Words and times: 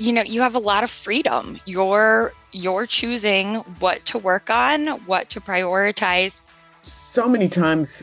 you 0.00 0.14
know, 0.14 0.22
you 0.22 0.40
have 0.40 0.54
a 0.54 0.58
lot 0.58 0.82
of 0.82 0.90
freedom. 0.90 1.60
You're 1.66 2.32
you're 2.52 2.86
choosing 2.86 3.56
what 3.80 4.04
to 4.06 4.18
work 4.18 4.48
on, 4.48 4.86
what 5.04 5.28
to 5.28 5.42
prioritize. 5.42 6.40
So 6.80 7.28
many 7.28 7.50
times 7.50 8.02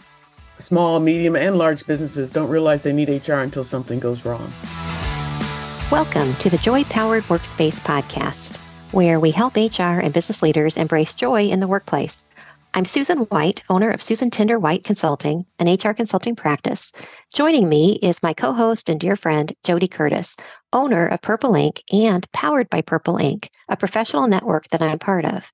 small, 0.60 1.00
medium, 1.00 1.36
and 1.36 1.58
large 1.58 1.88
businesses 1.88 2.32
don't 2.32 2.50
realize 2.50 2.84
they 2.84 2.94
need 2.94 3.10
HR 3.10 3.34
until 3.34 3.64
something 3.64 4.00
goes 4.00 4.26
wrong. 4.26 4.54
Welcome 5.90 6.36
to 6.36 6.52
the 6.52 6.60
Joy 6.60 6.84
Powered 6.84 7.24
Workspace 7.24 7.80
podcast, 7.80 8.58
where 8.92 9.20
we 9.20 9.32
help 9.32 9.56
HR 9.56 10.00
and 10.00 10.14
business 10.14 10.44
leaders 10.44 10.78
embrace 10.78 11.14
joy 11.14 11.48
in 11.48 11.62
the 11.62 11.68
workplace. 11.68 12.24
I'm 12.78 12.86
Susan 12.86 13.20
White, 13.20 13.64
owner 13.70 13.90
of 13.90 14.04
Susan 14.04 14.30
Tinder 14.30 14.60
White 14.60 14.84
Consulting, 14.84 15.48
an 15.58 15.74
HR 15.74 15.94
consulting 15.94 16.36
practice. 16.36 16.92
Joining 17.34 17.68
me 17.68 17.98
is 18.04 18.22
my 18.22 18.36
co 18.36 18.54
host 18.54 18.88
and 18.88 19.00
dear 19.00 19.16
friend, 19.16 19.52
JoDee 19.64 19.90
Curtis, 19.90 20.36
owner 20.78 21.08
of 21.08 21.22
Purple 21.24 21.56
Ink 21.56 21.82
and 21.92 22.32
powered 22.34 22.70
by 22.70 22.82
Purple 22.82 23.18
Ink, 23.18 23.50
a 23.68 23.76
professional 23.76 24.28
network 24.28 24.70
that 24.70 24.82
I'm 24.82 25.00
part 25.00 25.26
of. 25.26 25.52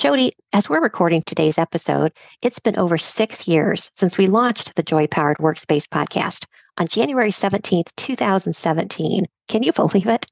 JoDee, 0.00 0.32
as 0.52 0.68
we're 0.68 0.82
recording 0.82 1.22
today's 1.22 1.58
episode, 1.58 2.12
it's 2.42 2.58
been 2.58 2.76
over 2.76 2.98
six 2.98 3.46
years 3.46 3.92
since 3.94 4.18
we 4.18 4.26
launched 4.26 4.74
the 4.74 4.82
Joy 4.82 5.06
Powered 5.06 5.38
Workspace 5.38 5.86
podcast 5.86 6.46
on 6.76 6.88
January 6.88 7.30
17th, 7.30 7.94
2017. 7.96 9.26
Can 9.46 9.62
you 9.62 9.72
believe 9.72 10.08
it? 10.08 10.26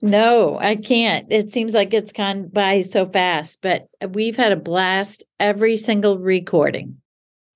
no, 0.00 0.56
I 0.60 0.76
can't. 0.76 1.26
It 1.28 1.50
seems 1.50 1.74
like 1.74 1.92
it's 1.92 2.12
gone 2.12 2.46
by 2.46 2.82
so 2.82 3.06
fast, 3.06 3.58
but 3.60 3.88
we've 4.10 4.36
had 4.36 4.52
a 4.52 4.56
blast 4.56 5.24
every 5.40 5.76
single 5.76 6.18
recording. 6.18 6.98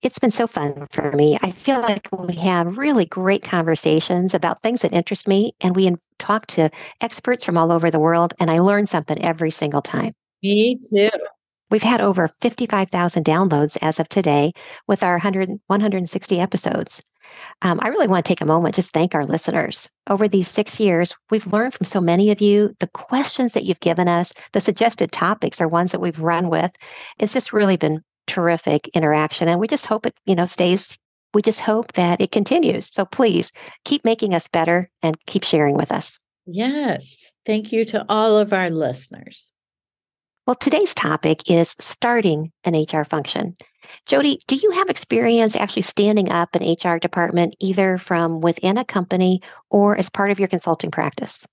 It's 0.03 0.19
been 0.19 0.31
so 0.31 0.47
fun 0.47 0.87
for 0.91 1.13
me. 1.13 1.39
I 1.43 1.51
feel 1.51 1.81
like 1.81 2.09
we 2.11 2.37
have 2.37 2.79
really 2.79 3.05
great 3.05 3.43
conversations 3.43 4.33
about 4.33 4.63
things 4.63 4.81
that 4.81 4.95
interest 4.95 5.29
me, 5.29 5.53
and 5.61 5.77
we 5.77 5.95
talk 6.19 6.47
to 6.49 6.71
experts 7.03 7.45
from 7.45 7.59
all 7.59 7.71
over 7.71 7.91
the 7.91 8.01
world, 8.01 8.33
and 8.41 8.51
I 8.51 8.61
learn 8.61 8.87
something 8.87 9.23
every 9.23 9.51
single 9.51 9.83
time. 9.83 10.15
Me 10.43 10.79
too. 10.91 11.11
We've 11.71 11.83
had 11.83 12.01
over 12.01 12.31
55,000 12.41 13.25
downloads 13.25 13.77
as 13.83 14.01
of 14.01 14.09
today 14.09 14.53
with 14.89 15.03
our 15.03 15.13
100, 15.13 15.51
160 15.67 16.41
episodes. 16.41 17.03
Um, 17.61 17.79
I 17.83 17.89
really 17.89 18.09
want 18.09 18.25
to 18.25 18.29
take 18.29 18.41
a 18.41 18.47
moment 18.47 18.75
just 18.75 18.93
thank 18.93 19.15
our 19.15 19.27
listeners. 19.27 19.89
Over 20.09 20.27
these 20.27 20.49
six 20.49 20.81
years, 20.81 21.15
we've 21.31 21.47
learned 21.53 21.75
from 21.75 21.85
so 21.85 22.01
many 22.01 22.31
of 22.31 22.41
you. 22.41 22.75
The 22.81 22.89
questions 22.89 23.53
that 23.53 23.65
you've 23.65 23.81
given 23.81 24.09
us, 24.09 24.33
the 24.53 24.63
suggested 24.63 25.13
topics 25.13 25.61
are 25.61 25.69
ones 25.69 25.93
that 25.93 26.01
we've 26.01 26.19
run 26.19 26.49
with. 26.49 26.73
It's 27.19 27.35
just 27.35 27.53
really 27.53 27.77
been 27.77 28.03
terrific 28.31 28.89
interaction, 28.95 29.49
and 29.49 29.61
we 29.61 29.67
just 29.67 29.87
hope 29.87 30.07
it, 30.07 30.15
you 30.25 30.35
know, 30.35 30.47
stays. 30.47 30.91
We 31.35 31.43
just 31.43 31.61
hope 31.61 31.93
that 31.93 32.21
it 32.21 32.33
continues. 32.33 32.87
So 32.87 33.05
please 33.05 33.53
keep 33.85 34.05
making 34.05 34.35
us 34.35 34.49
better 34.49 34.91
and 35.03 35.17
keep 35.27 35.45
sharing 35.45 35.77
with 35.77 35.93
us. 35.93 36.19
Yes. 36.47 37.25
Thank 37.47 37.73
you 37.73 37.85
to 37.87 38.05
all 38.09 38.37
of 38.37 38.53
our 38.53 38.71
listeners. 38.71 39.53
Well, 40.47 40.57
today's 40.57 40.95
topic 40.95 41.49
is 41.51 41.77
starting 41.79 42.51
an 42.65 42.75
HR 42.75 43.05
function. 43.05 43.57
JoDee, 44.09 44.39
do 44.47 44.57
you 44.57 44.71
have 44.73 44.89
experience 44.89 45.57
actually 45.57 45.83
standing 45.83 46.31
up 46.31 46.55
an 46.55 46.77
HR 46.83 46.99
department 46.99 47.57
either 47.61 47.99
from 47.99 48.41
within 48.41 48.77
a 48.77 48.85
company 48.85 49.41
or 49.69 49.97
as 49.97 50.11
part 50.11 50.31
of 50.31 50.39
your 50.39 50.49
consulting 50.49 50.91
practice? 50.91 51.47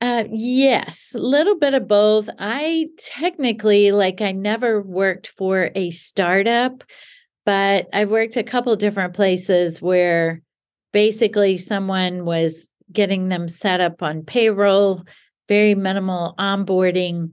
Uh, 0.00 0.24
yes, 0.30 1.12
a 1.14 1.18
little 1.18 1.56
bit 1.58 1.74
of 1.74 1.88
both. 1.88 2.28
I 2.38 2.88
technically, 2.98 3.90
like, 3.90 4.20
I 4.20 4.30
never 4.32 4.80
worked 4.80 5.28
for 5.36 5.70
a 5.74 5.90
startup, 5.90 6.84
but 7.46 7.88
I've 7.92 8.10
worked 8.10 8.36
a 8.36 8.44
couple 8.44 8.76
different 8.76 9.14
places 9.14 9.82
where 9.82 10.42
basically 10.92 11.56
someone 11.58 12.24
was 12.24 12.68
getting 12.92 13.28
them 13.28 13.48
set 13.48 13.80
up 13.80 14.02
on 14.02 14.24
payroll, 14.24 15.04
very 15.48 15.74
minimal 15.74 16.34
onboarding 16.38 17.30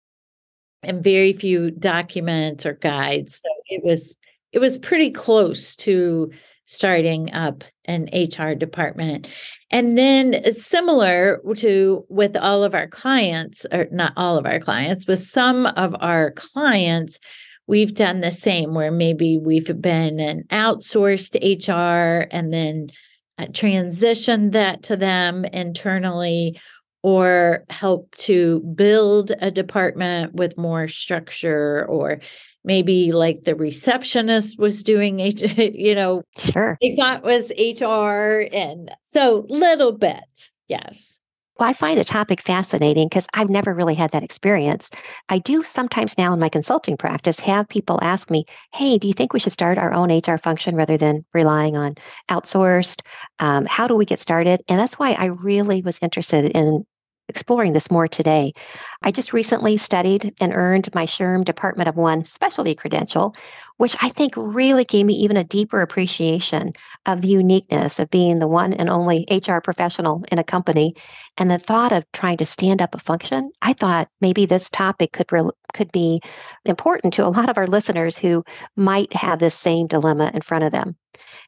and 0.84 1.04
very 1.04 1.34
few 1.34 1.72
documents 1.72 2.66
or 2.66 2.74
guides. 2.74 3.36
So 3.38 3.50
it 3.68 3.84
was 3.84 4.18
it 4.52 4.60
was 4.60 4.78
pretty 4.78 5.12
close 5.12 5.76
to 5.78 6.32
starting 6.66 7.32
up 7.34 7.64
an 7.86 8.10
HR 8.14 8.56
department. 8.56 9.28
And 9.72 9.98
then 9.98 10.34
it's 10.34 10.66
similar 10.66 11.42
to 11.58 12.06
with 12.10 12.36
all 12.36 12.64
of 12.64 12.74
our 12.74 12.88
clients, 12.88 13.66
or 13.72 13.88
not 13.92 14.14
all 14.18 14.38
of 14.38 14.46
our 14.46 14.60
clients, 14.60 15.08
with 15.08 15.22
some 15.22 15.68
of 15.68 15.96
our 16.00 16.32
clients, 16.32 17.20
we've 17.68 17.94
done 17.94 18.22
the 18.22 18.32
same 18.32 18.74
where 18.74 18.92
maybe 18.92 19.38
we've 19.38 19.82
been 19.82 20.20
an 20.20 20.44
outsourced 20.52 21.36
HR 21.42 22.28
and 22.32 22.54
then 22.54 22.90
uh, 23.38 23.46
transitioned 23.46 24.52
that 24.54 24.84
to 24.84 24.96
them 24.96 25.46
internally 25.46 26.60
or 27.04 27.66
help 27.70 28.10
to 28.16 28.62
build 28.74 29.32
a 29.40 29.52
department 29.52 30.34
with 30.34 30.58
more 30.58 30.88
structure 30.88 31.86
or 31.88 32.20
maybe 32.66 33.12
like 33.12 33.44
the 33.44 33.56
receptionist 33.56 34.60
was 34.60 34.84
doing 34.84 35.20
H, 35.20 35.42
you 35.58 35.96
know, 35.96 36.24
sure. 36.38 36.78
They 36.82 36.96
thought 36.96 37.24
was 37.24 37.52
HR. 37.58 38.48
And 38.52 38.92
so 39.04 39.46
little 39.50 39.92
bit, 39.92 40.52
yes. 40.68 41.20
Well, 41.58 41.70
I 41.70 41.74
find 41.74 41.98
the 41.98 42.04
topic 42.04 42.42
fascinating 42.42 43.08
because 43.08 43.28
I've 43.34 43.50
never 43.50 43.74
really 43.74 43.96
had 43.96 44.12
that 44.12 44.24
experience. 44.24 44.90
I 45.30 45.40
do 45.40 45.64
sometimes 45.64 46.18
now 46.18 46.34
in 46.34 46.40
my 46.40 46.50
consulting 46.50 46.98
practice 46.98 47.40
have 47.40 47.70
people 47.70 47.98
ask 48.02 48.30
me, 48.30 48.44
Hey, 48.74 48.98
do 48.98 49.08
you 49.08 49.14
think 49.14 49.32
we 49.32 49.40
should 49.40 49.54
start 49.54 49.78
our 49.78 49.94
own 49.94 50.12
HR 50.12 50.38
function 50.38 50.76
rather 50.76 50.98
than 50.98 51.24
relying 51.34 51.78
on 51.78 51.96
outsourced? 52.30 53.02
Um, 53.40 53.66
how 53.68 53.88
do 53.88 53.96
we 53.96 54.04
get 54.04 54.20
started? 54.20 54.64
And 54.68 54.78
that's 54.78 54.96
why 54.96 55.14
I 55.14 55.26
really 55.28 55.82
was 55.82 55.98
interested 56.02 56.52
in 56.52 56.86
exploring 57.30 57.74
this 57.74 57.92
more 57.92 58.08
today. 58.08 58.54
I 59.02 59.12
just 59.12 59.34
recently 59.34 59.78
studied 59.78 60.34
and 60.40 60.54
earned 60.54 60.94
my 60.94 61.06
SHRM 61.06 61.46
Department 61.46 61.90
of 61.90 61.96
One 61.96 62.26
specialty 62.26 62.76
credential, 62.76 63.36
which 63.78 63.96
I 64.02 64.10
think 64.10 64.34
really 64.38 64.86
gave 64.86 65.06
me 65.06 65.14
even 65.16 65.38
a 65.38 65.44
deeper 65.44 65.82
appreciation 65.82 66.74
of 67.06 67.22
the 67.22 67.28
uniqueness 67.28 68.00
of 68.00 68.10
being 68.10 68.40
the 68.40 68.48
one 68.48 68.74
and 68.74 68.90
only 68.90 69.26
HR 69.30 69.58
professional 69.58 70.24
in 70.32 70.40
a 70.40 70.44
company. 70.44 70.94
And 71.38 71.52
the 71.52 71.58
thought 71.58 71.92
of 71.92 72.06
trying 72.14 72.38
to 72.38 72.46
stand 72.46 72.82
up 72.82 72.96
a 72.96 73.00
function, 73.00 73.52
I 73.62 73.74
thought 73.74 74.10
maybe 74.22 74.46
this 74.46 74.70
topic 74.70 75.12
could 75.12 75.32
re- 75.32 75.50
could 75.74 75.92
be 75.92 76.22
important 76.64 77.14
to 77.16 77.26
a 77.26 77.30
lot 77.30 77.50
of 77.50 77.58
our 77.58 77.68
listeners 77.68 78.18
who 78.18 78.44
might 78.76 79.12
have 79.14 79.40
this 79.40 79.56
same 79.56 79.88
dilemma 79.88 80.32
in 80.34 80.42
front 80.42 80.64
of 80.64 80.72
them. 80.72 80.96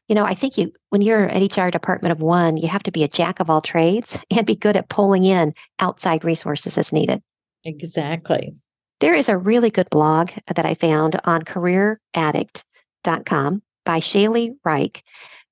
You 0.08 0.14
know, 0.14 0.24
I 0.24 0.34
think 0.34 0.58
you 0.58 0.72
when 0.90 1.02
you're 1.02 1.24
an 1.24 1.44
HR 1.44 1.70
department 1.70 2.12
of 2.12 2.20
one, 2.20 2.56
you 2.56 2.68
have 2.68 2.82
to 2.84 2.92
be 2.92 3.04
a 3.04 3.08
jack 3.08 3.40
of 3.40 3.48
all 3.48 3.60
trades 3.60 4.18
and 4.30 4.46
be 4.46 4.56
good 4.56 4.76
at 4.76 4.88
pulling 4.88 5.24
in 5.24 5.54
outside 5.78 6.24
resources 6.24 6.76
as 6.76 6.92
needed. 6.92 7.22
Exactly. 7.64 8.52
There 9.00 9.14
is 9.14 9.28
a 9.28 9.38
really 9.38 9.70
good 9.70 9.88
blog 9.90 10.32
that 10.52 10.66
I 10.66 10.74
found 10.74 11.20
on 11.22 11.42
careeraddict.com 11.42 13.62
by 13.84 14.00
Shaylee 14.00 14.56
Reich, 14.64 15.04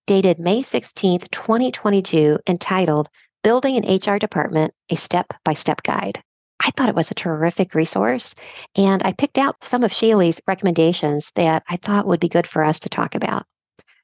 dated 0.08 0.40
May 0.40 0.62
16th, 0.62 1.30
2022, 1.30 2.40
entitled 2.48 3.08
Building 3.44 3.76
an 3.76 3.84
HR 3.84 4.18
Department, 4.18 4.74
a 4.90 4.96
Step 4.96 5.32
by 5.44 5.54
Step 5.54 5.84
Guide. 5.84 6.20
I 6.58 6.72
thought 6.72 6.88
it 6.88 6.96
was 6.96 7.12
a 7.12 7.14
terrific 7.14 7.76
resource. 7.76 8.34
And 8.74 9.00
I 9.04 9.12
picked 9.12 9.38
out 9.38 9.62
some 9.62 9.84
of 9.84 9.92
Shaylee's 9.92 10.40
recommendations 10.48 11.30
that 11.36 11.62
I 11.68 11.76
thought 11.76 12.08
would 12.08 12.18
be 12.18 12.28
good 12.28 12.48
for 12.48 12.64
us 12.64 12.80
to 12.80 12.88
talk 12.88 13.14
about. 13.14 13.46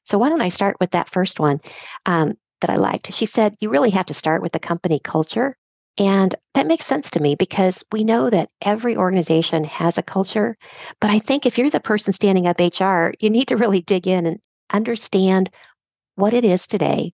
So, 0.03 0.17
why 0.17 0.29
don't 0.29 0.39
I 0.39 0.47
start 0.47 0.77
with 0.79 0.91
that 0.91 1.09
first 1.09 1.41
one 1.41 1.59
um, 2.05 2.37
that 2.61 2.69
I 2.69 2.77
liked? 2.77 3.13
She 3.13 3.25
said, 3.25 3.55
You 3.59 3.69
really 3.69 3.89
have 3.89 4.05
to 4.05 4.13
start 4.13 4.41
with 4.41 4.53
the 4.53 4.59
company 4.59 5.01
culture 5.03 5.57
and 5.97 6.33
that 6.55 6.67
makes 6.67 6.85
sense 6.85 7.11
to 7.11 7.19
me 7.19 7.35
because 7.35 7.83
we 7.91 8.03
know 8.03 8.29
that 8.29 8.49
every 8.61 8.97
organization 8.97 9.63
has 9.63 9.97
a 9.97 10.03
culture. 10.03 10.57
But 10.99 11.11
I 11.11 11.19
think 11.19 11.45
if 11.45 11.57
you're 11.57 11.69
the 11.69 11.79
person 11.79 12.13
standing 12.13 12.47
up 12.47 12.59
HR, 12.59 13.13
you 13.19 13.29
need 13.29 13.47
to 13.49 13.57
really 13.57 13.81
dig 13.81 14.07
in 14.07 14.25
and 14.25 14.39
understand 14.71 15.49
what 16.15 16.33
it 16.33 16.43
is 16.43 16.65
today. 16.65 17.13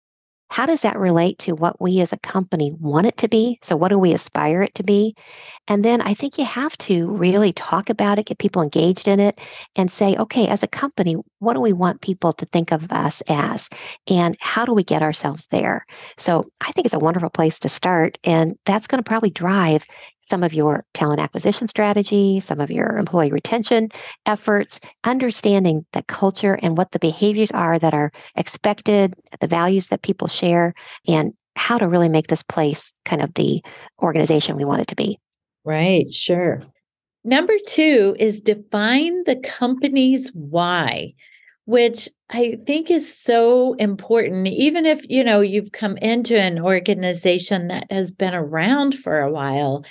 How 0.50 0.66
does 0.66 0.82
that 0.82 0.98
relate 0.98 1.38
to 1.40 1.54
what 1.54 1.80
we 1.80 2.00
as 2.00 2.12
a 2.12 2.18
company 2.18 2.72
want 2.80 3.06
it 3.06 3.16
to 3.18 3.28
be? 3.28 3.58
So, 3.62 3.76
what 3.76 3.88
do 3.88 3.98
we 3.98 4.12
aspire 4.12 4.62
it 4.62 4.74
to 4.76 4.82
be? 4.82 5.14
And 5.66 5.84
then 5.84 6.00
I 6.00 6.14
think 6.14 6.38
you 6.38 6.44
have 6.44 6.76
to 6.78 7.08
really 7.10 7.52
talk 7.52 7.90
about 7.90 8.18
it, 8.18 8.26
get 8.26 8.38
people 8.38 8.62
engaged 8.62 9.06
in 9.06 9.20
it, 9.20 9.38
and 9.76 9.92
say, 9.92 10.16
okay, 10.16 10.48
as 10.48 10.62
a 10.62 10.68
company, 10.68 11.16
what 11.38 11.54
do 11.54 11.60
we 11.60 11.72
want 11.72 12.00
people 12.00 12.32
to 12.34 12.46
think 12.46 12.72
of 12.72 12.90
us 12.90 13.22
as? 13.28 13.68
And 14.08 14.36
how 14.40 14.64
do 14.64 14.72
we 14.72 14.84
get 14.84 15.02
ourselves 15.02 15.46
there? 15.50 15.84
So 16.16 16.50
I 16.60 16.72
think 16.72 16.86
it's 16.86 16.94
a 16.94 16.98
wonderful 16.98 17.30
place 17.30 17.58
to 17.60 17.68
start. 17.68 18.18
And 18.24 18.58
that's 18.64 18.86
going 18.86 19.02
to 19.02 19.08
probably 19.08 19.30
drive 19.30 19.84
some 20.28 20.42
of 20.42 20.52
your 20.52 20.84
talent 20.94 21.20
acquisition 21.20 21.66
strategy, 21.66 22.40
some 22.40 22.60
of 22.60 22.70
your 22.70 22.98
employee 22.98 23.32
retention 23.32 23.88
efforts, 24.26 24.78
understanding 25.04 25.86
the 25.92 26.02
culture 26.02 26.58
and 26.62 26.76
what 26.76 26.92
the 26.92 26.98
behaviors 26.98 27.50
are 27.52 27.78
that 27.78 27.94
are 27.94 28.12
expected, 28.36 29.14
the 29.40 29.46
values 29.46 29.88
that 29.88 30.02
people 30.02 30.28
share, 30.28 30.74
and 31.06 31.32
how 31.56 31.78
to 31.78 31.88
really 31.88 32.08
make 32.08 32.28
this 32.28 32.42
place 32.42 32.92
kind 33.04 33.22
of 33.22 33.34
the 33.34 33.62
organization 34.02 34.56
we 34.56 34.64
want 34.64 34.82
it 34.82 34.86
to 34.88 34.94
be. 34.94 35.18
Right, 35.64 36.12
sure. 36.12 36.60
Number 37.24 37.54
two 37.66 38.16
is 38.18 38.40
define 38.40 39.24
the 39.24 39.36
company's 39.36 40.30
why, 40.34 41.14
which 41.64 42.08
I 42.30 42.58
think 42.66 42.90
is 42.90 43.12
so 43.12 43.74
important. 43.74 44.46
Even 44.46 44.86
if, 44.86 45.08
you 45.10 45.24
know, 45.24 45.40
you've 45.40 45.72
come 45.72 45.96
into 45.98 46.38
an 46.38 46.60
organization 46.60 47.66
that 47.66 47.90
has 47.90 48.10
been 48.10 48.34
around 48.34 48.96
for 48.96 49.20
a 49.20 49.30
while, 49.30 49.84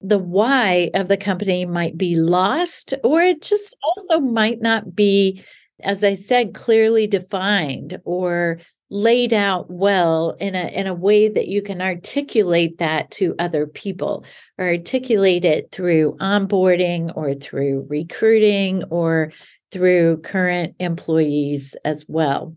the 0.00 0.18
why 0.18 0.90
of 0.94 1.08
the 1.08 1.16
company 1.16 1.64
might 1.64 1.96
be 1.96 2.16
lost, 2.16 2.94
or 3.02 3.22
it 3.22 3.42
just 3.42 3.76
also 3.82 4.20
might 4.20 4.60
not 4.60 4.94
be, 4.94 5.42
as 5.82 6.04
I 6.04 6.14
said, 6.14 6.54
clearly 6.54 7.06
defined 7.06 8.00
or 8.04 8.58
laid 8.88 9.32
out 9.32 9.68
well 9.68 10.36
in 10.38 10.54
a 10.54 10.68
in 10.68 10.86
a 10.86 10.94
way 10.94 11.28
that 11.28 11.48
you 11.48 11.60
can 11.60 11.82
articulate 11.82 12.78
that 12.78 13.10
to 13.10 13.34
other 13.38 13.66
people 13.66 14.24
or 14.58 14.66
articulate 14.66 15.44
it 15.44 15.72
through 15.72 16.16
onboarding 16.20 17.12
or 17.16 17.34
through 17.34 17.84
recruiting 17.88 18.84
or 18.84 19.32
through 19.72 20.18
current 20.18 20.76
employees 20.78 21.74
as 21.84 22.04
well. 22.06 22.56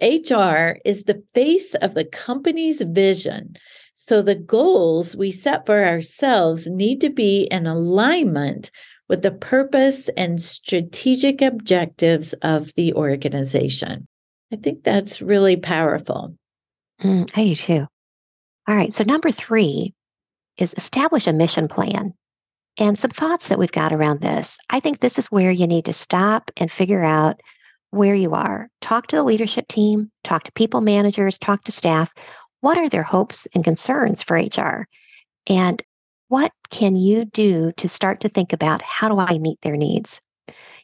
HR 0.00 0.78
is 0.84 1.04
the 1.04 1.22
face 1.34 1.74
of 1.74 1.94
the 1.94 2.04
company's 2.04 2.80
vision. 2.80 3.56
So 3.94 4.22
the 4.22 4.34
goals 4.34 5.16
we 5.16 5.30
set 5.30 5.66
for 5.66 5.84
ourselves 5.84 6.68
need 6.68 7.00
to 7.00 7.10
be 7.10 7.48
in 7.50 7.66
alignment 7.66 8.70
with 9.08 9.22
the 9.22 9.30
purpose 9.30 10.08
and 10.16 10.40
strategic 10.40 11.40
objectives 11.40 12.32
of 12.42 12.74
the 12.74 12.92
organization. 12.94 14.08
I 14.52 14.56
think 14.56 14.82
that's 14.82 15.22
really 15.22 15.56
powerful. 15.56 16.36
Mm, 17.02 17.30
I 17.36 17.44
do 17.44 17.54
too. 17.54 17.86
All 18.68 18.76
right. 18.76 18.92
So, 18.92 19.04
number 19.04 19.30
three 19.30 19.94
is 20.58 20.74
establish 20.76 21.26
a 21.26 21.32
mission 21.32 21.68
plan. 21.68 22.14
And 22.78 22.98
some 22.98 23.10
thoughts 23.10 23.48
that 23.48 23.58
we've 23.58 23.70
got 23.70 23.92
around 23.92 24.20
this. 24.20 24.58
I 24.70 24.80
think 24.80 24.98
this 24.98 25.18
is 25.18 25.26
where 25.26 25.52
you 25.52 25.66
need 25.66 25.84
to 25.84 25.92
stop 25.92 26.50
and 26.56 26.70
figure 26.70 27.04
out 27.04 27.40
where 27.90 28.16
you 28.16 28.34
are. 28.34 28.68
Talk 28.80 29.06
to 29.08 29.16
the 29.16 29.22
leadership 29.22 29.68
team, 29.68 30.10
talk 30.24 30.42
to 30.44 30.52
people 30.52 30.80
managers, 30.80 31.38
talk 31.38 31.62
to 31.64 31.72
staff. 31.72 32.10
What 32.64 32.78
are 32.78 32.88
their 32.88 33.02
hopes 33.02 33.46
and 33.54 33.62
concerns 33.62 34.22
for 34.22 34.38
HR? 34.38 34.88
And 35.46 35.82
what 36.28 36.50
can 36.70 36.96
you 36.96 37.26
do 37.26 37.72
to 37.72 37.90
start 37.90 38.20
to 38.20 38.30
think 38.30 38.54
about 38.54 38.80
how 38.80 39.10
do 39.10 39.18
I 39.18 39.36
meet 39.36 39.60
their 39.60 39.76
needs? 39.76 40.22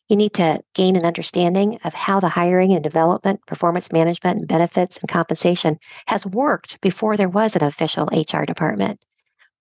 You 0.07 0.17
need 0.17 0.35
to 0.35 0.61
gain 0.75 0.95
an 0.95 1.07
understanding 1.07 1.79
of 1.83 1.95
how 1.95 2.21
the 2.21 2.29
hiring 2.29 2.75
and 2.75 2.85
development, 2.85 3.41
performance 3.47 3.91
management, 3.93 4.41
and 4.41 4.47
benefits 4.47 4.99
and 4.99 5.09
compensation 5.09 5.79
has 6.07 6.27
worked 6.27 6.79
before 6.83 7.17
there 7.17 7.31
was 7.31 7.57
an 7.57 7.65
official 7.65 8.11
HR 8.13 8.45
department. 8.45 9.01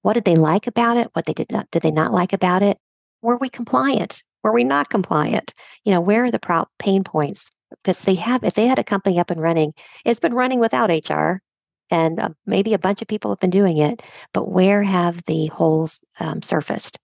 What 0.02 0.16
did 0.16 0.26
they 0.26 0.36
like 0.36 0.68
about 0.68 0.98
it? 0.98 1.08
What 1.14 1.24
they 1.24 1.34
did 1.34 1.50
not 1.54 1.72
did 1.72 1.84
they 1.84 1.92
not 1.92 2.12
like 2.12 2.34
about 2.34 2.62
it? 2.62 2.80
Were 3.22 3.38
we 3.38 3.48
compliant? 3.48 4.24
Were 4.44 4.52
we 4.52 4.66
not 4.66 4.90
compliant? 4.90 5.54
You 5.86 5.94
know, 5.94 6.02
where 6.02 6.26
are 6.26 6.32
the 6.32 6.66
pain 6.80 7.06
points? 7.06 7.50
Because 7.82 8.02
they 8.02 8.16
have, 8.16 8.44
if 8.44 8.56
they 8.56 8.68
had 8.68 8.78
a 8.78 8.84
company 8.84 9.20
up 9.20 9.32
and 9.32 9.42
running, 9.42 9.72
it's 10.04 10.20
been 10.20 10.34
running 10.34 10.60
without 10.60 10.90
HR, 10.90 11.42
and 11.90 12.20
uh, 12.20 12.30
maybe 12.46 12.74
a 12.74 12.80
bunch 12.80 13.02
of 13.02 13.08
people 13.08 13.32
have 13.32 13.40
been 13.40 13.50
doing 13.50 13.78
it, 13.78 14.02
but 14.34 14.50
where 14.50 14.84
have 14.84 15.24
the 15.26 15.48
holes 15.48 16.02
um, 16.20 16.42
surfaced? 16.42 16.98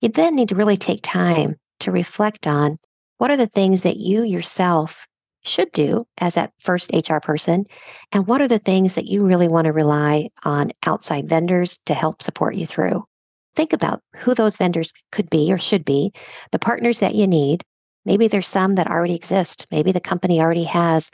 You 0.00 0.08
then 0.08 0.34
need 0.34 0.48
to 0.48 0.54
really 0.54 0.76
take 0.76 1.00
time 1.02 1.56
to 1.80 1.90
reflect 1.90 2.46
on 2.46 2.78
what 3.18 3.30
are 3.30 3.36
the 3.36 3.46
things 3.46 3.82
that 3.82 3.96
you 3.96 4.22
yourself 4.22 5.06
should 5.44 5.70
do 5.72 6.06
as 6.18 6.34
that 6.34 6.52
first 6.60 6.90
HR 6.92 7.18
person? 7.18 7.66
And 8.12 8.26
what 8.26 8.40
are 8.40 8.48
the 8.48 8.58
things 8.58 8.94
that 8.94 9.06
you 9.06 9.24
really 9.26 9.48
want 9.48 9.66
to 9.66 9.72
rely 9.72 10.28
on 10.44 10.72
outside 10.84 11.28
vendors 11.28 11.78
to 11.86 11.94
help 11.94 12.22
support 12.22 12.54
you 12.54 12.66
through? 12.66 13.04
Think 13.54 13.72
about 13.72 14.02
who 14.16 14.34
those 14.34 14.56
vendors 14.56 14.92
could 15.10 15.28
be 15.28 15.52
or 15.52 15.58
should 15.58 15.84
be, 15.84 16.12
the 16.52 16.58
partners 16.58 17.00
that 17.00 17.14
you 17.14 17.26
need. 17.26 17.64
Maybe 18.04 18.28
there's 18.28 18.48
some 18.48 18.74
that 18.74 18.88
already 18.88 19.14
exist. 19.14 19.66
Maybe 19.70 19.92
the 19.92 20.00
company 20.00 20.40
already 20.40 20.64
has 20.64 21.10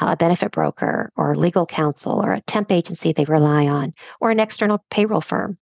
a 0.00 0.16
benefit 0.16 0.52
broker 0.52 1.10
or 1.16 1.34
legal 1.34 1.66
counsel 1.66 2.24
or 2.24 2.32
a 2.32 2.40
temp 2.42 2.70
agency 2.70 3.12
they 3.12 3.24
rely 3.24 3.66
on 3.66 3.92
or 4.20 4.30
an 4.30 4.40
external 4.40 4.84
payroll 4.90 5.20
firm. 5.20 5.58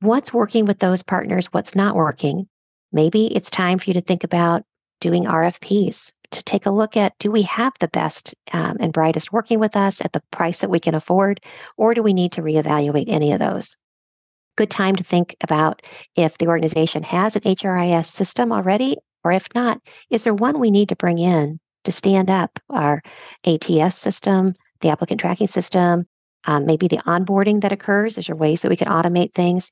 What's 0.00 0.32
working 0.32 0.64
with 0.64 0.78
those 0.78 1.02
partners? 1.02 1.46
What's 1.46 1.74
not 1.74 1.96
working? 1.96 2.48
Maybe 2.92 3.34
it's 3.34 3.50
time 3.50 3.78
for 3.78 3.86
you 3.86 3.94
to 3.94 4.00
think 4.00 4.22
about 4.22 4.64
doing 5.00 5.24
RFPs 5.24 6.12
to 6.30 6.42
take 6.42 6.66
a 6.66 6.70
look 6.70 6.96
at 6.96 7.18
do 7.18 7.30
we 7.30 7.42
have 7.42 7.72
the 7.80 7.88
best 7.88 8.34
um, 8.52 8.76
and 8.80 8.92
brightest 8.92 9.32
working 9.32 9.58
with 9.58 9.76
us 9.76 10.00
at 10.00 10.12
the 10.12 10.22
price 10.30 10.58
that 10.58 10.70
we 10.70 10.80
can 10.80 10.94
afford, 10.94 11.40
or 11.76 11.94
do 11.94 12.02
we 12.02 12.12
need 12.12 12.32
to 12.32 12.42
reevaluate 12.42 13.08
any 13.08 13.32
of 13.32 13.38
those? 13.38 13.76
Good 14.56 14.70
time 14.70 14.96
to 14.96 15.04
think 15.04 15.36
about 15.40 15.82
if 16.16 16.36
the 16.38 16.48
organization 16.48 17.02
has 17.04 17.36
an 17.36 17.42
HRIS 17.42 18.06
system 18.06 18.52
already, 18.52 18.96
or 19.24 19.32
if 19.32 19.48
not, 19.54 19.80
is 20.10 20.24
there 20.24 20.34
one 20.34 20.58
we 20.58 20.70
need 20.70 20.88
to 20.90 20.96
bring 20.96 21.18
in 21.18 21.60
to 21.84 21.92
stand 21.92 22.30
up 22.30 22.58
our 22.70 23.02
ATS 23.44 23.96
system, 23.96 24.54
the 24.80 24.90
applicant 24.90 25.20
tracking 25.20 25.46
system, 25.46 26.06
um, 26.44 26.66
maybe 26.66 26.88
the 26.88 26.98
onboarding 26.98 27.60
that 27.62 27.72
occurs? 27.72 28.18
Is 28.18 28.26
there 28.26 28.36
ways 28.36 28.62
that 28.62 28.70
we 28.70 28.76
can 28.76 28.88
automate 28.88 29.34
things? 29.34 29.70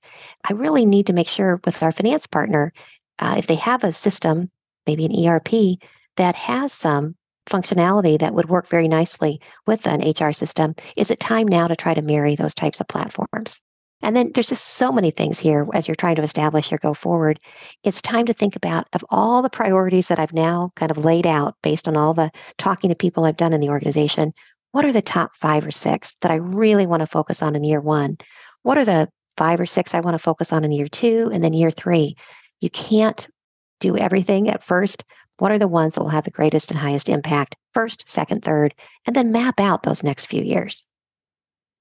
I 0.48 0.52
really 0.52 0.86
need 0.86 1.06
to 1.06 1.12
make 1.12 1.28
sure 1.28 1.60
with 1.64 1.82
our 1.82 1.92
finance 1.92 2.26
partner, 2.26 2.72
uh, 3.18 3.36
if 3.38 3.46
they 3.46 3.54
have 3.56 3.84
a 3.84 3.92
system, 3.92 4.50
maybe 4.86 5.04
an 5.04 5.26
ERP, 5.26 5.78
that 6.16 6.34
has 6.34 6.72
some 6.72 7.16
functionality 7.48 8.18
that 8.18 8.34
would 8.34 8.48
work 8.48 8.68
very 8.68 8.88
nicely 8.88 9.40
with 9.66 9.86
an 9.86 10.00
HR 10.00 10.32
system, 10.32 10.74
is 10.96 11.10
it 11.10 11.20
time 11.20 11.46
now 11.46 11.68
to 11.68 11.76
try 11.76 11.94
to 11.94 12.02
marry 12.02 12.34
those 12.34 12.54
types 12.54 12.80
of 12.80 12.88
platforms? 12.88 13.60
And 14.06 14.14
then 14.14 14.30
there's 14.32 14.48
just 14.48 14.64
so 14.64 14.92
many 14.92 15.10
things 15.10 15.40
here 15.40 15.66
as 15.74 15.88
you're 15.88 15.96
trying 15.96 16.14
to 16.14 16.22
establish 16.22 16.70
your 16.70 16.78
go 16.78 16.94
forward. 16.94 17.40
It's 17.82 18.00
time 18.00 18.24
to 18.26 18.32
think 18.32 18.54
about 18.54 18.86
of 18.92 19.04
all 19.10 19.42
the 19.42 19.50
priorities 19.50 20.06
that 20.06 20.20
I've 20.20 20.32
now 20.32 20.70
kind 20.76 20.92
of 20.92 21.04
laid 21.04 21.26
out 21.26 21.56
based 21.60 21.88
on 21.88 21.96
all 21.96 22.14
the 22.14 22.30
talking 22.56 22.88
to 22.88 22.94
people 22.94 23.24
I've 23.24 23.36
done 23.36 23.52
in 23.52 23.60
the 23.60 23.68
organization. 23.68 24.32
What 24.70 24.84
are 24.84 24.92
the 24.92 25.02
top 25.02 25.34
five 25.34 25.66
or 25.66 25.72
six 25.72 26.14
that 26.20 26.30
I 26.30 26.36
really 26.36 26.86
want 26.86 27.00
to 27.00 27.08
focus 27.08 27.42
on 27.42 27.56
in 27.56 27.64
year 27.64 27.80
one? 27.80 28.16
What 28.62 28.78
are 28.78 28.84
the 28.84 29.08
five 29.36 29.58
or 29.58 29.66
six 29.66 29.92
I 29.92 29.98
want 29.98 30.14
to 30.14 30.22
focus 30.22 30.52
on 30.52 30.62
in 30.62 30.70
year 30.70 30.86
two 30.86 31.28
and 31.32 31.42
then 31.42 31.52
year 31.52 31.72
three? 31.72 32.14
You 32.60 32.70
can't 32.70 33.26
do 33.80 33.96
everything 33.96 34.48
at 34.48 34.62
first, 34.62 35.02
what 35.38 35.50
are 35.50 35.58
the 35.58 35.66
ones 35.66 35.94
that 35.94 36.00
will 36.00 36.10
have 36.10 36.24
the 36.24 36.30
greatest 36.30 36.70
and 36.70 36.78
highest 36.78 37.08
impact 37.08 37.56
first, 37.74 38.08
second, 38.08 38.44
third, 38.44 38.72
and 39.04 39.16
then 39.16 39.32
map 39.32 39.58
out 39.58 39.82
those 39.82 40.04
next 40.04 40.26
few 40.26 40.42
years? 40.42 40.86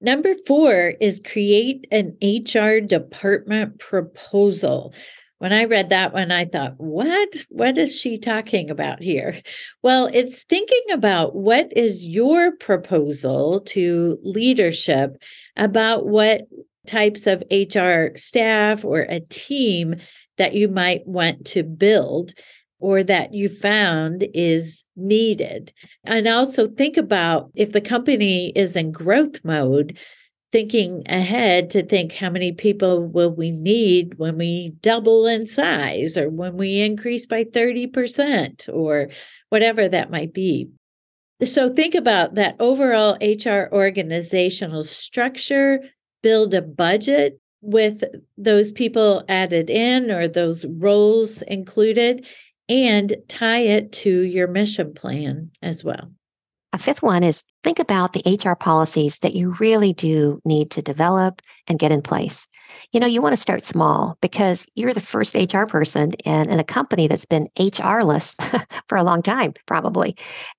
Number 0.00 0.34
four 0.46 0.94
is 1.00 1.22
create 1.24 1.86
an 1.90 2.16
HR 2.22 2.80
department 2.80 3.78
proposal. 3.78 4.94
When 5.38 5.52
I 5.52 5.64
read 5.64 5.90
that 5.90 6.12
one, 6.12 6.30
I 6.30 6.46
thought, 6.46 6.74
what? 6.78 7.34
What 7.50 7.76
is 7.76 7.98
she 7.98 8.18
talking 8.18 8.70
about 8.70 9.02
here? 9.02 9.40
Well, 9.82 10.08
it's 10.12 10.44
thinking 10.44 10.84
about 10.92 11.34
what 11.34 11.72
is 11.76 12.06
your 12.06 12.52
proposal 12.52 13.60
to 13.66 14.18
leadership 14.22 15.22
about 15.56 16.06
what 16.06 16.42
types 16.86 17.26
of 17.26 17.42
HR 17.50 18.16
staff 18.16 18.84
or 18.84 19.00
a 19.00 19.20
team 19.20 19.96
that 20.38 20.54
you 20.54 20.68
might 20.68 21.06
want 21.06 21.46
to 21.46 21.62
build 21.62 22.32
or 22.78 23.02
that 23.02 23.32
you 23.32 23.48
found 23.48 24.26
is 24.34 24.84
needed. 24.96 25.72
And 26.04 26.26
also 26.26 26.68
think 26.68 26.96
about 26.96 27.50
if 27.54 27.72
the 27.72 27.80
company 27.80 28.52
is 28.54 28.76
in 28.76 28.92
growth 28.92 29.44
mode, 29.44 29.96
thinking 30.52 31.02
ahead 31.06 31.70
to 31.70 31.84
think 31.84 32.12
how 32.12 32.30
many 32.30 32.52
people 32.52 33.06
will 33.06 33.30
we 33.30 33.50
need 33.50 34.14
when 34.18 34.38
we 34.38 34.72
double 34.80 35.26
in 35.26 35.46
size 35.46 36.16
or 36.16 36.30
when 36.30 36.56
we 36.56 36.80
increase 36.80 37.26
by 37.26 37.44
30% 37.44 38.68
or 38.72 39.08
whatever 39.48 39.88
that 39.88 40.10
might 40.10 40.32
be. 40.32 40.68
So 41.44 41.68
think 41.68 41.94
about 41.94 42.34
that 42.34 42.56
overall 42.60 43.18
HR 43.20 43.68
organizational 43.74 44.84
structure, 44.84 45.80
build 46.22 46.54
a 46.54 46.62
budget 46.62 47.38
with 47.60 48.04
those 48.38 48.72
people 48.72 49.24
added 49.28 49.68
in 49.68 50.10
or 50.10 50.28
those 50.28 50.64
roles 50.64 51.42
included 51.42 52.24
and 52.68 53.16
tie 53.28 53.60
it 53.60 53.92
to 53.92 54.22
your 54.22 54.48
mission 54.48 54.94
plan 54.94 55.50
as 55.62 55.84
well. 55.84 56.10
A 56.72 56.78
fifth 56.78 57.02
one 57.02 57.22
is 57.22 57.42
think 57.64 57.78
about 57.78 58.12
the 58.12 58.38
HR 58.44 58.54
policies 58.54 59.18
that 59.18 59.34
you 59.34 59.54
really 59.60 59.92
do 59.92 60.40
need 60.44 60.70
to 60.72 60.82
develop 60.82 61.40
and 61.68 61.78
get 61.78 61.92
in 61.92 62.02
place 62.02 62.46
you 62.92 63.00
know, 63.00 63.06
you 63.06 63.22
want 63.22 63.32
to 63.32 63.40
start 63.40 63.64
small 63.64 64.16
because 64.20 64.66
you're 64.74 64.94
the 64.94 65.00
first 65.00 65.34
HR 65.34 65.64
person 65.64 66.12
in, 66.24 66.50
in 66.50 66.58
a 66.58 66.64
company 66.64 67.08
that's 67.08 67.26
been 67.26 67.48
HRless 67.56 68.34
for 68.88 68.96
a 68.96 69.02
long 69.02 69.22
time, 69.22 69.54
probably. 69.66 70.16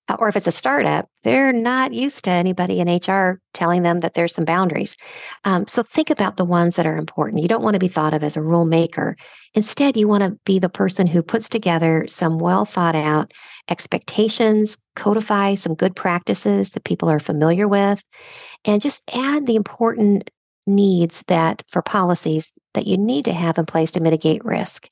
Uh, 0.07 0.15
or 0.19 0.29
if 0.29 0.35
it's 0.35 0.47
a 0.47 0.51
startup, 0.51 1.09
they're 1.23 1.53
not 1.53 1.93
used 1.93 2.23
to 2.23 2.31
anybody 2.31 2.79
in 2.79 2.87
HR 2.87 3.41
telling 3.53 3.83
them 3.83 3.99
that 3.99 4.13
there's 4.13 4.33
some 4.33 4.45
boundaries. 4.45 4.95
Um, 5.43 5.67
so 5.67 5.83
think 5.83 6.09
about 6.09 6.37
the 6.37 6.45
ones 6.45 6.75
that 6.75 6.85
are 6.85 6.97
important. 6.97 7.41
You 7.41 7.47
don't 7.47 7.63
want 7.63 7.73
to 7.73 7.79
be 7.79 7.87
thought 7.87 8.13
of 8.13 8.23
as 8.23 8.37
a 8.37 8.41
rule 8.41 8.65
maker. 8.65 9.17
Instead, 9.53 9.97
you 9.97 10.07
want 10.07 10.23
to 10.23 10.37
be 10.45 10.59
the 10.59 10.69
person 10.69 11.07
who 11.07 11.23
puts 11.23 11.49
together 11.49 12.05
some 12.07 12.39
well 12.39 12.65
thought 12.65 12.95
out 12.95 13.33
expectations, 13.69 14.77
codify 14.95 15.55
some 15.55 15.75
good 15.75 15.95
practices 15.95 16.71
that 16.71 16.83
people 16.83 17.09
are 17.09 17.19
familiar 17.19 17.67
with, 17.67 18.03
and 18.65 18.81
just 18.81 19.01
add 19.13 19.45
the 19.45 19.55
important 19.55 20.29
needs 20.67 21.23
that 21.27 21.63
for 21.69 21.81
policies 21.81 22.51
that 22.73 22.87
you 22.87 22.97
need 22.97 23.25
to 23.25 23.33
have 23.33 23.57
in 23.57 23.65
place 23.65 23.91
to 23.91 23.99
mitigate 23.99 24.45
risk. 24.45 24.89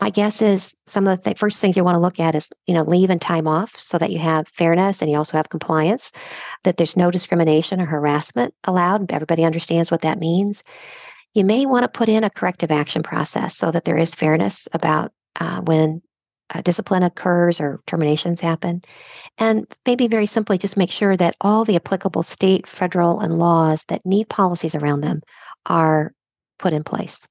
my 0.00 0.10
guess 0.10 0.42
is 0.42 0.74
some 0.86 1.06
of 1.06 1.18
the 1.18 1.24
th- 1.24 1.38
first 1.38 1.60
things 1.60 1.76
you 1.76 1.84
want 1.84 1.94
to 1.94 2.00
look 2.00 2.18
at 2.18 2.34
is 2.34 2.50
you 2.66 2.74
know 2.74 2.82
leave 2.82 3.10
and 3.10 3.20
time 3.20 3.46
off 3.46 3.78
so 3.78 3.98
that 3.98 4.10
you 4.10 4.18
have 4.18 4.48
fairness 4.48 5.00
and 5.00 5.10
you 5.10 5.16
also 5.16 5.36
have 5.36 5.48
compliance 5.50 6.10
that 6.64 6.76
there's 6.76 6.96
no 6.96 7.10
discrimination 7.10 7.80
or 7.80 7.86
harassment 7.86 8.54
allowed 8.64 9.12
everybody 9.12 9.44
understands 9.44 9.90
what 9.90 10.02
that 10.02 10.18
means 10.18 10.64
you 11.34 11.44
may 11.44 11.66
want 11.66 11.84
to 11.84 11.88
put 11.88 12.08
in 12.08 12.24
a 12.24 12.30
corrective 12.30 12.70
action 12.70 13.02
process 13.02 13.56
so 13.56 13.70
that 13.70 13.84
there 13.84 13.98
is 13.98 14.14
fairness 14.14 14.66
about 14.72 15.12
uh, 15.38 15.60
when 15.60 16.02
uh, 16.50 16.60
discipline 16.62 17.02
occurs 17.02 17.60
or 17.60 17.80
terminations 17.86 18.40
happen 18.40 18.82
and 19.38 19.66
maybe 19.86 20.08
very 20.08 20.26
simply 20.26 20.58
just 20.58 20.76
make 20.76 20.90
sure 20.90 21.16
that 21.16 21.36
all 21.40 21.64
the 21.64 21.76
applicable 21.76 22.22
state 22.22 22.66
federal 22.66 23.20
and 23.20 23.38
laws 23.38 23.84
that 23.88 24.04
need 24.04 24.28
policies 24.28 24.74
around 24.74 25.00
them 25.00 25.20
are 25.66 26.12
put 26.58 26.72
in 26.72 26.84
place 26.84 27.26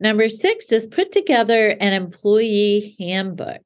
Number 0.00 0.28
six 0.28 0.70
is 0.70 0.86
put 0.86 1.10
together 1.10 1.70
an 1.80 1.92
employee 1.92 2.94
handbook. 3.00 3.62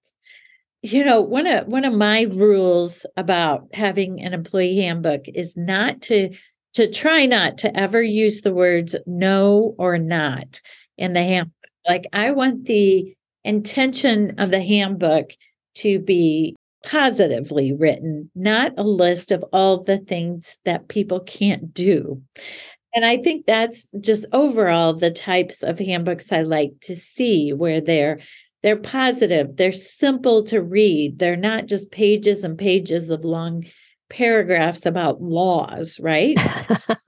You 0.82 1.04
know, 1.04 1.20
one 1.20 1.46
of 1.46 1.66
one 1.66 1.84
of 1.84 1.94
my 1.94 2.22
rules 2.22 3.06
about 3.16 3.68
having 3.74 4.20
an 4.20 4.32
employee 4.32 4.76
handbook 4.76 5.28
is 5.28 5.56
not 5.56 6.00
to 6.02 6.30
to 6.74 6.90
try 6.90 7.26
not 7.26 7.58
to 7.58 7.76
ever 7.76 8.02
use 8.02 8.40
the 8.40 8.54
words 8.54 8.96
no 9.06 9.74
or 9.78 9.98
not 9.98 10.60
in 10.96 11.12
the 11.12 11.22
handbook. 11.22 11.52
Like 11.86 12.06
I 12.12 12.30
want 12.30 12.64
the 12.64 13.14
intention 13.44 14.38
of 14.38 14.50
the 14.50 14.62
handbook 14.62 15.30
to 15.76 15.98
be 15.98 16.56
positively 16.84 17.72
written, 17.72 18.30
not 18.34 18.72
a 18.76 18.82
list 18.82 19.30
of 19.30 19.44
all 19.52 19.82
the 19.82 19.98
things 19.98 20.56
that 20.64 20.88
people 20.88 21.20
can't 21.20 21.72
do. 21.72 22.20
And 22.94 23.04
I 23.04 23.16
think 23.16 23.46
that's 23.46 23.88
just 24.00 24.26
overall 24.32 24.92
the 24.92 25.10
types 25.10 25.62
of 25.62 25.78
handbooks 25.78 26.30
I 26.30 26.42
like 26.42 26.72
to 26.82 26.96
see 26.96 27.52
where 27.52 27.80
they're 27.80 28.20
they're 28.62 28.76
positive, 28.76 29.56
they're 29.56 29.72
simple 29.72 30.44
to 30.44 30.62
read, 30.62 31.18
they're 31.18 31.36
not 31.36 31.66
just 31.66 31.90
pages 31.90 32.44
and 32.44 32.56
pages 32.56 33.10
of 33.10 33.24
long 33.24 33.64
paragraphs 34.08 34.86
about 34.86 35.20
laws, 35.20 35.98
right? 36.00 36.38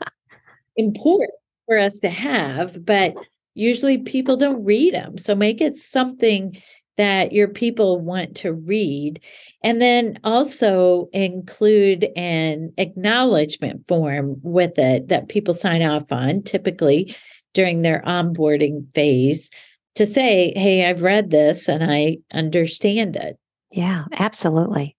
Important 0.77 1.31
for 1.67 1.79
us 1.79 2.01
to 2.01 2.11
have, 2.11 2.85
but 2.85 3.15
usually 3.55 3.99
people 3.99 4.37
don't 4.37 4.65
read 4.65 4.95
them. 4.95 5.19
So 5.19 5.35
make 5.35 5.61
it 5.61 5.77
something 5.77 6.61
that 6.97 7.33
your 7.33 7.49
people 7.49 8.01
want 8.01 8.37
to 8.37 8.53
read. 8.53 9.21
And 9.63 9.81
then 9.81 10.19
also 10.23 11.09
include 11.13 12.09
an 12.17 12.73
acknowledgement 12.79 13.87
form 13.89 14.37
with 14.43 14.79
it 14.79 15.09
that 15.09 15.29
people 15.29 15.55
sign 15.55 15.83
off 15.83 16.13
on, 16.13 16.43
typically 16.43 17.15
during 17.53 17.83
their 17.83 18.03
onboarding 18.07 18.93
phase, 18.95 19.51
to 19.97 20.07
say, 20.07 20.53
Hey, 20.57 20.89
I've 20.89 21.03
read 21.03 21.31
this 21.31 21.69
and 21.69 21.85
I 21.85 22.19
understand 22.33 23.17
it. 23.17 23.39
Yeah, 23.71 24.05
absolutely. 24.13 24.97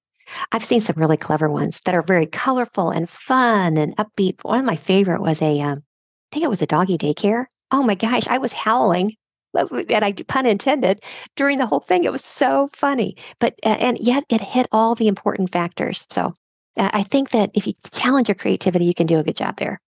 I've 0.51 0.65
seen 0.65 0.81
some 0.81 0.95
really 0.97 1.17
clever 1.17 1.49
ones 1.49 1.81
that 1.85 1.95
are 1.95 2.01
very 2.01 2.25
colorful 2.25 2.89
and 2.89 3.09
fun 3.09 3.77
and 3.77 3.95
upbeat. 3.97 4.43
One 4.43 4.59
of 4.59 4.65
my 4.65 4.75
favorite 4.75 5.21
was 5.21 5.41
a, 5.41 5.61
um, 5.61 5.83
I 6.31 6.35
think 6.35 6.45
it 6.45 6.49
was 6.49 6.61
a 6.61 6.67
doggy 6.67 6.97
daycare. 6.97 7.45
Oh 7.71 7.83
my 7.83 7.95
gosh, 7.95 8.27
I 8.27 8.37
was 8.37 8.53
howling 8.53 9.15
and 9.53 10.05
I 10.05 10.11
pun 10.11 10.45
intended 10.45 11.03
during 11.35 11.57
the 11.57 11.65
whole 11.65 11.79
thing. 11.79 12.03
It 12.03 12.11
was 12.11 12.23
so 12.23 12.69
funny, 12.73 13.15
but 13.39 13.55
and 13.63 13.97
yet 13.99 14.23
it 14.29 14.41
hit 14.41 14.67
all 14.71 14.95
the 14.95 15.07
important 15.07 15.51
factors. 15.51 16.05
So 16.09 16.33
I 16.77 17.03
think 17.03 17.29
that 17.31 17.51
if 17.53 17.65
you 17.65 17.73
challenge 17.91 18.27
your 18.27 18.35
creativity, 18.35 18.85
you 18.85 18.93
can 18.93 19.07
do 19.07 19.19
a 19.19 19.23
good 19.23 19.37
job 19.37 19.57
there. 19.57 19.81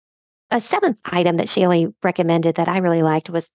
A 0.52 0.62
seventh 0.62 0.98
item 1.06 1.38
that 1.38 1.48
Shaylee 1.48 1.94
recommended 2.04 2.56
that 2.56 2.68
I 2.68 2.78
really 2.78 3.02
liked 3.02 3.30
was 3.30 3.50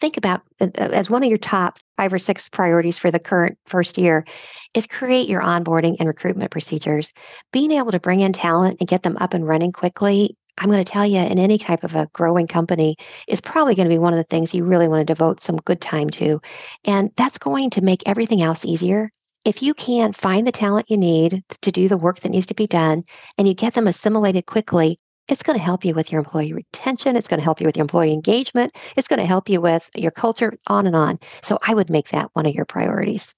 think 0.00 0.16
about 0.16 0.42
uh, 0.60 0.66
uh, 0.76 0.88
as 0.92 1.08
one 1.08 1.22
of 1.22 1.28
your 1.28 1.38
top 1.38 1.78
five 1.96 2.12
or 2.12 2.18
six 2.18 2.48
priorities 2.48 2.98
for 2.98 3.12
the 3.12 3.20
current 3.20 3.56
first 3.66 3.96
year 3.96 4.26
is 4.74 4.88
create 4.88 5.28
your 5.28 5.40
onboarding 5.40 5.96
and 6.00 6.08
recruitment 6.08 6.50
procedures. 6.50 7.12
Being 7.52 7.70
able 7.70 7.92
to 7.92 8.00
bring 8.00 8.20
in 8.20 8.32
talent 8.32 8.78
and 8.80 8.88
get 8.88 9.04
them 9.04 9.16
up 9.20 9.34
and 9.34 9.46
running 9.46 9.70
quickly 9.70 10.36
I'm 10.58 10.70
going 10.70 10.82
to 10.82 10.90
tell 10.90 11.06
you, 11.06 11.18
in 11.18 11.38
any 11.38 11.58
type 11.58 11.84
of 11.84 11.94
a 11.94 12.08
growing 12.12 12.46
company, 12.46 12.96
is 13.28 13.40
probably 13.40 13.74
going 13.74 13.88
to 13.88 13.94
be 13.94 13.98
one 13.98 14.12
of 14.12 14.18
the 14.18 14.24
things 14.24 14.54
you 14.54 14.64
really 14.64 14.88
want 14.88 15.00
to 15.00 15.12
devote 15.12 15.42
some 15.42 15.56
good 15.58 15.80
time 15.80 16.10
to. 16.10 16.40
And 16.84 17.10
that's 17.16 17.38
going 17.38 17.70
to 17.70 17.82
make 17.82 18.02
everything 18.06 18.42
else 18.42 18.64
easier. 18.64 19.10
If 19.44 19.62
you 19.62 19.74
can 19.74 20.12
find 20.12 20.46
the 20.46 20.52
talent 20.52 20.90
you 20.90 20.96
need 20.96 21.42
to 21.60 21.70
do 21.70 21.88
the 21.88 21.98
work 21.98 22.20
that 22.20 22.30
needs 22.30 22.46
to 22.46 22.54
be 22.54 22.66
done 22.66 23.04
and 23.36 23.46
you 23.46 23.54
get 23.54 23.74
them 23.74 23.86
assimilated 23.86 24.46
quickly, 24.46 24.98
it's 25.28 25.42
going 25.42 25.58
to 25.58 25.64
help 25.64 25.84
you 25.84 25.94
with 25.94 26.12
your 26.12 26.20
employee 26.20 26.52
retention. 26.52 27.16
It's 27.16 27.28
going 27.28 27.40
to 27.40 27.44
help 27.44 27.60
you 27.60 27.66
with 27.66 27.76
your 27.76 27.84
employee 27.84 28.12
engagement. 28.12 28.74
It's 28.96 29.08
going 29.08 29.20
to 29.20 29.26
help 29.26 29.48
you 29.48 29.60
with 29.60 29.90
your 29.94 30.10
culture, 30.10 30.54
on 30.66 30.86
and 30.86 30.96
on. 30.96 31.18
So 31.42 31.58
I 31.66 31.74
would 31.74 31.90
make 31.90 32.10
that 32.10 32.30
one 32.34 32.46
of 32.46 32.54
your 32.54 32.64
priorities. 32.64 33.34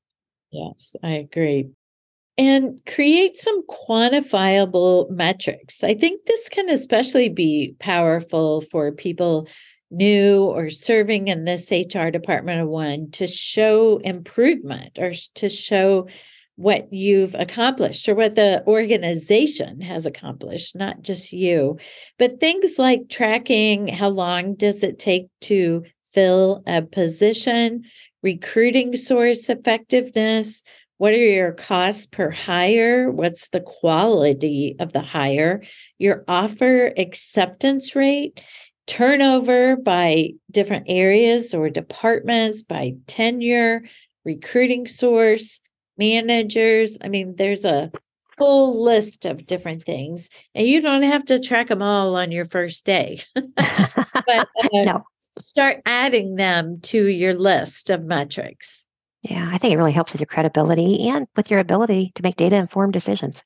Yes, 0.50 0.94
I 1.02 1.10
agree 1.10 1.70
and 2.38 2.80
create 2.86 3.36
some 3.36 3.62
quantifiable 3.66 5.10
metrics. 5.10 5.82
I 5.82 5.94
think 5.94 6.26
this 6.26 6.48
can 6.48 6.68
especially 6.68 7.28
be 7.28 7.74
powerful 7.78 8.60
for 8.60 8.92
people 8.92 9.48
new 9.90 10.44
or 10.44 10.68
serving 10.68 11.28
in 11.28 11.44
this 11.44 11.70
HR 11.70 12.08
department 12.08 12.60
of 12.60 12.68
one 12.68 13.10
to 13.12 13.26
show 13.26 13.98
improvement 13.98 14.98
or 14.98 15.12
to 15.34 15.48
show 15.48 16.08
what 16.56 16.92
you've 16.92 17.34
accomplished 17.34 18.08
or 18.08 18.14
what 18.14 18.34
the 18.34 18.64
organization 18.66 19.80
has 19.82 20.06
accomplished, 20.06 20.74
not 20.74 21.02
just 21.02 21.32
you. 21.32 21.78
But 22.18 22.40
things 22.40 22.78
like 22.78 23.08
tracking 23.08 23.88
how 23.88 24.08
long 24.08 24.54
does 24.54 24.82
it 24.82 24.98
take 24.98 25.28
to 25.42 25.84
fill 26.12 26.62
a 26.66 26.80
position, 26.82 27.82
recruiting 28.22 28.96
source 28.96 29.50
effectiveness, 29.50 30.62
what 30.98 31.12
are 31.12 31.16
your 31.16 31.52
costs 31.52 32.06
per 32.06 32.30
hire? 32.30 33.10
What's 33.10 33.48
the 33.48 33.60
quality 33.60 34.76
of 34.78 34.92
the 34.92 35.02
hire? 35.02 35.62
Your 35.98 36.24
offer 36.26 36.92
acceptance 36.96 37.94
rate, 37.94 38.40
turnover 38.86 39.76
by 39.76 40.30
different 40.50 40.86
areas 40.88 41.52
or 41.52 41.68
departments, 41.68 42.62
by 42.62 42.94
tenure, 43.06 43.82
recruiting 44.24 44.86
source, 44.86 45.60
managers. 45.98 46.96
I 47.02 47.08
mean, 47.08 47.36
there's 47.36 47.66
a 47.66 47.90
full 48.38 48.82
list 48.82 49.26
of 49.26 49.46
different 49.46 49.84
things, 49.84 50.30
and 50.54 50.66
you 50.66 50.80
don't 50.80 51.02
have 51.02 51.26
to 51.26 51.40
track 51.40 51.68
them 51.68 51.82
all 51.82 52.16
on 52.16 52.32
your 52.32 52.46
first 52.46 52.86
day. 52.86 53.20
but 53.34 53.48
uh, 54.28 54.46
no. 54.72 55.04
start 55.38 55.82
adding 55.84 56.36
them 56.36 56.80
to 56.84 57.06
your 57.06 57.34
list 57.34 57.90
of 57.90 58.02
metrics. 58.02 58.85
Yeah, 59.28 59.50
I 59.52 59.58
think 59.58 59.74
it 59.74 59.76
really 59.76 59.92
helps 59.92 60.12
with 60.12 60.20
your 60.20 60.26
credibility 60.26 61.08
and 61.08 61.26
with 61.34 61.50
your 61.50 61.58
ability 61.58 62.12
to 62.14 62.22
make 62.22 62.36
data 62.36 62.54
informed 62.54 62.92
decisions. 62.92 63.42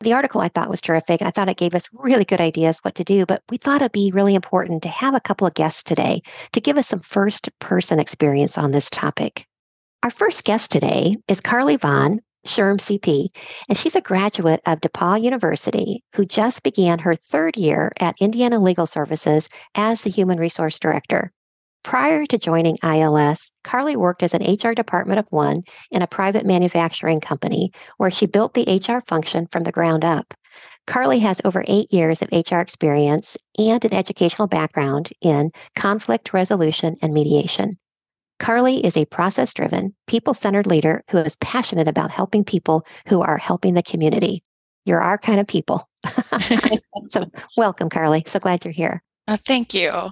The 0.00 0.14
article 0.14 0.40
I 0.40 0.48
thought 0.48 0.70
was 0.70 0.80
terrific, 0.80 1.20
and 1.20 1.28
I 1.28 1.30
thought 1.30 1.50
it 1.50 1.58
gave 1.58 1.74
us 1.74 1.90
really 1.92 2.24
good 2.24 2.40
ideas 2.40 2.78
what 2.78 2.94
to 2.94 3.04
do, 3.04 3.26
but 3.26 3.42
we 3.50 3.58
thought 3.58 3.82
it'd 3.82 3.92
be 3.92 4.12
really 4.14 4.34
important 4.34 4.82
to 4.84 4.88
have 4.88 5.14
a 5.14 5.20
couple 5.20 5.46
of 5.46 5.52
guests 5.52 5.82
today 5.82 6.22
to 6.52 6.60
give 6.60 6.78
us 6.78 6.88
some 6.88 7.00
first 7.00 7.50
person 7.58 8.00
experience 8.00 8.56
on 8.56 8.70
this 8.70 8.88
topic. 8.88 9.46
Our 10.02 10.10
first 10.10 10.44
guest 10.44 10.70
today 10.70 11.18
is 11.28 11.42
Carlie 11.42 11.76
Vaughn, 11.76 12.20
SHRM 12.46 12.78
CP, 12.78 13.28
and 13.68 13.76
she's 13.76 13.94
a 13.94 14.00
graduate 14.00 14.62
of 14.64 14.80
DePauw 14.80 15.20
University 15.20 16.02
who 16.14 16.24
just 16.24 16.62
began 16.62 16.98
her 17.00 17.14
third 17.14 17.58
year 17.58 17.92
at 18.00 18.16
Indiana 18.20 18.58
Legal 18.58 18.86
Services 18.86 19.50
as 19.74 20.00
the 20.00 20.10
Human 20.10 20.38
Resource 20.38 20.78
Director. 20.78 21.30
Prior 21.82 22.26
to 22.26 22.38
joining 22.38 22.76
ILS, 22.82 23.52
Carlie 23.64 23.96
worked 23.96 24.22
as 24.22 24.34
an 24.34 24.42
HR 24.42 24.74
department 24.74 25.18
of 25.18 25.26
one 25.30 25.62
in 25.90 26.02
a 26.02 26.06
private 26.06 26.44
manufacturing 26.44 27.20
company 27.20 27.72
where 27.96 28.10
she 28.10 28.26
built 28.26 28.52
the 28.54 28.82
HR 28.86 29.00
function 29.06 29.46
from 29.50 29.64
the 29.64 29.72
ground 29.72 30.04
up. 30.04 30.34
Carlie 30.86 31.20
has 31.20 31.40
over 31.44 31.64
eight 31.68 31.92
years 31.92 32.20
of 32.20 32.28
HR 32.32 32.56
experience 32.56 33.36
and 33.58 33.82
an 33.84 33.94
educational 33.94 34.48
background 34.48 35.10
in 35.22 35.52
conflict 35.74 36.34
resolution 36.34 36.96
and 37.00 37.14
mediation. 37.14 37.78
Carlie 38.38 38.84
is 38.84 38.96
a 38.96 39.06
process 39.06 39.52
driven, 39.54 39.94
people 40.06 40.34
centered 40.34 40.66
leader 40.66 41.02
who 41.10 41.18
is 41.18 41.36
passionate 41.36 41.88
about 41.88 42.10
helping 42.10 42.44
people 42.44 42.84
who 43.06 43.20
are 43.22 43.38
helping 43.38 43.74
the 43.74 43.82
community. 43.82 44.42
You're 44.84 45.00
our 45.00 45.18
kind 45.18 45.40
of 45.40 45.46
people. 45.46 45.88
so, 47.08 47.30
welcome, 47.56 47.88
Carlie. 47.88 48.24
So 48.26 48.38
glad 48.38 48.64
you're 48.64 48.72
here. 48.72 49.02
Uh, 49.28 49.36
thank 49.36 49.74
you. 49.74 50.10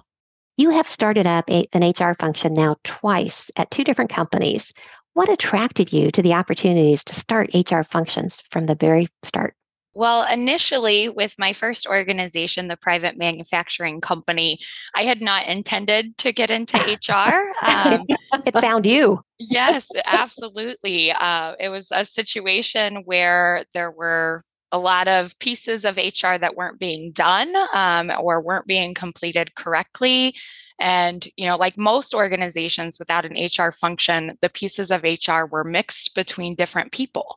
You 0.59 0.71
have 0.71 0.89
started 0.89 1.25
up 1.25 1.49
a, 1.49 1.69
an 1.73 1.89
HR 1.89 2.15
function 2.15 2.53
now 2.53 2.77
twice 2.83 3.49
at 3.55 3.71
two 3.71 3.85
different 3.85 4.11
companies. 4.11 4.73
What 5.15 5.29
attracted 5.29 5.93
you 5.93 6.11
to 6.11 6.21
the 6.21 6.35
opportunities 6.35 7.05
to 7.05 7.15
start 7.15 7.55
HR 7.55 7.83
functions 7.83 8.43
from 8.51 8.67
the 8.67 8.75
very 8.75 9.07
start? 9.23 9.55
Well, 9.95 10.27
initially, 10.33 11.09
with 11.09 11.37
my 11.39 11.53
first 11.53 11.87
organization, 11.87 12.67
the 12.67 12.77
private 12.77 13.17
manufacturing 13.17 14.01
company, 14.01 14.59
I 14.97 15.03
had 15.03 15.23
not 15.23 15.47
intended 15.47 16.19
to 16.19 16.33
get 16.33 16.51
into 16.51 16.77
HR. 16.77 17.53
Um, 17.65 18.05
it 18.45 18.61
found 18.61 18.85
you. 18.85 19.21
yes, 19.39 19.89
absolutely. 20.07 21.13
Uh, 21.13 21.55
it 21.61 21.69
was 21.69 21.93
a 21.93 22.05
situation 22.05 23.03
where 23.05 23.63
there 23.75 23.93
were 23.93 24.43
a 24.73 24.79
lot 24.79 25.09
of 25.09 25.39
pieces 25.39 25.85
of 25.85 25.97
HR 25.97 26.37
that 26.39 26.57
weren't 26.57 26.79
being 26.79 27.13
done 27.13 27.55
um, 27.73 28.13
or 28.21 28.43
weren't 28.43 28.67
being 28.67 28.95
completed 28.95 29.55
correctly. 29.55 30.35
And, 30.81 31.27
you 31.37 31.47
know, 31.47 31.57
like 31.57 31.77
most 31.77 32.15
organizations 32.15 32.99
without 32.99 33.25
an 33.25 33.37
HR 33.37 33.73
function, 33.73 34.37
the 34.41 34.49
pieces 34.49 34.91
of 34.91 35.03
HR 35.03 35.45
were 35.45 35.65
mixed 35.65 36.15
between 36.15 36.55
different 36.55 36.93
people. 36.93 37.37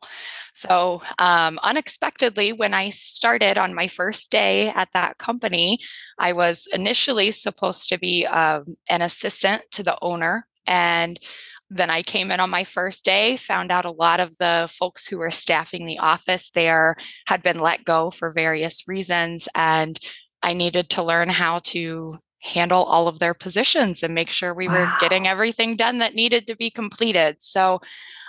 So, 0.52 1.02
um, 1.18 1.58
unexpectedly, 1.62 2.52
when 2.52 2.72
I 2.72 2.90
started 2.90 3.58
on 3.58 3.74
my 3.74 3.88
first 3.88 4.30
day 4.30 4.68
at 4.68 4.92
that 4.92 5.18
company, 5.18 5.78
I 6.18 6.34
was 6.34 6.68
initially 6.72 7.32
supposed 7.32 7.88
to 7.88 7.98
be 7.98 8.26
um, 8.26 8.66
an 8.88 9.02
assistant 9.02 9.62
to 9.72 9.82
the 9.82 9.98
owner. 10.02 10.46
And 10.66 11.18
then 11.70 11.88
I 11.88 12.02
came 12.02 12.30
in 12.30 12.38
on 12.38 12.50
my 12.50 12.64
first 12.64 13.04
day, 13.04 13.36
found 13.36 13.72
out 13.72 13.86
a 13.86 13.90
lot 13.90 14.20
of 14.20 14.36
the 14.36 14.68
folks 14.70 15.06
who 15.06 15.18
were 15.18 15.30
staffing 15.30 15.86
the 15.86 15.98
office 15.98 16.50
there 16.50 16.96
had 17.26 17.42
been 17.42 17.58
let 17.58 17.84
go 17.84 18.10
for 18.10 18.30
various 18.30 18.86
reasons. 18.86 19.48
And 19.54 19.98
I 20.42 20.52
needed 20.52 20.90
to 20.90 21.02
learn 21.02 21.28
how 21.30 21.60
to 21.64 22.14
handle 22.40 22.82
all 22.82 23.08
of 23.08 23.20
their 23.20 23.34
positions 23.34 24.02
and 24.02 24.14
make 24.14 24.28
sure 24.28 24.52
we 24.52 24.68
wow. 24.68 24.80
were 24.80 24.92
getting 25.00 25.26
everything 25.26 25.76
done 25.76 25.98
that 25.98 26.14
needed 26.14 26.46
to 26.48 26.56
be 26.56 26.70
completed. 26.70 27.36
So, 27.40 27.80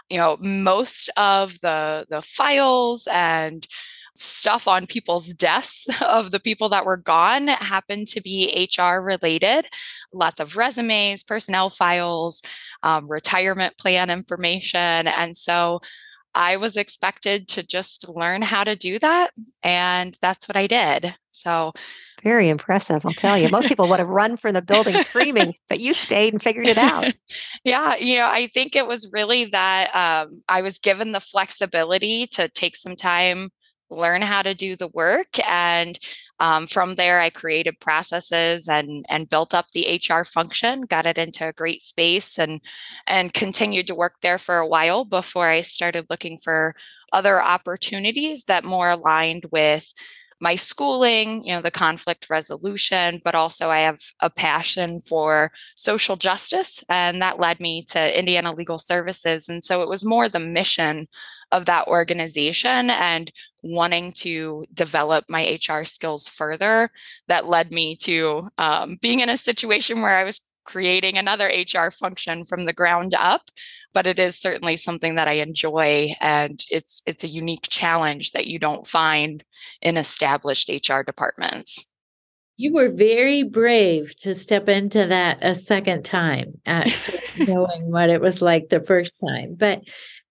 you 0.10 0.18
know, 0.18 0.38
most 0.40 1.10
of 1.18 1.60
the 1.62 2.06
the 2.10 2.22
files 2.22 3.08
and 3.12 3.68
stuff 4.16 4.68
on 4.68 4.86
people's 4.86 5.28
desks 5.28 5.88
of 6.02 6.32
the 6.32 6.40
people 6.40 6.70
that 6.70 6.86
were 6.86 6.98
gone 6.98 7.48
happened 7.48 8.08
to 8.08 8.22
be 8.22 8.68
HR 8.78 9.02
related. 9.02 9.66
Lots 10.14 10.40
of 10.40 10.56
resumes, 10.56 11.24
personnel 11.24 11.70
files, 11.70 12.42
um, 12.84 13.10
retirement 13.10 13.78
plan 13.78 14.10
information. 14.10 15.08
And 15.08 15.36
so 15.36 15.82
I 16.36 16.58
was 16.58 16.78
expected 16.78 17.48
to 17.50 17.66
just 17.66 18.10
learn 18.10 18.42
how 18.42 18.64
to 18.64 18.76
do 18.76 19.00
that. 19.00 19.32
And 19.62 20.18
that's 20.22 20.48
what 20.48 20.58
I 20.58 20.68
did. 20.68 21.16
So, 21.32 21.74
very 22.24 22.48
impressive, 22.48 23.06
I'll 23.06 23.12
tell 23.12 23.38
you. 23.38 23.50
Most 23.50 23.68
people 23.68 23.88
would 23.90 24.00
have 24.00 24.08
run 24.22 24.38
from 24.38 24.54
the 24.54 24.62
building 24.62 24.96
screaming, 24.96 25.56
but 25.68 25.80
you 25.80 25.94
stayed 25.94 26.34
and 26.34 26.42
figured 26.42 26.68
it 26.68 26.78
out. 26.78 27.14
yeah, 27.64 27.96
you 27.98 28.18
know, 28.18 28.28
I 28.28 28.48
think 28.48 28.76
it 28.76 28.88
was 28.88 29.12
really 29.12 29.46
that 29.46 29.94
um, 29.94 30.32
I 30.48 30.62
was 30.62 30.80
given 30.80 31.12
the 31.12 31.20
flexibility 31.20 32.28
to 32.28 32.48
take 32.48 32.78
some 32.78 32.96
time 32.96 33.50
learn 33.94 34.22
how 34.22 34.42
to 34.42 34.54
do 34.54 34.76
the 34.76 34.88
work 34.90 35.40
and 35.48 36.00
um, 36.40 36.68
from 36.68 36.96
there 36.96 37.20
i 37.20 37.30
created 37.30 37.80
processes 37.80 38.68
and 38.68 39.06
and 39.10 39.30
built 39.30 39.54
up 39.54 39.68
the 39.72 40.02
hr 40.10 40.24
function 40.24 40.82
got 40.82 41.06
it 41.06 41.18
into 41.18 41.48
a 41.48 41.54
great 41.54 41.82
space 41.82 42.38
and 42.38 42.62
and 43.08 43.34
continued 43.34 43.88
to 43.88 43.96
work 43.96 44.16
there 44.22 44.38
for 44.38 44.58
a 44.58 44.68
while 44.68 45.06
before 45.06 45.48
i 45.48 45.62
started 45.62 46.06
looking 46.10 46.38
for 46.38 46.76
other 47.12 47.42
opportunities 47.42 48.44
that 48.46 48.66
more 48.66 48.90
aligned 48.90 49.46
with 49.52 49.94
my 50.44 50.58
schooling, 50.58 51.42
you 51.46 51.54
know, 51.54 51.62
the 51.62 51.72
conflict 51.72 52.30
resolution, 52.30 53.22
but 53.24 53.34
also 53.34 53.70
I 53.70 53.80
have 53.80 54.00
a 54.20 54.30
passion 54.30 55.00
for 55.00 55.54
social 55.78 56.18
justice. 56.18 56.84
And 56.90 57.22
that 57.22 57.40
led 57.40 57.62
me 57.62 57.82
to 57.92 58.20
Indiana 58.20 58.54
Legal 58.54 58.78
Services. 58.78 59.48
And 59.48 59.64
so 59.64 59.82
it 59.82 59.88
was 59.88 60.04
more 60.04 60.28
the 60.28 60.42
mission 60.42 61.08
of 61.54 61.66
that 61.66 61.88
organization 61.88 62.90
and 62.90 63.32
wanting 63.64 64.12
to 64.12 64.66
develop 64.74 65.24
my 65.30 65.58
HR 65.58 65.84
skills 65.86 66.28
further 66.28 66.90
that 67.28 67.48
led 67.48 67.72
me 67.72 67.96
to 67.96 68.50
um, 68.58 68.98
being 69.02 69.22
in 69.22 69.30
a 69.30 69.38
situation 69.38 70.02
where 70.02 70.18
I 70.18 70.26
was 70.26 70.42
creating 70.66 71.18
another 71.18 71.48
HR 71.48 71.90
function 71.90 72.44
from 72.44 72.66
the 72.66 72.74
ground 72.74 73.14
up 73.18 73.50
but 73.94 74.08
it 74.08 74.20
is 74.20 74.40
certainly 74.40 74.76
something 74.76 75.16
that 75.16 75.28
I 75.28 75.34
enjoy 75.34 76.14
and 76.20 76.64
it's 76.70 77.02
it's 77.06 77.24
a 77.24 77.28
unique 77.28 77.68
challenge 77.70 78.32
that 78.32 78.48
you 78.48 78.60
don't 78.60 78.86
find 78.86 79.44
in 79.82 79.98
established 79.98 80.70
HR 80.70 81.02
departments. 81.02 81.86
You 82.58 82.74
were 82.74 82.90
very 82.90 83.44
brave 83.44 84.16
to 84.22 84.36
step 84.36 84.68
into 84.68 85.08
that 85.08 85.40
a 85.42 85.56
second 85.56 86.04
time 86.04 86.60
knowing 86.66 87.92
what 87.92 88.10
it 88.10 88.22
was 88.22 88.42
like 88.42 88.70
the 88.70 88.82
first 88.82 89.20
time. 89.20 89.56
But 89.58 89.82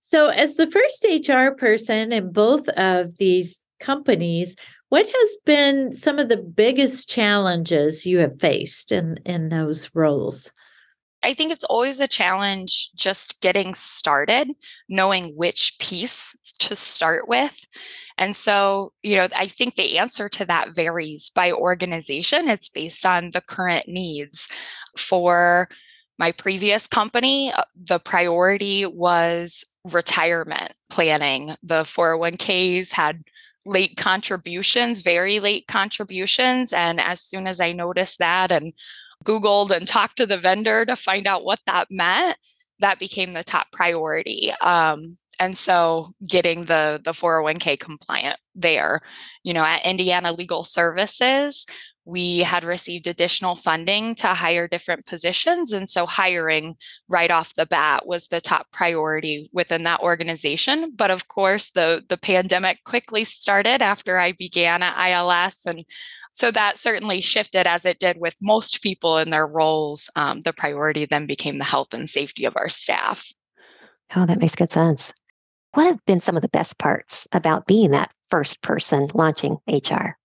so 0.03 0.29
as 0.29 0.57
the 0.57 0.67
first 0.67 1.07
HR 1.09 1.55
person 1.55 2.13
in 2.13 2.33
both 2.33 2.69
of 2.71 3.17
these 3.19 3.63
companies, 3.79 4.57
what 4.89 5.07
has 5.07 5.37
been 5.47 5.95
some 5.95 6.19
of 6.19 6.29
the 6.29 6.37
biggest 6.37 7.09
challenges 7.09 8.05
you 8.05 8.19
have 8.19 8.41
faced 8.41 8.91
in 8.91 9.19
in 9.25 9.49
those 9.49 9.89
roles? 9.95 10.51
I 11.23 11.35
think 11.35 11.53
it's 11.53 11.65
always 11.65 12.01
a 12.01 12.09
challenge 12.09 12.91
just 12.97 13.41
getting 13.41 13.75
started, 13.75 14.51
knowing 14.89 15.37
which 15.37 15.77
piece 15.79 16.37
to 16.59 16.75
start 16.75 17.29
with. 17.29 17.65
And 18.19 18.37
so, 18.37 18.93
you 19.05 19.17
know, 19.17 19.29
I 19.39 19.47
think 19.47 19.77
the 19.77 19.99
answer 19.99 20.29
to 20.31 20.45
that 20.47 20.75
varies 20.75 21.31
by 21.31 21.53
organization. 21.53 22.49
It's 22.49 22.69
based 22.69 23.07
on 23.07 23.31
the 23.31 23.41
current 23.41 23.87
needs. 23.87 24.49
For 24.99 25.69
my 26.19 26.33
previous 26.33 26.89
company, 26.89 27.53
uh, 27.53 27.63
the 27.77 28.01
priority 28.01 28.85
was 28.85 29.65
retirement 29.91 30.75
planning. 30.91 31.55
The 31.63 31.83
401ks 31.83 32.93
had 32.93 33.23
late 33.65 33.97
contributions, 33.97 35.01
very 35.01 35.41
late 35.41 35.67
contributions. 35.67 36.73
And 36.73 37.01
as 37.01 37.21
soon 37.21 37.47
as 37.47 37.61
I 37.61 37.73
noticed 37.73 38.19
that 38.19 38.51
and 38.51 38.73
Googled 39.25 39.71
and 39.71 39.87
talked 39.87 40.17
to 40.17 40.27
the 40.27 40.37
vendor 40.37 40.85
to 40.85 40.97
find 40.97 41.27
out 41.27 41.45
what 41.45 41.61
that 41.67 41.89
meant, 41.91 42.37
that 42.81 42.99
became 42.99 43.33
the 43.33 43.45
top 43.45 43.71
priority. 43.73 44.53
Um, 44.61 45.17
and 45.41 45.57
so 45.57 46.09
getting 46.27 46.67
the 46.67 47.01
the 47.05 47.13
401k 47.13 47.79
compliant 47.79 48.37
there 48.55 49.01
you 49.43 49.53
know 49.53 49.65
at 49.65 49.85
indiana 49.85 50.33
legal 50.33 50.63
services 50.63 51.67
we 52.05 52.41
had 52.41 52.65
received 52.65 53.07
additional 53.07 53.55
funding 53.55 54.15
to 54.17 54.29
hire 54.29 54.67
different 54.67 55.07
positions 55.07 55.73
and 55.73 55.89
so 55.89 56.07
hiring 56.07 56.75
right 57.09 57.31
off 57.31 57.55
the 57.55 57.67
bat 57.67 58.07
was 58.07 58.29
the 58.29 58.41
top 58.41 58.67
priority 58.73 59.49
within 59.53 59.85
that 59.85 60.01
organization 60.01 60.93
but 60.97 61.11
of 61.11 61.29
course 61.29 61.71
the 61.71 62.05
the 62.09 62.17
pandemic 62.17 62.83
quickly 62.85 63.25
started 63.25 63.81
after 63.81 64.19
i 64.19 64.33
began 64.33 64.83
at 64.83 64.97
ils 64.97 65.65
and 65.67 65.85
so 66.33 66.51
that 66.51 66.79
certainly 66.79 67.21
shifted 67.21 67.67
as 67.67 67.85
it 67.85 67.99
did 67.99 68.17
with 68.19 68.37
most 68.41 68.83
people 68.83 69.19
in 69.19 69.31
their 69.31 69.47
roles. 69.47 70.11
Um, 70.17 70.41
the 70.41 70.53
priority 70.53 71.05
then 71.05 71.27
became 71.27 71.59
the 71.59 71.65
health 71.65 71.93
and 71.93 72.09
safety 72.09 72.47
of 72.47 72.57
our 72.57 72.69
staff. 72.69 73.33
Oh, 74.17 74.27
that 74.27 74.41
makes 74.41 74.55
good 74.55 74.73
sense. 74.73 75.13
What 75.75 75.87
have 75.87 76.05
been 76.07 76.21
some 76.21 76.37
of 76.37 76.43
the 76.43 76.49
best 76.49 76.79
parts 76.79 77.29
about 77.33 77.67
being 77.67 77.91
that 77.93 78.13
first 78.31 78.63
person 78.63 79.09
launching 79.15 79.59
HR? 79.69 80.17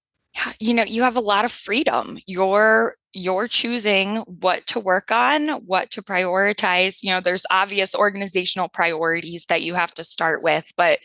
You 0.59 0.73
know, 0.73 0.83
you 0.83 1.03
have 1.03 1.15
a 1.15 1.21
lot 1.21 1.45
of 1.45 1.51
freedom. 1.51 2.17
You're 2.27 2.95
you're 3.13 3.47
choosing 3.47 4.17
what 4.27 4.67
to 4.67 4.79
work 4.79 5.11
on, 5.11 5.49
what 5.65 5.89
to 5.91 6.03
prioritize. 6.03 7.01
You 7.01 7.09
know, 7.11 7.19
there's 7.19 7.45
obvious 7.49 7.95
organizational 7.95 8.69
priorities 8.69 9.45
that 9.45 9.63
you 9.63 9.73
have 9.73 9.93
to 9.95 10.03
start 10.03 10.43
with, 10.43 10.71
but 10.77 10.99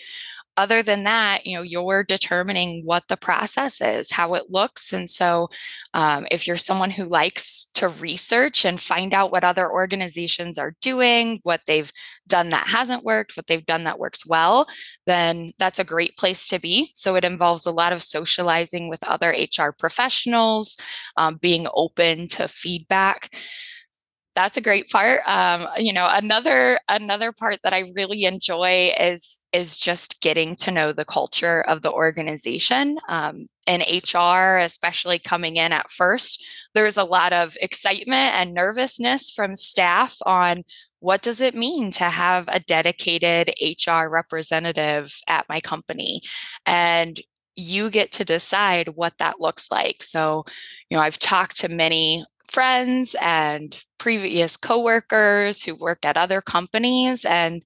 other 0.56 0.82
than 0.82 1.04
that, 1.04 1.46
you 1.46 1.56
know, 1.56 1.62
you're 1.62 2.04
determining 2.04 2.82
what 2.84 3.08
the 3.08 3.16
process 3.16 3.80
is, 3.80 4.10
how 4.10 4.34
it 4.34 4.50
looks. 4.50 4.92
And 4.92 5.10
so, 5.10 5.48
um, 5.94 6.26
if 6.30 6.46
you're 6.46 6.56
someone 6.56 6.90
who 6.90 7.04
likes 7.04 7.70
to 7.74 7.88
research 7.88 8.64
and 8.64 8.80
find 8.80 9.14
out 9.14 9.32
what 9.32 9.44
other 9.44 9.70
organizations 9.70 10.58
are 10.58 10.74
doing, 10.82 11.40
what 11.42 11.62
they've 11.66 11.92
done 12.26 12.50
that 12.50 12.66
hasn't 12.66 13.04
worked, 13.04 13.36
what 13.36 13.46
they've 13.46 13.64
done 13.64 13.84
that 13.84 13.98
works 13.98 14.26
well, 14.26 14.66
then 15.06 15.52
that's 15.58 15.78
a 15.78 15.84
great 15.84 16.16
place 16.16 16.46
to 16.48 16.58
be. 16.58 16.90
So, 16.94 17.16
it 17.16 17.24
involves 17.24 17.64
a 17.66 17.72
lot 17.72 17.92
of 17.92 18.02
socializing 18.02 18.88
with 18.88 19.02
other 19.08 19.30
HR 19.30 19.70
professionals, 19.72 20.76
um, 21.16 21.36
being 21.36 21.66
open 21.74 22.28
to 22.28 22.46
feedback 22.48 23.30
that's 24.34 24.56
a 24.56 24.62
great 24.62 24.88
part 24.88 25.20
um, 25.28 25.66
you 25.76 25.92
know 25.92 26.08
another 26.10 26.78
another 26.88 27.32
part 27.32 27.58
that 27.62 27.72
i 27.72 27.90
really 27.94 28.24
enjoy 28.24 28.92
is 28.98 29.40
is 29.52 29.76
just 29.76 30.20
getting 30.20 30.56
to 30.56 30.70
know 30.70 30.92
the 30.92 31.04
culture 31.04 31.62
of 31.62 31.82
the 31.82 31.92
organization 31.92 32.96
um, 33.08 33.46
in 33.66 33.80
hr 33.80 34.58
especially 34.58 35.18
coming 35.18 35.56
in 35.56 35.72
at 35.72 35.90
first 35.90 36.44
there's 36.74 36.96
a 36.96 37.04
lot 37.04 37.32
of 37.32 37.56
excitement 37.60 38.34
and 38.34 38.54
nervousness 38.54 39.30
from 39.30 39.56
staff 39.56 40.16
on 40.26 40.62
what 41.00 41.22
does 41.22 41.40
it 41.40 41.54
mean 41.54 41.90
to 41.90 42.04
have 42.04 42.48
a 42.48 42.60
dedicated 42.60 43.52
hr 43.86 44.06
representative 44.08 45.14
at 45.28 45.48
my 45.48 45.60
company 45.60 46.20
and 46.66 47.20
you 47.54 47.90
get 47.90 48.12
to 48.12 48.24
decide 48.24 48.88
what 48.90 49.18
that 49.18 49.40
looks 49.40 49.70
like. 49.70 50.02
So, 50.02 50.44
you 50.88 50.96
know, 50.96 51.02
I've 51.02 51.18
talked 51.18 51.58
to 51.60 51.68
many 51.68 52.24
friends 52.52 53.16
and 53.20 53.74
previous 53.98 54.56
coworkers 54.56 55.64
who 55.64 55.74
worked 55.74 56.04
at 56.04 56.16
other 56.16 56.42
companies 56.42 57.24
and 57.24 57.62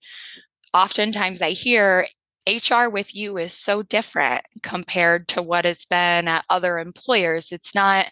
oftentimes 0.72 1.42
I 1.42 1.50
hear 1.50 2.06
HR 2.48 2.88
with 2.88 3.14
you 3.14 3.38
is 3.38 3.52
so 3.52 3.82
different 3.82 4.42
compared 4.62 5.26
to 5.28 5.42
what 5.42 5.66
it's 5.66 5.86
been 5.86 6.28
at 6.28 6.44
other 6.48 6.78
employers. 6.78 7.50
It's 7.50 7.74
not 7.74 8.10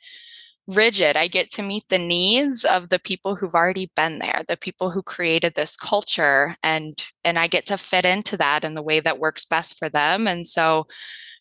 rigid. 0.66 1.16
I 1.16 1.28
get 1.28 1.50
to 1.52 1.62
meet 1.62 1.84
the 1.88 1.98
needs 1.98 2.64
of 2.64 2.88
the 2.88 2.98
people 2.98 3.36
who've 3.36 3.54
already 3.54 3.92
been 3.94 4.18
there, 4.18 4.42
the 4.48 4.56
people 4.56 4.90
who 4.90 5.02
created 5.02 5.54
this 5.54 5.76
culture 5.76 6.56
and 6.62 7.04
and 7.22 7.38
I 7.38 7.46
get 7.46 7.66
to 7.66 7.76
fit 7.76 8.04
into 8.06 8.36
that 8.38 8.64
in 8.64 8.74
the 8.74 8.82
way 8.82 9.00
that 9.00 9.18
works 9.18 9.44
best 9.44 9.78
for 9.78 9.88
them. 9.88 10.26
And 10.26 10.46
so, 10.46 10.86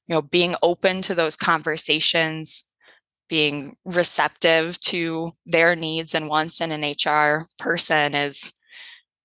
you 0.08 0.13
know, 0.13 0.22
being 0.22 0.56
open 0.62 1.02
to 1.04 1.15
those 1.15 1.36
conversations 1.38 2.69
being 3.30 3.76
receptive 3.86 4.80
to 4.80 5.32
their 5.46 5.76
needs 5.76 6.14
and 6.14 6.30
wants 6.30 6.62
in 6.62 6.72
an 6.72 6.84
HR 6.84 7.46
person 7.58 8.16
is 8.16 8.54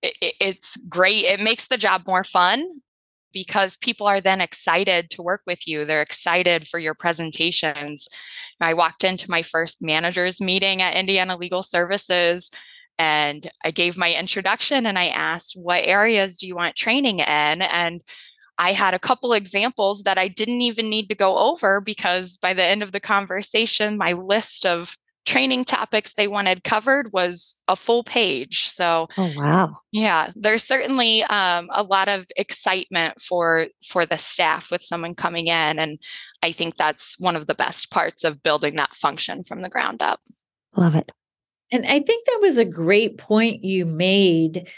it, 0.03 0.35
it's 0.41 0.77
great. 0.89 1.25
It 1.25 1.41
makes 1.41 1.67
the 1.67 1.77
job 1.77 2.03
more 2.07 2.25
fun 2.25 2.65
because 3.33 3.77
people 3.77 4.07
are 4.07 4.21
then 4.21 4.41
excited 4.41 5.11
to 5.11 5.23
work 5.23 5.43
with 5.47 5.67
you. 5.67 5.85
They're 5.85 6.03
excited 6.03 6.67
for 6.67 6.79
your 6.79 6.95
presentations. 6.95 8.09
I 8.61 8.75
walked 8.75 9.05
into 9.05 9.31
my 9.31 9.43
first 9.43 9.83
managers 9.83 10.41
meeting 10.41 10.83
at 10.83 10.97
Indiana 10.97 11.37
Legal 11.37 11.63
Services 11.63 12.51
and 12.99 13.49
I 13.65 13.71
gave 13.71 13.97
my 13.97 14.13
introduction 14.13 14.87
and 14.87 14.99
I 14.99 15.09
asked, 15.09 15.55
What 15.57 15.87
areas 15.87 16.39
do 16.39 16.47
you 16.47 16.57
want 16.57 16.75
training 16.75 17.21
in? 17.21 17.63
And 17.63 18.03
I 18.59 18.73
had 18.73 18.95
a 18.95 18.99
couple 18.99 19.33
examples 19.33 20.03
that 20.03 20.19
I 20.19 20.29
didn't 20.29 20.61
even 20.63 20.91
need 20.91 21.09
to 21.09 21.15
go 21.15 21.39
over 21.39 21.81
because 21.81 22.37
by 22.37 22.53
the 22.55 22.65
end 22.65 22.83
of 22.83 22.93
the 22.93 23.01
conversation, 23.01 23.97
my 23.97 24.13
list 24.13 24.67
of 24.67 24.97
training 25.29 25.63
topics 25.63 26.15
they 26.15 26.27
wanted 26.27 26.65
covered 26.65 27.13
was 27.13 27.61
a 27.69 27.77
full 27.77 28.03
page. 28.03 28.61
So, 28.61 29.09
oh 29.19 29.33
wow, 29.37 29.77
yeah, 29.93 30.33
there's 30.35 30.65
certainly 30.65 31.23
um, 31.25 31.69
a 31.73 31.83
lot 31.83 32.09
of 32.09 32.27
excitement 32.37 33.21
for 33.21 33.67
for 33.87 34.07
the 34.07 34.17
staff 34.17 34.71
with 34.71 34.83
someone 34.83 35.15
coming 35.15 35.49
in, 35.49 35.79
and 35.79 35.99
I 36.43 36.51
think 36.53 36.77
that's 36.77 37.17
one 37.21 37.37
of 37.37 37.47
the 37.47 37.55
best 37.55 37.91
parts 37.91 38.25
of 38.25 38.43
building 38.43 38.77
that 38.77 38.97
function 38.97 39.45
from 39.45 39.61
the 39.61 39.69
ground 39.69 40.03
up. 40.03 40.21
Love 40.77 40.95
it. 40.95 41.13
And 41.71 41.85
I 41.87 42.01
think 42.01 42.27
that 42.27 42.39
was 42.41 42.57
a 42.57 42.65
great 42.65 43.19
point 43.19 43.63
you 43.63 43.85
made. 43.85 44.69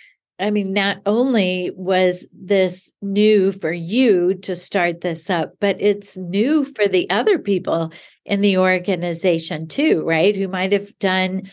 I 0.40 0.50
mean, 0.50 0.72
not 0.72 0.98
only 1.06 1.70
was 1.76 2.26
this 2.32 2.92
new 3.02 3.52
for 3.52 3.72
you 3.72 4.34
to 4.42 4.56
start 4.56 5.02
this 5.02 5.28
up, 5.28 5.54
but 5.60 5.76
it's 5.80 6.16
new 6.16 6.64
for 6.64 6.88
the 6.88 7.08
other 7.10 7.38
people 7.38 7.92
in 8.24 8.40
the 8.40 8.58
organization 8.58 9.68
too, 9.68 10.02
right? 10.04 10.34
Who 10.34 10.48
might 10.48 10.72
have 10.72 10.98
done 10.98 11.50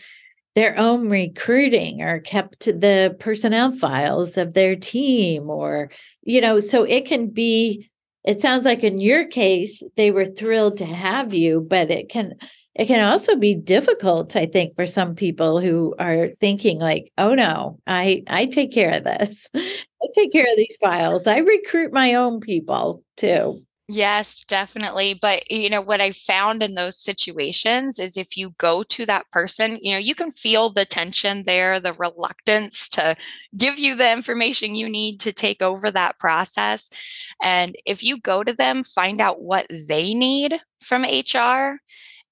their 0.54 0.76
own 0.78 1.08
recruiting 1.08 2.02
or 2.02 2.20
kept 2.20 2.64
the 2.64 3.16
personnel 3.20 3.72
files 3.72 4.36
of 4.36 4.54
their 4.54 4.74
team 4.74 5.50
or, 5.50 5.90
you 6.22 6.40
know, 6.40 6.58
so 6.58 6.84
it 6.84 7.06
can 7.06 7.28
be, 7.28 7.88
it 8.24 8.40
sounds 8.40 8.64
like 8.64 8.82
in 8.82 9.00
your 9.00 9.26
case, 9.26 9.82
they 9.96 10.10
were 10.10 10.24
thrilled 10.24 10.78
to 10.78 10.84
have 10.86 11.32
you, 11.34 11.64
but 11.68 11.90
it 11.90 12.08
can, 12.08 12.34
it 12.78 12.86
can 12.86 13.04
also 13.04 13.36
be 13.36 13.54
difficult 13.54 14.36
i 14.36 14.46
think 14.46 14.74
for 14.74 14.86
some 14.86 15.14
people 15.14 15.60
who 15.60 15.94
are 15.98 16.28
thinking 16.40 16.78
like 16.78 17.12
oh 17.18 17.34
no 17.34 17.78
i 17.86 18.22
i 18.28 18.46
take 18.46 18.72
care 18.72 18.90
of 18.92 19.04
this 19.04 19.48
i 19.54 20.06
take 20.14 20.32
care 20.32 20.46
of 20.50 20.56
these 20.56 20.76
files 20.80 21.26
i 21.26 21.38
recruit 21.38 21.92
my 21.92 22.14
own 22.14 22.40
people 22.40 23.02
too 23.16 23.58
Yes, 23.90 24.44
definitely. 24.44 25.14
But, 25.14 25.50
you 25.50 25.70
know, 25.70 25.80
what 25.80 26.02
I 26.02 26.10
found 26.12 26.62
in 26.62 26.74
those 26.74 27.02
situations 27.02 27.98
is 27.98 28.18
if 28.18 28.36
you 28.36 28.54
go 28.58 28.82
to 28.82 29.06
that 29.06 29.24
person, 29.32 29.78
you 29.80 29.92
know, 29.92 29.98
you 29.98 30.14
can 30.14 30.30
feel 30.30 30.68
the 30.68 30.84
tension 30.84 31.44
there, 31.44 31.80
the 31.80 31.94
reluctance 31.94 32.86
to 32.90 33.16
give 33.56 33.78
you 33.78 33.96
the 33.96 34.12
information 34.12 34.74
you 34.74 34.90
need 34.90 35.20
to 35.20 35.32
take 35.32 35.62
over 35.62 35.90
that 35.90 36.18
process. 36.18 36.90
And 37.42 37.76
if 37.86 38.02
you 38.02 38.20
go 38.20 38.44
to 38.44 38.52
them, 38.52 38.82
find 38.82 39.22
out 39.22 39.40
what 39.40 39.66
they 39.88 40.12
need 40.12 40.60
from 40.80 41.04
HR 41.04 41.78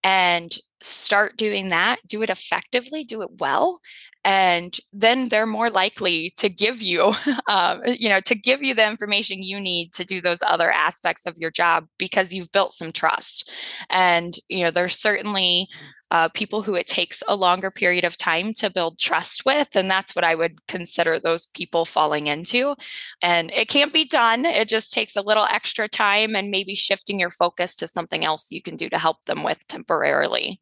and 0.07 0.53
start 0.81 1.37
doing 1.37 1.71
that, 1.71 1.99
do 2.09 2.23
it 2.23 2.31
effectively, 2.31 3.03
do 3.05 3.23
it 3.23 3.31
well, 3.40 3.81
and 4.26 4.80
then 4.92 5.28
they're 5.28 5.46
more 5.46 5.70
likely 5.70 6.34
to 6.36 6.48
give 6.48 6.82
you 6.82 7.12
um, 7.48 7.80
you 7.86 8.08
know 8.08 8.20
to 8.20 8.34
give 8.34 8.62
you 8.62 8.74
the 8.74 8.86
information 8.86 9.42
you 9.42 9.58
need 9.58 9.92
to 9.94 10.04
do 10.04 10.20
those 10.20 10.42
other 10.42 10.70
aspects 10.70 11.24
of 11.26 11.38
your 11.38 11.50
job 11.50 11.86
because 11.96 12.32
you've 12.32 12.52
built 12.52 12.74
some 12.74 12.92
trust. 12.92 13.50
And 13.88 14.36
you 14.48 14.64
know 14.64 14.70
there's 14.70 14.98
certainly 14.98 15.68
uh, 16.10 16.28
people 16.28 16.62
who 16.62 16.74
it 16.74 16.86
takes 16.86 17.22
a 17.26 17.34
longer 17.34 17.70
period 17.70 18.04
of 18.04 18.16
time 18.16 18.52
to 18.52 18.70
build 18.70 18.96
trust 18.96 19.44
with 19.44 19.74
and 19.74 19.90
that's 19.90 20.14
what 20.14 20.24
i 20.24 20.36
would 20.36 20.64
consider 20.68 21.18
those 21.18 21.46
people 21.46 21.84
falling 21.84 22.26
into. 22.26 22.74
And 23.22 23.50
it 23.52 23.68
can't 23.68 23.92
be 23.92 24.04
done. 24.04 24.44
It 24.44 24.68
just 24.68 24.92
takes 24.92 25.16
a 25.16 25.22
little 25.22 25.46
extra 25.50 25.88
time 25.88 26.36
and 26.36 26.50
maybe 26.50 26.74
shifting 26.74 27.20
your 27.20 27.30
focus 27.30 27.76
to 27.76 27.86
something 27.86 28.24
else 28.24 28.52
you 28.52 28.62
can 28.62 28.76
do 28.76 28.88
to 28.88 28.98
help 28.98 29.24
them 29.24 29.44
with 29.44 29.66
temporarily. 29.68 30.60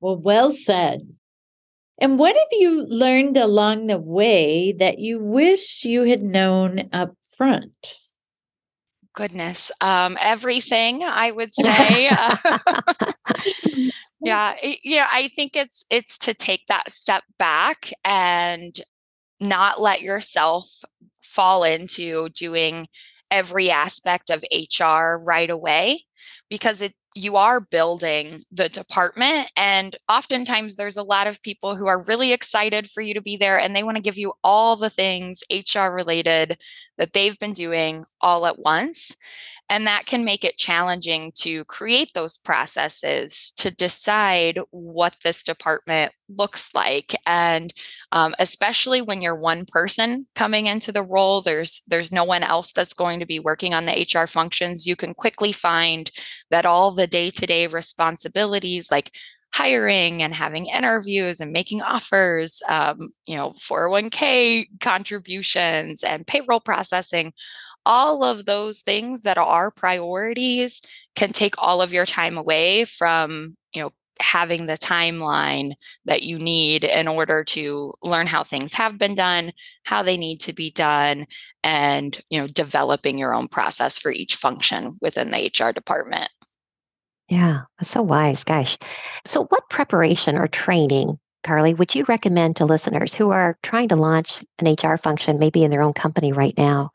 Well 0.00 0.16
well 0.16 0.50
said 0.50 1.08
and 1.98 2.18
what 2.18 2.36
have 2.36 2.48
you 2.52 2.82
learned 2.82 3.36
along 3.36 3.86
the 3.86 3.98
way 3.98 4.72
that 4.72 4.98
you 4.98 5.18
wish 5.18 5.84
you 5.84 6.02
had 6.04 6.22
known 6.22 6.88
up 6.92 7.14
front? 7.36 7.94
Goodness, 9.14 9.70
um, 9.80 10.16
everything 10.20 11.04
I 11.04 11.30
would 11.30 11.54
say. 11.54 12.04
yeah, 14.20 14.54
yeah. 14.60 15.08
I 15.12 15.30
think 15.34 15.54
it's 15.54 15.84
it's 15.88 16.18
to 16.18 16.34
take 16.34 16.66
that 16.66 16.90
step 16.90 17.22
back 17.38 17.92
and 18.04 18.76
not 19.40 19.80
let 19.80 20.02
yourself 20.02 20.68
fall 21.22 21.62
into 21.62 22.28
doing 22.30 22.88
every 23.30 23.70
aspect 23.70 24.30
of 24.30 24.44
HR 24.52 25.16
right 25.16 25.50
away 25.50 26.04
because 26.48 26.82
it 26.82 26.94
you 27.14 27.36
are 27.36 27.60
building 27.60 28.42
the 28.50 28.68
department 28.68 29.50
and 29.56 29.94
oftentimes 30.08 30.74
there's 30.74 30.96
a 30.96 31.02
lot 31.02 31.28
of 31.28 31.40
people 31.42 31.76
who 31.76 31.86
are 31.86 32.02
really 32.02 32.32
excited 32.32 32.90
for 32.90 33.00
you 33.02 33.14
to 33.14 33.20
be 33.20 33.36
there 33.36 33.58
and 33.58 33.74
they 33.74 33.84
want 33.84 33.96
to 33.96 34.02
give 34.02 34.18
you 34.18 34.32
all 34.42 34.74
the 34.74 34.90
things 34.90 35.44
HR 35.50 35.90
related 35.90 36.58
that 36.98 37.12
they've 37.12 37.38
been 37.38 37.52
doing 37.52 38.04
all 38.20 38.46
at 38.46 38.58
once 38.58 39.16
and 39.70 39.86
that 39.86 40.06
can 40.06 40.24
make 40.24 40.44
it 40.44 40.56
challenging 40.58 41.32
to 41.36 41.64
create 41.64 42.12
those 42.14 42.36
processes 42.36 43.52
to 43.56 43.74
decide 43.74 44.60
what 44.70 45.16
this 45.24 45.42
department 45.42 46.12
looks 46.28 46.74
like. 46.74 47.14
And 47.26 47.72
um, 48.12 48.34
especially 48.38 49.00
when 49.00 49.22
you're 49.22 49.34
one 49.34 49.64
person 49.66 50.26
coming 50.34 50.66
into 50.66 50.92
the 50.92 51.02
role, 51.02 51.40
there's 51.40 51.82
there's 51.86 52.12
no 52.12 52.24
one 52.24 52.42
else 52.42 52.72
that's 52.72 52.94
going 52.94 53.20
to 53.20 53.26
be 53.26 53.40
working 53.40 53.74
on 53.74 53.86
the 53.86 54.06
HR 54.14 54.26
functions. 54.26 54.86
You 54.86 54.96
can 54.96 55.14
quickly 55.14 55.52
find 55.52 56.10
that 56.50 56.66
all 56.66 56.90
the 56.90 57.06
day-to-day 57.06 57.66
responsibilities 57.68 58.90
like 58.90 59.12
hiring 59.54 60.20
and 60.20 60.34
having 60.34 60.66
interviews 60.66 61.40
and 61.40 61.52
making 61.52 61.80
offers, 61.80 62.60
um, 62.68 62.98
you 63.24 63.36
know, 63.36 63.52
401k 63.52 64.66
contributions 64.80 66.02
and 66.02 66.26
payroll 66.26 66.58
processing, 66.58 67.32
all 67.86 68.24
of 68.24 68.44
those 68.44 68.80
things 68.80 69.22
that 69.22 69.38
are 69.38 69.70
priorities 69.70 70.80
can 71.14 71.32
take 71.32 71.54
all 71.58 71.82
of 71.82 71.92
your 71.92 72.06
time 72.06 72.36
away 72.36 72.84
from, 72.84 73.56
you 73.74 73.82
know, 73.82 73.92
having 74.20 74.66
the 74.66 74.74
timeline 74.78 75.72
that 76.04 76.22
you 76.22 76.38
need 76.38 76.84
in 76.84 77.08
order 77.08 77.42
to 77.44 77.92
learn 78.02 78.26
how 78.26 78.42
things 78.42 78.72
have 78.74 78.98
been 78.98 79.14
done, 79.14 79.52
how 79.82 80.02
they 80.02 80.16
need 80.16 80.40
to 80.40 80.52
be 80.52 80.70
done, 80.70 81.26
and, 81.62 82.20
you 82.30 82.40
know, 82.40 82.46
developing 82.46 83.18
your 83.18 83.34
own 83.34 83.48
process 83.48 83.98
for 83.98 84.12
each 84.12 84.36
function 84.36 84.96
within 85.00 85.30
the 85.30 85.50
HR 85.52 85.72
department. 85.72 86.30
Yeah, 87.28 87.62
that's 87.78 87.90
so 87.90 88.02
wise. 88.02 88.44
Gosh. 88.44 88.76
So, 89.24 89.44
what 89.46 89.70
preparation 89.70 90.36
or 90.36 90.46
training, 90.46 91.18
Carlie, 91.42 91.74
would 91.74 91.94
you 91.94 92.04
recommend 92.06 92.56
to 92.56 92.66
listeners 92.66 93.14
who 93.14 93.30
are 93.30 93.58
trying 93.62 93.88
to 93.88 93.96
launch 93.96 94.44
an 94.58 94.74
HR 94.74 94.96
function, 94.96 95.38
maybe 95.38 95.64
in 95.64 95.70
their 95.70 95.82
own 95.82 95.94
company 95.94 96.32
right 96.32 96.54
now? 96.56 96.90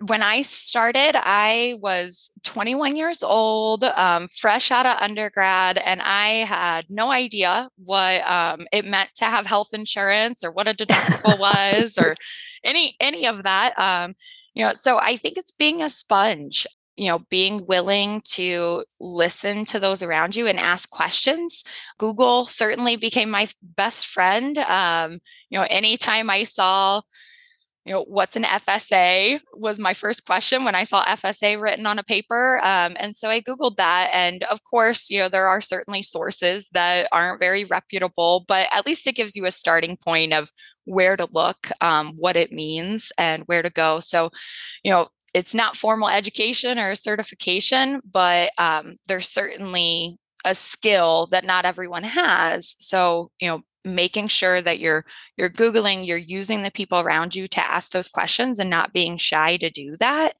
When 0.00 0.22
I 0.22 0.42
started, 0.42 1.16
I 1.16 1.76
was 1.80 2.30
21 2.44 2.94
years 2.94 3.22
old, 3.22 3.82
um, 3.82 4.28
fresh 4.28 4.70
out 4.70 4.86
of 4.86 4.96
undergrad, 5.00 5.78
and 5.78 6.00
I 6.00 6.44
had 6.44 6.86
no 6.88 7.10
idea 7.10 7.68
what 7.84 8.28
um, 8.28 8.60
it 8.72 8.84
meant 8.84 9.10
to 9.16 9.24
have 9.24 9.46
health 9.46 9.70
insurance 9.72 10.44
or 10.44 10.52
what 10.52 10.68
a 10.68 10.74
deductible 10.74 11.38
was 11.40 11.98
or 11.98 12.14
any 12.62 12.94
any 13.00 13.26
of 13.26 13.42
that. 13.42 13.76
Um, 13.76 14.14
you 14.54 14.64
know, 14.64 14.72
so 14.74 14.98
I 14.98 15.16
think 15.16 15.36
it's 15.36 15.52
being 15.52 15.82
a 15.82 15.90
sponge. 15.90 16.66
You 16.96 17.08
know, 17.08 17.20
being 17.30 17.64
willing 17.66 18.22
to 18.32 18.84
listen 18.98 19.64
to 19.66 19.78
those 19.78 20.02
around 20.02 20.34
you 20.34 20.48
and 20.48 20.58
ask 20.58 20.90
questions. 20.90 21.62
Google 21.96 22.46
certainly 22.46 22.96
became 22.96 23.30
my 23.30 23.46
best 23.62 24.08
friend. 24.08 24.58
Um, 24.58 25.20
you 25.48 25.58
know, 25.58 25.66
anytime 25.70 26.28
I 26.28 26.42
saw 26.42 27.02
you 27.84 27.92
know, 27.92 28.04
what's 28.04 28.36
an 28.36 28.42
FSA 28.42 29.40
was 29.54 29.78
my 29.78 29.94
first 29.94 30.26
question 30.26 30.64
when 30.64 30.74
I 30.74 30.84
saw 30.84 31.04
FSA 31.04 31.60
written 31.60 31.86
on 31.86 31.98
a 31.98 32.02
paper. 32.02 32.60
Um, 32.62 32.96
and 33.00 33.16
so 33.16 33.30
I 33.30 33.40
Googled 33.40 33.76
that. 33.76 34.10
And 34.12 34.44
of 34.44 34.62
course, 34.64 35.08
you 35.08 35.18
know, 35.18 35.28
there 35.28 35.48
are 35.48 35.60
certainly 35.60 36.02
sources 36.02 36.68
that 36.74 37.08
aren't 37.12 37.40
very 37.40 37.64
reputable, 37.64 38.44
but 38.46 38.66
at 38.72 38.84
least 38.86 39.06
it 39.06 39.14
gives 39.14 39.36
you 39.36 39.46
a 39.46 39.50
starting 39.50 39.96
point 39.96 40.34
of 40.34 40.50
where 40.84 41.16
to 41.16 41.28
look, 41.32 41.68
um, 41.80 42.12
what 42.16 42.36
it 42.36 42.52
means, 42.52 43.10
and 43.16 43.42
where 43.44 43.62
to 43.62 43.70
go. 43.70 44.00
So, 44.00 44.30
you 44.84 44.90
know, 44.90 45.08
it's 45.34 45.54
not 45.54 45.76
formal 45.76 46.08
education 46.08 46.78
or 46.78 46.90
a 46.90 46.96
certification, 46.96 48.00
but 48.10 48.50
um, 48.58 48.96
there's 49.06 49.28
certainly 49.28 50.18
a 50.44 50.54
skill 50.54 51.28
that 51.30 51.44
not 51.44 51.64
everyone 51.64 52.02
has. 52.04 52.74
So, 52.78 53.30
you 53.40 53.48
know, 53.48 53.62
making 53.94 54.28
sure 54.28 54.60
that 54.62 54.78
you're 54.78 55.04
you're 55.36 55.50
googling 55.50 56.06
you're 56.06 56.16
using 56.16 56.62
the 56.62 56.70
people 56.70 57.00
around 57.00 57.34
you 57.34 57.46
to 57.46 57.60
ask 57.60 57.90
those 57.90 58.08
questions 58.08 58.58
and 58.58 58.70
not 58.70 58.92
being 58.92 59.16
shy 59.16 59.56
to 59.56 59.70
do 59.70 59.96
that 59.98 60.32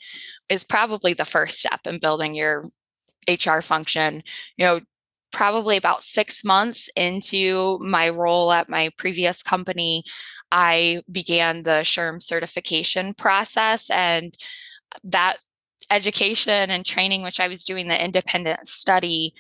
is 0.48 0.64
probably 0.64 1.12
the 1.12 1.24
first 1.24 1.58
step 1.58 1.80
in 1.87 1.98
building 1.98 2.34
your 2.34 2.64
hr 3.28 3.61
function 3.61 4.22
you 4.56 4.64
know 4.64 4.80
probably 5.32 5.76
about 5.76 6.02
six 6.02 6.44
months 6.44 6.88
into 6.96 7.78
my 7.80 8.08
role 8.08 8.52
at 8.52 8.68
my 8.68 8.90
previous 8.96 9.42
company, 9.42 10.04
I 10.50 11.02
began 11.11 11.62
the 11.62 11.82
SHRM 11.82 12.22
certification 12.22 13.14
process. 13.14 13.90
And 13.90 14.34
that 15.04 15.37
education 15.90 16.70
and 16.70 16.84
training, 16.84 17.22
which 17.22 17.40
I 17.40 17.48
was 17.48 17.64
doing 17.64 17.88
the 17.88 18.02
independent 18.02 18.66
study, 18.66 19.34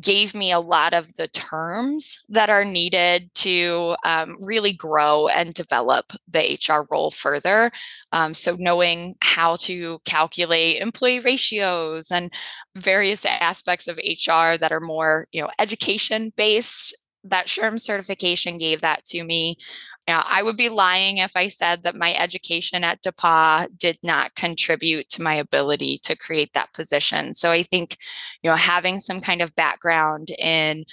gave 0.00 0.34
me 0.34 0.50
a 0.50 0.60
lot 0.60 0.92
of 0.92 1.14
the 1.14 1.28
terms 1.28 2.18
that 2.28 2.50
are 2.50 2.64
needed 2.64 3.32
to 3.34 3.94
um, 4.04 4.36
really 4.40 4.72
grow 4.72 5.28
and 5.28 5.54
develop 5.54 6.12
the 6.28 6.58
HR 6.60 6.86
role 6.90 7.10
further. 7.10 7.70
Um, 8.12 8.34
so, 8.34 8.56
knowing 8.58 9.14
how 9.22 9.56
to 9.56 10.00
calculate 10.04 10.80
employee 10.80 11.20
ratios 11.20 12.10
and 12.10 12.32
various 12.74 13.24
aspects 13.24 13.86
of 13.86 13.98
HR 13.98 14.56
that 14.58 14.72
are 14.72 14.80
more, 14.80 15.28
you 15.32 15.40
know, 15.42 15.50
education 15.58 16.32
based. 16.36 16.96
That 17.26 17.46
SHRM 17.46 17.80
certification 17.80 18.58
gave 18.58 18.82
that 18.82 19.06
to 19.06 19.24
me. 19.24 19.56
Yeah, 20.06 20.22
I 20.26 20.42
would 20.42 20.58
be 20.58 20.68
lying 20.68 21.16
if 21.18 21.34
I 21.34 21.48
said 21.48 21.82
that 21.84 21.96
my 21.96 22.14
education 22.14 22.84
at 22.84 23.02
DePauw 23.02 23.68
did 23.78 23.98
not 24.02 24.34
contribute 24.34 25.08
to 25.10 25.22
my 25.22 25.34
ability 25.34 25.98
to 26.02 26.14
create 26.14 26.52
that 26.52 26.74
position. 26.74 27.32
So 27.32 27.50
I 27.50 27.62
think, 27.62 27.96
you 28.42 28.50
know, 28.50 28.56
having 28.56 28.98
some 29.00 29.20
kind 29.22 29.40
of 29.40 29.56
background 29.56 30.28
in 30.38 30.84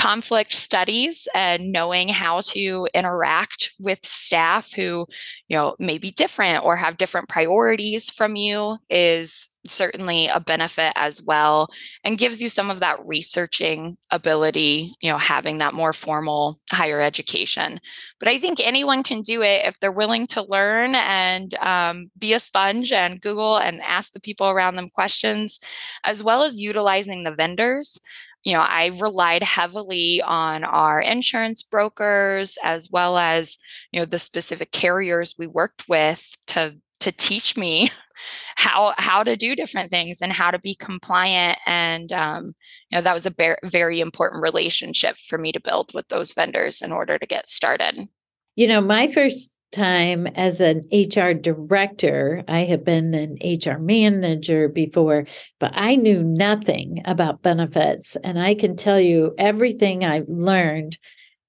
conflict 0.00 0.50
studies 0.50 1.28
and 1.34 1.72
knowing 1.72 2.08
how 2.08 2.40
to 2.40 2.88
interact 2.94 3.72
with 3.78 4.02
staff 4.02 4.72
who 4.72 5.06
you 5.48 5.54
know 5.54 5.76
may 5.78 5.98
be 5.98 6.10
different 6.10 6.64
or 6.64 6.74
have 6.74 6.96
different 6.96 7.28
priorities 7.28 8.08
from 8.08 8.34
you 8.34 8.78
is 8.88 9.50
certainly 9.66 10.26
a 10.26 10.40
benefit 10.40 10.90
as 10.96 11.22
well 11.22 11.68
and 12.02 12.16
gives 12.16 12.40
you 12.40 12.48
some 12.48 12.70
of 12.70 12.80
that 12.80 12.98
researching 13.06 13.94
ability 14.10 14.90
you 15.02 15.10
know 15.10 15.18
having 15.18 15.58
that 15.58 15.74
more 15.74 15.92
formal 15.92 16.58
higher 16.70 17.02
education. 17.02 17.78
But 18.18 18.28
i 18.28 18.38
think 18.38 18.58
anyone 18.58 19.02
can 19.02 19.20
do 19.20 19.42
it 19.42 19.66
if 19.66 19.78
they're 19.80 19.92
willing 19.92 20.26
to 20.28 20.46
learn 20.48 20.94
and 20.94 21.52
um, 21.60 22.10
be 22.18 22.32
a 22.32 22.40
sponge 22.40 22.90
and 22.90 23.20
google 23.20 23.58
and 23.58 23.82
ask 23.82 24.14
the 24.14 24.20
people 24.20 24.48
around 24.48 24.76
them 24.76 24.88
questions 24.88 25.60
as 26.04 26.22
well 26.22 26.42
as 26.42 26.58
utilizing 26.58 27.22
the 27.24 27.34
vendors 27.34 28.00
you 28.44 28.54
know, 28.54 28.60
I 28.60 28.86
relied 28.98 29.42
heavily 29.42 30.22
on 30.22 30.64
our 30.64 31.00
insurance 31.00 31.62
brokers 31.62 32.56
as 32.64 32.88
well 32.90 33.18
as, 33.18 33.58
you 33.92 34.00
know, 34.00 34.06
the 34.06 34.18
specific 34.18 34.72
carriers 34.72 35.34
we 35.38 35.46
worked 35.46 35.88
with 35.88 36.26
to 36.48 36.76
to 37.00 37.12
teach 37.12 37.56
me 37.56 37.88
how 38.56 38.94
how 38.98 39.22
to 39.22 39.36
do 39.36 39.56
different 39.56 39.90
things 39.90 40.22
and 40.22 40.32
how 40.32 40.50
to 40.50 40.58
be 40.58 40.74
compliant. 40.74 41.58
And 41.66 42.12
um, 42.12 42.44
you 42.90 42.96
know 42.96 43.02
that 43.02 43.14
was 43.14 43.26
a 43.26 43.30
very, 43.30 43.56
very 43.64 44.00
important 44.00 44.42
relationship 44.42 45.16
for 45.16 45.38
me 45.38 45.52
to 45.52 45.60
build 45.60 45.92
with 45.94 46.08
those 46.08 46.32
vendors 46.32 46.82
in 46.82 46.92
order 46.92 47.18
to 47.18 47.26
get 47.26 47.46
started. 47.46 48.08
You 48.56 48.68
know 48.68 48.80
my 48.80 49.08
first 49.08 49.50
time 49.70 50.26
as 50.28 50.60
an 50.60 50.82
HR 50.92 51.32
director. 51.32 52.44
I 52.48 52.60
had 52.60 52.84
been 52.84 53.14
an 53.14 53.38
HR 53.42 53.78
manager 53.78 54.68
before, 54.68 55.26
but 55.58 55.72
I 55.74 55.96
knew 55.96 56.22
nothing 56.22 57.02
about 57.04 57.42
benefits. 57.42 58.16
And 58.24 58.38
I 58.38 58.54
can 58.54 58.76
tell 58.76 59.00
you 59.00 59.34
everything 59.38 60.04
I've 60.04 60.28
learned, 60.28 60.98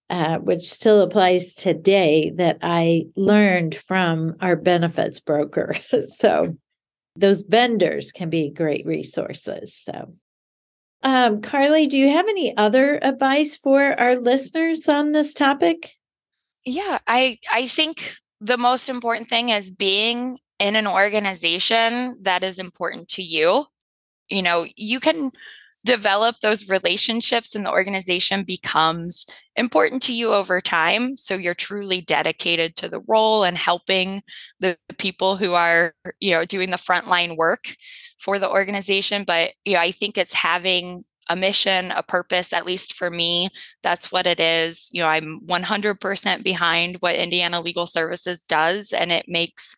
uh, 0.09 0.37
which 0.37 0.61
still 0.61 1.01
applies 1.01 1.53
today, 1.53 2.31
that 2.35 2.57
I 2.61 3.05
learned 3.15 3.75
from 3.75 4.35
our 4.41 4.55
benefits 4.55 5.19
broker. 5.19 5.73
so 6.17 6.55
those 7.15 7.43
vendors 7.43 8.11
can 8.11 8.29
be 8.29 8.49
great 8.49 8.85
resources. 8.85 9.75
So. 9.75 10.13
Um, 11.03 11.41
Carlie, 11.41 11.87
do 11.87 11.97
you 11.97 12.09
have 12.09 12.27
any 12.27 12.55
other 12.55 12.99
advice 13.01 13.57
for 13.57 13.99
our 13.99 14.17
listeners 14.17 14.87
on 14.87 15.13
this 15.13 15.33
topic? 15.33 15.95
Yeah, 16.65 16.99
I 17.07 17.39
I 17.51 17.67
think 17.67 18.15
the 18.39 18.57
most 18.57 18.89
important 18.89 19.27
thing 19.27 19.49
is 19.49 19.71
being 19.71 20.37
in 20.59 20.75
an 20.75 20.87
organization 20.87 22.17
that 22.21 22.43
is 22.43 22.59
important 22.59 23.07
to 23.09 23.23
you. 23.23 23.65
You 24.29 24.43
know, 24.43 24.67
you 24.77 24.99
can 24.99 25.31
develop 25.85 26.37
those 26.41 26.69
relationships 26.69 27.55
and 27.55 27.65
the 27.65 27.71
organization 27.71 28.43
becomes 28.43 29.25
important 29.55 30.01
to 30.03 30.13
you 30.13 30.33
over 30.33 30.61
time 30.61 31.17
so 31.17 31.35
you're 31.35 31.55
truly 31.55 32.01
dedicated 32.01 32.75
to 32.75 32.89
the 32.89 33.01
role 33.07 33.43
and 33.45 33.57
helping 33.57 34.21
the 34.59 34.77
people 34.97 35.37
who 35.37 35.53
are 35.53 35.93
you 36.19 36.31
know 36.31 36.45
doing 36.45 36.71
the 36.71 36.77
frontline 36.77 37.37
work 37.37 37.75
for 38.19 38.39
the 38.39 38.49
organization 38.49 39.23
but 39.25 39.51
you 39.65 39.73
know 39.73 39.79
i 39.79 39.91
think 39.91 40.17
it's 40.17 40.33
having 40.33 41.03
a 41.29 41.35
mission, 41.35 41.91
a 41.91 42.03
purpose, 42.03 42.53
at 42.53 42.65
least 42.65 42.93
for 42.93 43.09
me, 43.09 43.49
that's 43.83 44.11
what 44.11 44.27
it 44.27 44.39
is. 44.39 44.89
You 44.91 45.01
know, 45.01 45.07
I'm 45.07 45.41
100% 45.45 46.43
behind 46.43 46.97
what 46.99 47.15
Indiana 47.15 47.61
Legal 47.61 47.85
Services 47.85 48.41
does, 48.41 48.91
and 48.91 49.11
it 49.11 49.25
makes 49.27 49.75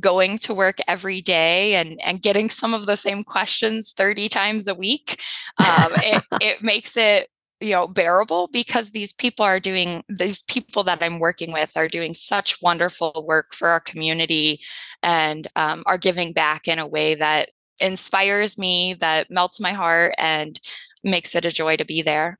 going 0.00 0.38
to 0.38 0.54
work 0.54 0.78
every 0.88 1.20
day 1.20 1.76
and, 1.76 2.00
and 2.04 2.22
getting 2.22 2.50
some 2.50 2.74
of 2.74 2.86
the 2.86 2.96
same 2.96 3.22
questions 3.22 3.92
30 3.92 4.28
times 4.28 4.66
a 4.66 4.74
week. 4.74 5.20
Um, 5.58 5.92
it, 5.96 6.22
it 6.40 6.62
makes 6.62 6.96
it 6.96 7.28
you 7.60 7.70
know 7.70 7.86
bearable 7.86 8.48
because 8.52 8.90
these 8.90 9.12
people 9.12 9.44
are 9.44 9.60
doing 9.60 10.02
these 10.08 10.42
people 10.42 10.82
that 10.82 11.02
i'm 11.02 11.20
working 11.20 11.52
with 11.52 11.72
are 11.76 11.88
doing 11.88 12.12
such 12.12 12.60
wonderful 12.60 13.24
work 13.26 13.54
for 13.54 13.68
our 13.68 13.80
community 13.80 14.60
and 15.02 15.46
um, 15.54 15.82
are 15.86 15.96
giving 15.96 16.32
back 16.32 16.66
in 16.66 16.80
a 16.80 16.86
way 16.86 17.14
that 17.14 17.50
inspires 17.80 18.58
me, 18.58 18.94
that 19.00 19.30
melts 19.30 19.60
my 19.60 19.72
heart, 19.72 20.14
and 20.18 20.60
makes 21.02 21.34
it 21.34 21.44
a 21.44 21.50
joy 21.50 21.76
to 21.76 21.84
be 21.84 22.02
there. 22.02 22.38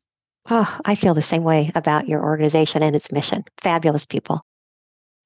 Oh, 0.50 0.78
I 0.84 0.94
feel 0.94 1.14
the 1.14 1.22
same 1.22 1.42
way 1.42 1.70
about 1.74 2.08
your 2.08 2.22
organization 2.22 2.82
and 2.82 2.94
its 2.94 3.10
mission. 3.10 3.44
Fabulous 3.62 4.04
people. 4.04 4.44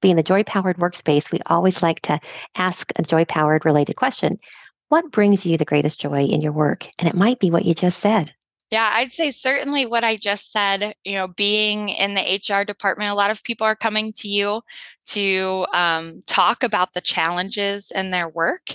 Being 0.01 0.15
the 0.15 0.23
joy 0.23 0.43
powered 0.43 0.77
workspace, 0.77 1.31
we 1.31 1.39
always 1.45 1.83
like 1.83 2.01
to 2.03 2.19
ask 2.55 2.91
a 2.95 3.03
joy 3.03 3.25
powered 3.25 3.65
related 3.65 3.95
question 3.95 4.39
What 4.87 5.11
brings 5.11 5.45
you 5.45 5.57
the 5.57 5.65
greatest 5.65 5.99
joy 5.99 6.23
in 6.23 6.41
your 6.41 6.53
work? 6.53 6.87
And 6.97 7.09
it 7.09 7.15
might 7.15 7.39
be 7.39 7.51
what 7.51 7.65
you 7.65 7.73
just 7.73 7.99
said. 7.99 8.33
Yeah, 8.71 8.89
I'd 8.93 9.13
say 9.13 9.31
certainly 9.31 9.87
what 9.87 10.03
I 10.03 10.15
just 10.15 10.51
said, 10.51 10.93
you 11.03 11.13
know, 11.13 11.27
being 11.27 11.89
in 11.89 12.13
the 12.13 12.21
HR 12.21 12.63
department, 12.63 13.09
a 13.09 13.15
lot 13.15 13.31
of 13.31 13.43
people 13.43 13.65
are 13.65 13.75
coming 13.75 14.13
to 14.17 14.27
you 14.27 14.61
to 15.07 15.65
um, 15.73 16.21
talk 16.27 16.63
about 16.63 16.93
the 16.93 17.01
challenges 17.01 17.91
in 17.91 18.11
their 18.11 18.29
work. 18.29 18.67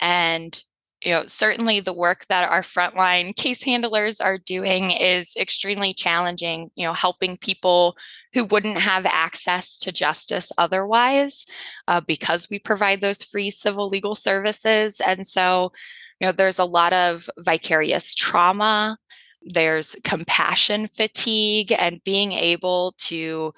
And 0.00 0.58
you 1.04 1.10
know, 1.10 1.26
certainly 1.26 1.80
the 1.80 1.92
work 1.92 2.24
that 2.26 2.50
our 2.50 2.62
frontline 2.62 3.36
case 3.36 3.62
handlers 3.62 4.20
are 4.20 4.38
doing 4.38 4.90
is 4.90 5.36
extremely 5.38 5.92
challenging, 5.92 6.70
you 6.76 6.86
know, 6.86 6.94
helping 6.94 7.36
people 7.36 7.96
who 8.32 8.44
wouldn't 8.44 8.78
have 8.78 9.04
access 9.04 9.76
to 9.76 9.92
justice 9.92 10.50
otherwise 10.56 11.44
uh, 11.88 12.00
because 12.00 12.48
we 12.50 12.58
provide 12.58 13.02
those 13.02 13.22
free 13.22 13.50
civil 13.50 13.86
legal 13.86 14.14
services. 14.14 15.00
And 15.06 15.26
so, 15.26 15.72
you 16.20 16.26
know, 16.26 16.32
there's 16.32 16.58
a 16.58 16.64
lot 16.64 16.94
of 16.94 17.28
vicarious 17.38 18.14
trauma, 18.14 18.96
there's 19.42 19.96
compassion 20.04 20.86
fatigue, 20.86 21.70
and 21.78 22.02
being 22.02 22.32
able 22.32 22.94
to, 22.96 23.52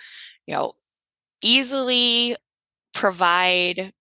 you 0.46 0.54
know, 0.54 0.72
easily 1.42 2.36
provide 2.92 3.92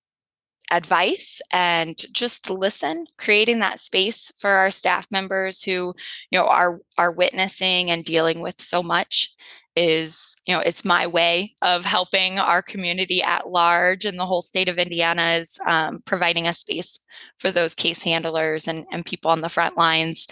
advice 0.71 1.41
and 1.51 1.97
just 2.11 2.49
listen 2.49 3.05
creating 3.17 3.59
that 3.59 3.79
space 3.79 4.31
for 4.39 4.49
our 4.49 4.71
staff 4.71 5.07
members 5.11 5.63
who 5.63 5.93
you 6.31 6.39
know 6.39 6.47
are 6.47 6.79
are 6.97 7.11
witnessing 7.11 7.91
and 7.91 8.03
dealing 8.03 8.41
with 8.41 8.59
so 8.59 8.81
much 8.81 9.35
is 9.75 10.37
you 10.47 10.53
know 10.53 10.61
it's 10.61 10.85
my 10.85 11.05
way 11.05 11.53
of 11.61 11.83
helping 11.83 12.39
our 12.39 12.61
community 12.61 13.21
at 13.21 13.49
large 13.49 14.05
and 14.05 14.17
the 14.17 14.25
whole 14.25 14.41
state 14.41 14.69
of 14.69 14.77
indiana 14.77 15.33
is 15.33 15.59
um, 15.67 15.99
providing 16.05 16.47
a 16.47 16.53
space 16.53 16.99
for 17.37 17.51
those 17.51 17.75
case 17.75 18.01
handlers 18.01 18.67
and, 18.67 18.85
and 18.91 19.05
people 19.05 19.29
on 19.29 19.41
the 19.41 19.49
front 19.49 19.77
lines 19.77 20.27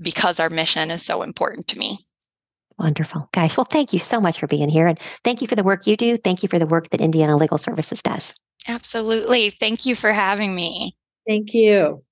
because 0.00 0.38
our 0.38 0.50
mission 0.50 0.90
is 0.90 1.04
so 1.04 1.22
important 1.22 1.66
to 1.68 1.78
me. 1.78 1.98
Wonderful. 2.78 3.28
Guys 3.32 3.56
well 3.56 3.66
thank 3.68 3.92
you 3.92 3.98
so 3.98 4.20
much 4.20 4.40
for 4.40 4.46
being 4.46 4.68
here 4.68 4.86
and 4.86 4.98
thank 5.24 5.40
you 5.40 5.48
for 5.48 5.56
the 5.56 5.62
work 5.62 5.86
you 5.86 5.96
do. 5.96 6.16
Thank 6.16 6.42
you 6.42 6.48
for 6.48 6.58
the 6.58 6.66
work 6.66 6.90
that 6.90 7.00
indiana 7.00 7.36
legal 7.36 7.58
services 7.58 8.02
does 8.02 8.34
Absolutely. 8.68 9.50
Thank 9.50 9.86
you 9.86 9.96
for 9.96 10.12
having 10.12 10.54
me. 10.54 10.96
Thank 11.26 11.54
you. 11.54 12.02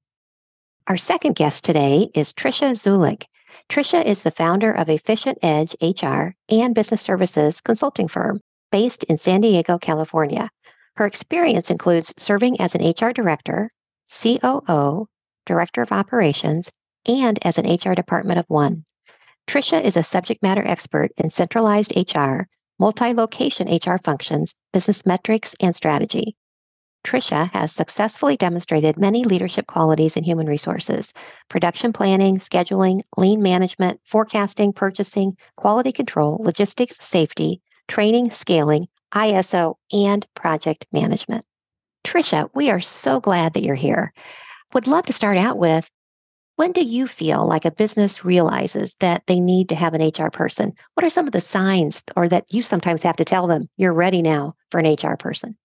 Our 0.86 0.96
second 0.96 1.36
guest 1.36 1.64
today 1.64 2.10
is 2.14 2.32
Trisha 2.32 2.72
Zulic. 2.72 3.24
Trisha 3.68 4.04
is 4.04 4.22
the 4.22 4.32
founder 4.32 4.72
of 4.72 4.88
Efficient 4.88 5.38
Edge 5.42 5.76
HR 5.80 6.34
and 6.48 6.74
business 6.74 7.00
services 7.00 7.60
consulting 7.60 8.08
firm 8.08 8.40
based 8.72 9.04
in 9.04 9.18
San 9.18 9.40
Diego, 9.40 9.78
California. 9.78 10.50
Her 10.96 11.06
experience 11.06 11.70
includes 11.70 12.12
serving 12.18 12.60
as 12.60 12.74
an 12.74 12.82
HR 12.88 13.12
director, 13.12 13.72
COO, 14.10 15.06
director 15.46 15.82
of 15.82 15.92
operations, 15.92 16.70
and 17.06 17.38
as 17.44 17.58
an 17.58 17.72
HR 17.72 17.94
department 17.94 18.38
of 18.38 18.44
one. 18.48 18.84
Trisha 19.46 19.82
is 19.82 19.96
a 19.96 20.04
subject 20.04 20.42
matter 20.42 20.66
expert 20.66 21.12
in 21.16 21.30
centralized 21.30 21.92
HR, 21.96 22.42
multi 22.78 23.12
location 23.14 23.68
HR 23.68 23.98
functions, 24.02 24.54
business 24.72 25.06
metrics, 25.06 25.54
and 25.60 25.74
strategy. 25.74 26.36
Trisha 27.04 27.50
has 27.52 27.72
successfully 27.72 28.36
demonstrated 28.36 28.98
many 28.98 29.24
leadership 29.24 29.66
qualities 29.66 30.16
in 30.16 30.24
human 30.24 30.46
resources 30.46 31.12
production 31.48 31.92
planning, 31.92 32.38
scheduling, 32.38 33.02
lean 33.16 33.42
management, 33.42 34.00
forecasting, 34.04 34.72
purchasing, 34.72 35.36
quality 35.56 35.92
control, 35.92 36.38
logistics, 36.40 36.96
safety, 37.00 37.62
training, 37.88 38.30
scaling, 38.30 38.86
ISO, 39.14 39.74
and 39.92 40.26
project 40.34 40.86
management. 40.92 41.44
Trisha, 42.06 42.48
we 42.54 42.70
are 42.70 42.80
so 42.80 43.20
glad 43.20 43.54
that 43.54 43.64
you're 43.64 43.74
here. 43.74 44.12
Would 44.72 44.86
love 44.86 45.06
to 45.06 45.12
start 45.12 45.36
out 45.36 45.58
with 45.58 45.90
when 46.56 46.72
do 46.72 46.84
you 46.84 47.08
feel 47.08 47.46
like 47.46 47.64
a 47.64 47.70
business 47.70 48.22
realizes 48.22 48.94
that 49.00 49.22
they 49.26 49.40
need 49.40 49.70
to 49.70 49.74
have 49.74 49.94
an 49.94 50.06
HR 50.06 50.30
person? 50.30 50.74
What 50.92 51.04
are 51.04 51.10
some 51.10 51.26
of 51.26 51.32
the 51.32 51.40
signs 51.40 52.02
or 52.16 52.28
that 52.28 52.52
you 52.52 52.62
sometimes 52.62 53.02
have 53.02 53.16
to 53.16 53.24
tell 53.24 53.46
them 53.46 53.68
you're 53.78 53.94
ready 53.94 54.20
now 54.20 54.52
for 54.70 54.78
an 54.78 54.94
HR 54.94 55.16
person? 55.16 55.56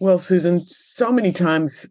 Well, 0.00 0.18
Susan, 0.18 0.66
so 0.66 1.12
many 1.12 1.30
times 1.30 1.86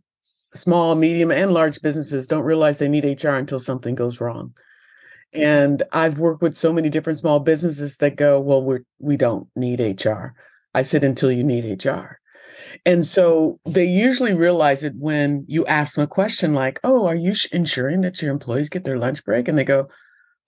small, 0.56 0.96
medium, 0.96 1.32
and 1.32 1.54
large 1.54 1.80
businesses 1.82 2.26
don't 2.26 2.44
realize 2.44 2.80
they 2.80 2.90
need 2.90 3.06
HR 3.06 3.30
until 3.30 3.60
something 3.60 3.94
goes 3.94 4.20
wrong. 4.20 4.54
And 5.32 5.84
I've 5.92 6.18
worked 6.18 6.42
with 6.42 6.58
so 6.58 6.74
many 6.74 6.90
different 6.90 7.20
small 7.20 7.40
businesses 7.40 7.98
that 7.98 8.16
go, 8.16 8.40
well, 8.42 8.64
we're, 8.64 8.82
we 8.98 9.16
don't 9.16 9.48
need 9.56 9.80
HR. 9.80 10.34
I 10.74 10.82
said, 10.82 11.04
until 11.04 11.32
you 11.32 11.44
need 11.44 11.86
HR. 11.86 12.20
And 12.84 13.06
so 13.06 13.60
they 13.64 13.86
usually 13.86 14.34
realize 14.34 14.84
it 14.84 14.94
when 14.98 15.46
you 15.48 15.64
ask 15.68 15.96
them 15.96 16.04
a 16.04 16.08
question 16.08 16.56
like, 16.56 16.80
oh, 16.84 17.06
are 17.06 17.16
you 17.16 17.34
ensuring 17.52 18.02
that 18.02 18.24
your 18.24 18.32
employees 18.32 18.70
get 18.70 18.86
their 18.86 18.98
lunch 18.98 19.24
break? 19.24 19.48
And 19.48 19.56
they 19.56 19.64
go, 19.64 19.88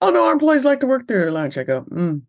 oh, 0.00 0.10
no, 0.10 0.24
our 0.24 0.32
employees 0.32 0.64
like 0.64 0.80
to 0.80 0.88
work 0.88 1.06
their 1.06 1.30
lunch. 1.30 1.56
I 1.56 1.62
go, 1.62 1.82
mm, 1.82 2.22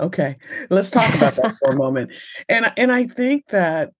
okay, 0.00 0.36
let's 0.70 0.90
talk 0.90 1.14
about 1.14 1.36
that 1.36 1.56
for 1.58 1.72
a 1.72 1.76
moment. 1.76 2.12
And, 2.48 2.72
and 2.78 2.90
I 2.90 3.04
think 3.04 3.48
that 3.48 3.90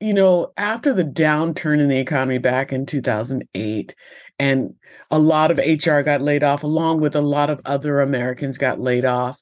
you 0.00 0.14
know, 0.14 0.52
after 0.56 0.92
the 0.94 1.04
downturn 1.04 1.78
in 1.78 1.88
the 1.88 1.98
economy 1.98 2.38
back 2.38 2.72
in 2.72 2.86
2008, 2.86 3.94
and 4.38 4.74
a 5.10 5.18
lot 5.18 5.50
of 5.50 5.58
HR 5.58 6.00
got 6.00 6.22
laid 6.22 6.42
off, 6.42 6.62
along 6.62 7.00
with 7.00 7.14
a 7.14 7.20
lot 7.20 7.50
of 7.50 7.60
other 7.66 8.00
Americans 8.00 8.56
got 8.56 8.80
laid 8.80 9.04
off, 9.04 9.40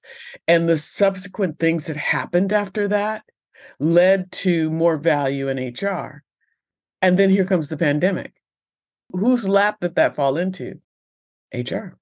and 0.48 0.68
the 0.68 0.76
subsequent 0.76 1.60
things 1.60 1.86
that 1.86 1.96
happened 1.96 2.52
after 2.52 2.88
that 2.88 3.22
led 3.78 4.32
to 4.32 4.70
more 4.70 4.96
value 4.96 5.48
in 5.48 5.72
HR. 5.72 6.24
And 7.00 7.16
then 7.16 7.30
here 7.30 7.44
comes 7.44 7.68
the 7.68 7.76
pandemic. 7.76 8.32
Whose 9.12 9.48
lap 9.48 9.78
did 9.80 9.94
that 9.94 10.16
fall 10.16 10.36
into? 10.36 10.80
HR. 11.54 11.96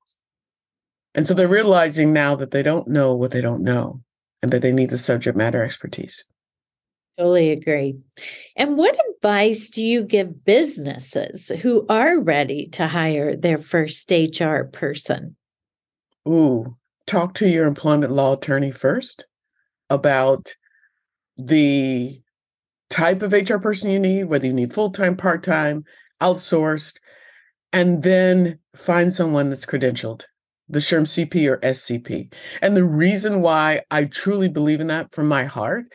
And 1.14 1.26
so 1.26 1.34
they're 1.34 1.48
realizing 1.48 2.12
now 2.12 2.34
that 2.36 2.50
they 2.50 2.62
don't 2.62 2.88
know 2.88 3.14
what 3.14 3.30
they 3.30 3.40
don't 3.40 3.62
know 3.62 4.00
and 4.42 4.50
that 4.50 4.62
they 4.62 4.72
need 4.72 4.90
the 4.90 4.98
subject 4.98 5.36
matter 5.36 5.62
expertise. 5.62 6.24
Totally 7.18 7.50
agree. 7.50 7.98
And 8.56 8.76
what 8.76 8.98
advice 9.14 9.70
do 9.70 9.82
you 9.82 10.04
give 10.04 10.44
businesses 10.44 11.48
who 11.48 11.86
are 11.88 12.20
ready 12.20 12.68
to 12.72 12.86
hire 12.86 13.36
their 13.36 13.56
first 13.56 14.10
HR 14.10 14.64
person? 14.64 15.36
Ooh, 16.28 16.76
talk 17.06 17.34
to 17.34 17.48
your 17.48 17.66
employment 17.66 18.12
law 18.12 18.34
attorney 18.34 18.70
first 18.70 19.24
about 19.88 20.54
the 21.38 22.20
type 22.90 23.22
of 23.22 23.32
HR 23.32 23.58
person 23.58 23.90
you 23.90 23.98
need, 23.98 24.24
whether 24.24 24.46
you 24.46 24.52
need 24.52 24.74
full 24.74 24.90
time, 24.90 25.16
part 25.16 25.42
time, 25.42 25.84
outsourced, 26.20 26.98
and 27.72 28.02
then 28.02 28.58
find 28.74 29.12
someone 29.12 29.48
that's 29.48 29.66
credentialed, 29.66 30.24
the 30.68 30.80
SHRM 30.80 31.02
CP 31.02 31.50
or 31.50 31.58
SCP. 31.58 32.32
And 32.60 32.76
the 32.76 32.84
reason 32.84 33.40
why 33.40 33.82
I 33.90 34.04
truly 34.04 34.48
believe 34.48 34.80
in 34.80 34.86
that 34.88 35.14
from 35.14 35.28
my 35.28 35.44
heart 35.44 35.86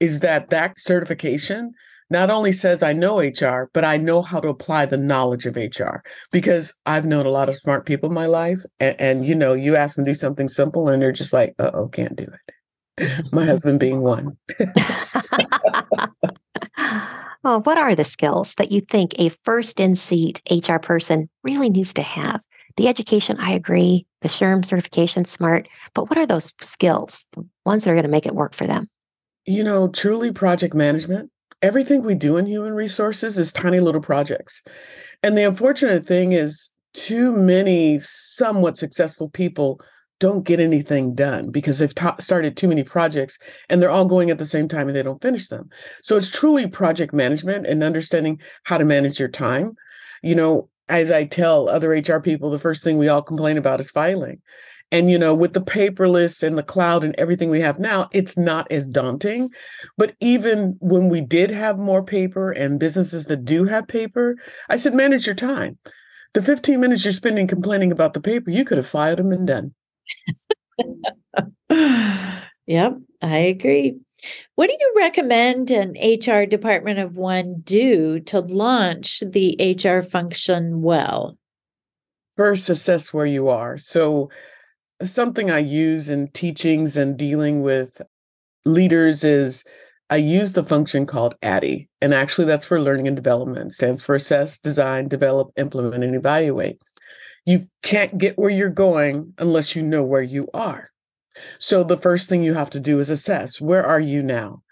is 0.00 0.20
that 0.20 0.50
that 0.50 0.78
certification 0.78 1.74
not 2.10 2.30
only 2.30 2.52
says 2.52 2.82
I 2.82 2.94
know 2.94 3.20
HR, 3.20 3.70
but 3.74 3.84
I 3.84 3.98
know 3.98 4.22
how 4.22 4.40
to 4.40 4.48
apply 4.48 4.86
the 4.86 4.96
knowledge 4.96 5.44
of 5.46 5.56
HR 5.56 6.02
because 6.32 6.74
I've 6.86 7.04
known 7.04 7.26
a 7.26 7.30
lot 7.30 7.48
of 7.48 7.56
smart 7.56 7.84
people 7.84 8.08
in 8.08 8.14
my 8.14 8.26
life. 8.26 8.60
And, 8.80 8.98
and 8.98 9.26
you 9.26 9.34
know, 9.34 9.52
you 9.52 9.76
ask 9.76 9.96
them 9.96 10.04
to 10.06 10.10
do 10.10 10.14
something 10.14 10.48
simple 10.48 10.88
and 10.88 11.02
they're 11.02 11.12
just 11.12 11.32
like, 11.32 11.54
uh 11.58 11.70
oh, 11.74 11.88
can't 11.88 12.16
do 12.16 12.24
it. 12.24 13.24
my 13.32 13.44
husband 13.44 13.78
being 13.80 14.00
one. 14.00 14.36
oh, 17.44 17.60
what 17.60 17.78
are 17.78 17.94
the 17.94 18.04
skills 18.04 18.54
that 18.56 18.72
you 18.72 18.80
think 18.80 19.14
a 19.18 19.28
first 19.28 19.78
in 19.78 19.94
seat 19.94 20.40
HR 20.50 20.78
person 20.78 21.28
really 21.42 21.68
needs 21.68 21.92
to 21.94 22.02
have? 22.02 22.42
The 22.76 22.88
education, 22.88 23.36
I 23.38 23.52
agree. 23.52 24.06
The 24.22 24.28
SHRM 24.28 24.64
certification, 24.64 25.24
smart. 25.24 25.68
But 25.94 26.08
what 26.08 26.18
are 26.18 26.26
those 26.26 26.52
skills, 26.60 27.24
the 27.32 27.44
ones 27.64 27.84
that 27.84 27.90
are 27.90 27.94
going 27.94 28.04
to 28.04 28.08
make 28.08 28.26
it 28.26 28.34
work 28.34 28.54
for 28.54 28.66
them? 28.66 28.88
You 29.48 29.64
know, 29.64 29.88
truly 29.88 30.30
project 30.30 30.74
management, 30.74 31.30
everything 31.62 32.02
we 32.02 32.14
do 32.14 32.36
in 32.36 32.46
human 32.46 32.74
resources 32.74 33.38
is 33.38 33.52
tiny 33.52 33.80
little 33.80 34.02
projects. 34.02 34.62
And 35.22 35.36
the 35.36 35.48
unfortunate 35.48 36.06
thing 36.06 36.32
is, 36.32 36.72
too 36.94 37.32
many 37.32 37.98
somewhat 37.98 38.76
successful 38.76 39.28
people 39.28 39.80
don't 40.20 40.44
get 40.44 40.58
anything 40.58 41.14
done 41.14 41.50
because 41.50 41.78
they've 41.78 41.94
ta- 41.94 42.16
started 42.18 42.56
too 42.56 42.66
many 42.66 42.82
projects 42.82 43.38
and 43.68 43.80
they're 43.80 43.90
all 43.90 44.04
going 44.04 44.30
at 44.30 44.38
the 44.38 44.46
same 44.46 44.68
time 44.68 44.88
and 44.88 44.96
they 44.96 45.02
don't 45.02 45.22
finish 45.22 45.48
them. 45.48 45.68
So 46.02 46.16
it's 46.16 46.30
truly 46.30 46.66
project 46.66 47.12
management 47.12 47.66
and 47.66 47.84
understanding 47.84 48.40
how 48.64 48.78
to 48.78 48.84
manage 48.84 49.20
your 49.20 49.28
time. 49.28 49.76
You 50.22 50.34
know, 50.34 50.70
as 50.88 51.12
I 51.12 51.24
tell 51.24 51.68
other 51.68 51.90
HR 51.90 52.20
people, 52.20 52.50
the 52.50 52.58
first 52.58 52.82
thing 52.82 52.98
we 52.98 53.08
all 53.08 53.22
complain 53.22 53.58
about 53.58 53.80
is 53.80 53.90
filing. 53.90 54.40
And, 54.90 55.10
you 55.10 55.18
know, 55.18 55.34
with 55.34 55.52
the 55.52 55.60
paperless 55.60 56.42
and 56.42 56.56
the 56.56 56.62
cloud 56.62 57.04
and 57.04 57.14
everything 57.18 57.50
we 57.50 57.60
have 57.60 57.78
now, 57.78 58.08
it's 58.12 58.38
not 58.38 58.70
as 58.72 58.86
daunting. 58.86 59.50
But 59.98 60.14
even 60.20 60.76
when 60.80 61.10
we 61.10 61.20
did 61.20 61.50
have 61.50 61.78
more 61.78 62.02
paper 62.02 62.50
and 62.50 62.80
businesses 62.80 63.26
that 63.26 63.44
do 63.44 63.64
have 63.64 63.86
paper, 63.86 64.36
I 64.68 64.76
said, 64.76 64.94
manage 64.94 65.26
your 65.26 65.34
time. 65.34 65.78
The 66.32 66.42
15 66.42 66.80
minutes 66.80 67.04
you're 67.04 67.12
spending 67.12 67.46
complaining 67.46 67.92
about 67.92 68.14
the 68.14 68.20
paper, 68.20 68.50
you 68.50 68.64
could 68.64 68.78
have 68.78 68.88
filed 68.88 69.18
them 69.18 69.32
and 69.32 69.46
done. 69.46 69.74
yep, 72.66 72.98
I 73.20 73.38
agree. 73.38 73.98
What 74.54 74.68
do 74.68 74.76
you 74.78 74.94
recommend 74.96 75.70
an 75.70 75.94
HR 76.00 76.44
department 76.44 76.98
of 76.98 77.16
one 77.16 77.60
do 77.62 78.20
to 78.20 78.40
launch 78.40 79.20
the 79.20 79.56
HR 79.60 80.02
function 80.02 80.82
well? 80.82 81.38
First, 82.36 82.68
assess 82.68 83.12
where 83.12 83.26
you 83.26 83.48
are. 83.48 83.78
So, 83.78 84.30
something 85.02 85.50
I 85.50 85.58
use 85.58 86.08
in 86.08 86.28
teachings 86.28 86.96
and 86.96 87.16
dealing 87.16 87.62
with 87.62 88.02
leaders 88.64 89.24
is 89.24 89.64
I 90.10 90.16
use 90.16 90.52
the 90.52 90.64
function 90.64 91.06
called 91.06 91.34
ADDIE. 91.42 91.88
And 92.00 92.14
actually, 92.14 92.46
that's 92.46 92.66
for 92.66 92.80
learning 92.80 93.06
and 93.06 93.16
development, 93.16 93.68
it 93.68 93.74
stands 93.74 94.02
for 94.02 94.14
assess, 94.14 94.58
design, 94.58 95.08
develop, 95.08 95.50
implement, 95.56 96.04
and 96.04 96.14
evaluate. 96.14 96.78
You 97.44 97.66
can't 97.82 98.16
get 98.18 98.38
where 98.38 98.50
you're 98.50 98.70
going 98.70 99.34
unless 99.38 99.76
you 99.76 99.82
know 99.82 100.02
where 100.02 100.22
you 100.22 100.48
are. 100.54 100.90
So 101.58 101.84
the 101.84 101.98
first 101.98 102.28
thing 102.28 102.42
you 102.42 102.54
have 102.54 102.70
to 102.70 102.80
do 102.80 102.98
is 102.98 103.10
assess 103.10 103.60
where 103.60 103.84
are 103.84 104.00
you 104.00 104.22
now? 104.22 104.62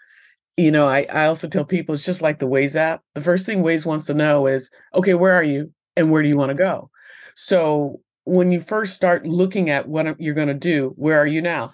You 0.57 0.71
know, 0.71 0.87
I, 0.87 1.05
I 1.11 1.27
also 1.27 1.47
tell 1.47 1.65
people 1.65 1.93
it's 1.93 2.05
just 2.05 2.21
like 2.21 2.39
the 2.39 2.47
Waze 2.47 2.75
app. 2.75 3.03
The 3.13 3.21
first 3.21 3.45
thing 3.45 3.63
Waze 3.63 3.85
wants 3.85 4.05
to 4.07 4.13
know 4.13 4.47
is, 4.47 4.71
okay, 4.93 5.13
where 5.13 5.33
are 5.33 5.43
you 5.43 5.71
and 5.95 6.11
where 6.11 6.23
do 6.23 6.29
you 6.29 6.37
want 6.37 6.49
to 6.49 6.57
go? 6.57 6.89
So 7.35 8.01
when 8.27 8.51
you 8.51 8.59
first 8.59 8.93
start 8.93 9.25
looking 9.25 9.69
at 9.69 9.87
what 9.87 10.19
you're 10.19 10.33
going 10.33 10.49
to 10.49 10.53
do, 10.53 10.93
where 10.97 11.19
are 11.19 11.27
you 11.27 11.41
now? 11.41 11.71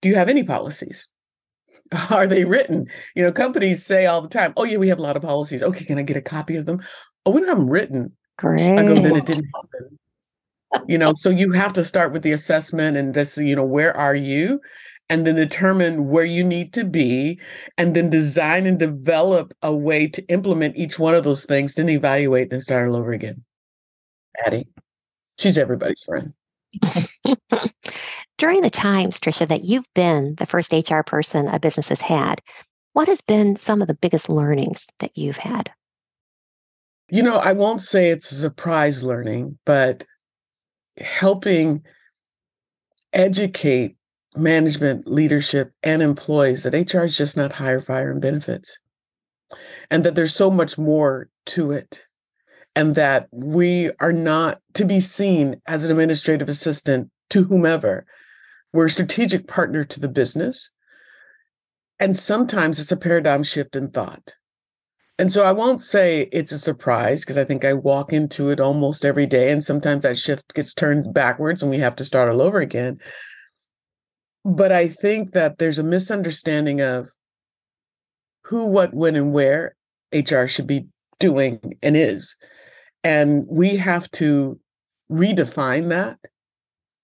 Do 0.00 0.08
you 0.08 0.14
have 0.14 0.28
any 0.28 0.44
policies? 0.44 1.08
Are 2.10 2.26
they 2.26 2.44
written? 2.44 2.86
You 3.14 3.24
know, 3.24 3.32
companies 3.32 3.84
say 3.84 4.06
all 4.06 4.22
the 4.22 4.28
time, 4.28 4.52
"Oh 4.56 4.64
yeah, 4.64 4.78
we 4.78 4.88
have 4.88 4.98
a 4.98 5.02
lot 5.02 5.16
of 5.16 5.22
policies." 5.22 5.62
Okay, 5.62 5.84
can 5.84 5.98
I 5.98 6.02
get 6.02 6.16
a 6.16 6.22
copy 6.22 6.56
of 6.56 6.66
them? 6.66 6.80
Oh, 7.24 7.30
we 7.30 7.40
don't 7.40 7.48
have 7.48 7.58
them 7.58 7.70
written. 7.70 8.12
Great. 8.38 8.78
I 8.78 8.82
go, 8.82 8.94
then 8.94 9.16
it 9.16 9.26
didn't 9.26 9.46
happen. 9.54 10.84
you 10.88 10.98
know, 10.98 11.12
so 11.14 11.30
you 11.30 11.52
have 11.52 11.72
to 11.74 11.84
start 11.84 12.12
with 12.12 12.22
the 12.22 12.32
assessment 12.32 12.96
and 12.96 13.14
this, 13.14 13.38
you 13.38 13.56
know, 13.56 13.64
where 13.64 13.96
are 13.96 14.14
you? 14.14 14.60
And 15.08 15.26
then 15.26 15.36
determine 15.36 16.08
where 16.08 16.24
you 16.24 16.42
need 16.42 16.72
to 16.74 16.84
be, 16.84 17.40
and 17.78 17.94
then 17.94 18.10
design 18.10 18.66
and 18.66 18.78
develop 18.78 19.54
a 19.62 19.74
way 19.74 20.08
to 20.08 20.22
implement 20.26 20.76
each 20.76 20.98
one 20.98 21.14
of 21.14 21.22
those 21.22 21.44
things, 21.44 21.76
then 21.76 21.88
evaluate, 21.88 22.50
then 22.50 22.60
start 22.60 22.88
all 22.88 22.96
over 22.96 23.12
again. 23.12 23.44
Addie. 24.44 24.66
She's 25.38 25.58
everybody's 25.58 26.02
friend. 26.02 26.32
During 28.38 28.62
the 28.62 28.70
times, 28.70 29.18
Trisha, 29.18 29.48
that 29.48 29.64
you've 29.64 29.92
been 29.94 30.34
the 30.36 30.46
first 30.46 30.72
HR 30.72 31.00
person 31.00 31.48
a 31.48 31.58
business 31.58 31.88
has 31.88 32.00
had, 32.00 32.40
what 32.92 33.08
has 33.08 33.20
been 33.20 33.56
some 33.56 33.82
of 33.82 33.88
the 33.88 33.94
biggest 33.94 34.28
learnings 34.28 34.86
that 35.00 35.16
you've 35.16 35.38
had? 35.38 35.70
You 37.08 37.22
know, 37.22 37.38
I 37.38 37.52
won't 37.52 37.82
say 37.82 38.10
it's 38.10 38.32
a 38.32 38.36
surprise 38.36 39.04
learning, 39.04 39.58
but 39.64 40.04
helping 40.98 41.84
educate 43.12 43.96
management, 44.34 45.06
leadership, 45.06 45.72
and 45.82 46.02
employees 46.02 46.62
that 46.62 46.74
HR 46.74 47.04
is 47.04 47.16
just 47.16 47.36
not 47.36 47.52
hire, 47.52 47.80
fire, 47.80 48.10
and 48.10 48.20
benefits. 48.20 48.78
And 49.90 50.04
that 50.04 50.14
there's 50.14 50.34
so 50.34 50.50
much 50.50 50.76
more 50.76 51.28
to 51.46 51.70
it 51.70 52.06
and 52.76 52.94
that 52.94 53.26
we 53.32 53.90
are 53.98 54.12
not 54.12 54.60
to 54.74 54.84
be 54.84 55.00
seen 55.00 55.60
as 55.66 55.84
an 55.84 55.90
administrative 55.90 56.48
assistant 56.48 57.10
to 57.30 57.44
whomever. 57.44 58.04
We're 58.72 58.86
a 58.86 58.90
strategic 58.90 59.48
partner 59.48 59.82
to 59.84 59.98
the 59.98 60.08
business. 60.08 60.70
And 61.98 62.14
sometimes 62.14 62.78
it's 62.78 62.92
a 62.92 62.96
paradigm 62.96 63.42
shift 63.42 63.74
in 63.74 63.90
thought. 63.90 64.34
And 65.18 65.32
so 65.32 65.44
I 65.44 65.52
won't 65.52 65.80
say 65.80 66.28
it's 66.30 66.52
a 66.52 66.58
surprise 66.58 67.22
because 67.22 67.38
I 67.38 67.44
think 67.44 67.64
I 67.64 67.72
walk 67.72 68.12
into 68.12 68.50
it 68.50 68.60
almost 68.60 69.06
every 69.06 69.26
day. 69.26 69.50
And 69.50 69.64
sometimes 69.64 70.02
that 70.02 70.18
shift 70.18 70.52
gets 70.52 70.74
turned 70.74 71.14
backwards 71.14 71.62
and 71.62 71.70
we 71.70 71.78
have 71.78 71.96
to 71.96 72.04
start 72.04 72.28
all 72.30 72.42
over 72.42 72.60
again. 72.60 73.00
But 74.44 74.70
I 74.70 74.88
think 74.88 75.32
that 75.32 75.56
there's 75.56 75.78
a 75.78 75.82
misunderstanding 75.82 76.82
of 76.82 77.08
who, 78.44 78.66
what, 78.66 78.92
when, 78.92 79.16
and 79.16 79.32
where 79.32 79.74
HR 80.12 80.44
should 80.46 80.66
be 80.66 80.88
doing 81.18 81.78
and 81.82 81.96
is. 81.96 82.36
And 83.04 83.46
we 83.48 83.76
have 83.76 84.10
to 84.12 84.58
redefine 85.10 85.88
that 85.90 86.18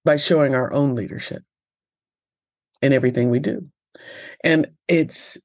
by 0.05 0.17
showing 0.17 0.55
our 0.55 0.73
own 0.73 0.95
leadership 0.95 1.43
in 2.81 2.93
everything 2.93 3.31
we 3.31 3.39
do. 3.39 3.67
And 4.43 4.69
it's, 4.89 5.39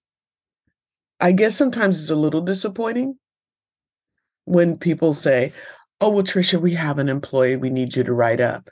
I 1.19 1.31
guess 1.31 1.55
sometimes 1.55 2.01
it's 2.01 2.09
a 2.09 2.15
little 2.15 2.41
disappointing 2.41 3.17
when 4.45 4.77
people 4.77 5.13
say, 5.13 5.53
Oh, 5.99 6.09
well, 6.09 6.23
Trisha, 6.23 6.61
we 6.61 6.73
have 6.73 6.99
an 6.99 7.09
employee 7.09 7.55
we 7.55 7.71
need 7.71 7.95
you 7.95 8.03
to 8.03 8.13
write 8.13 8.39
up. 8.39 8.69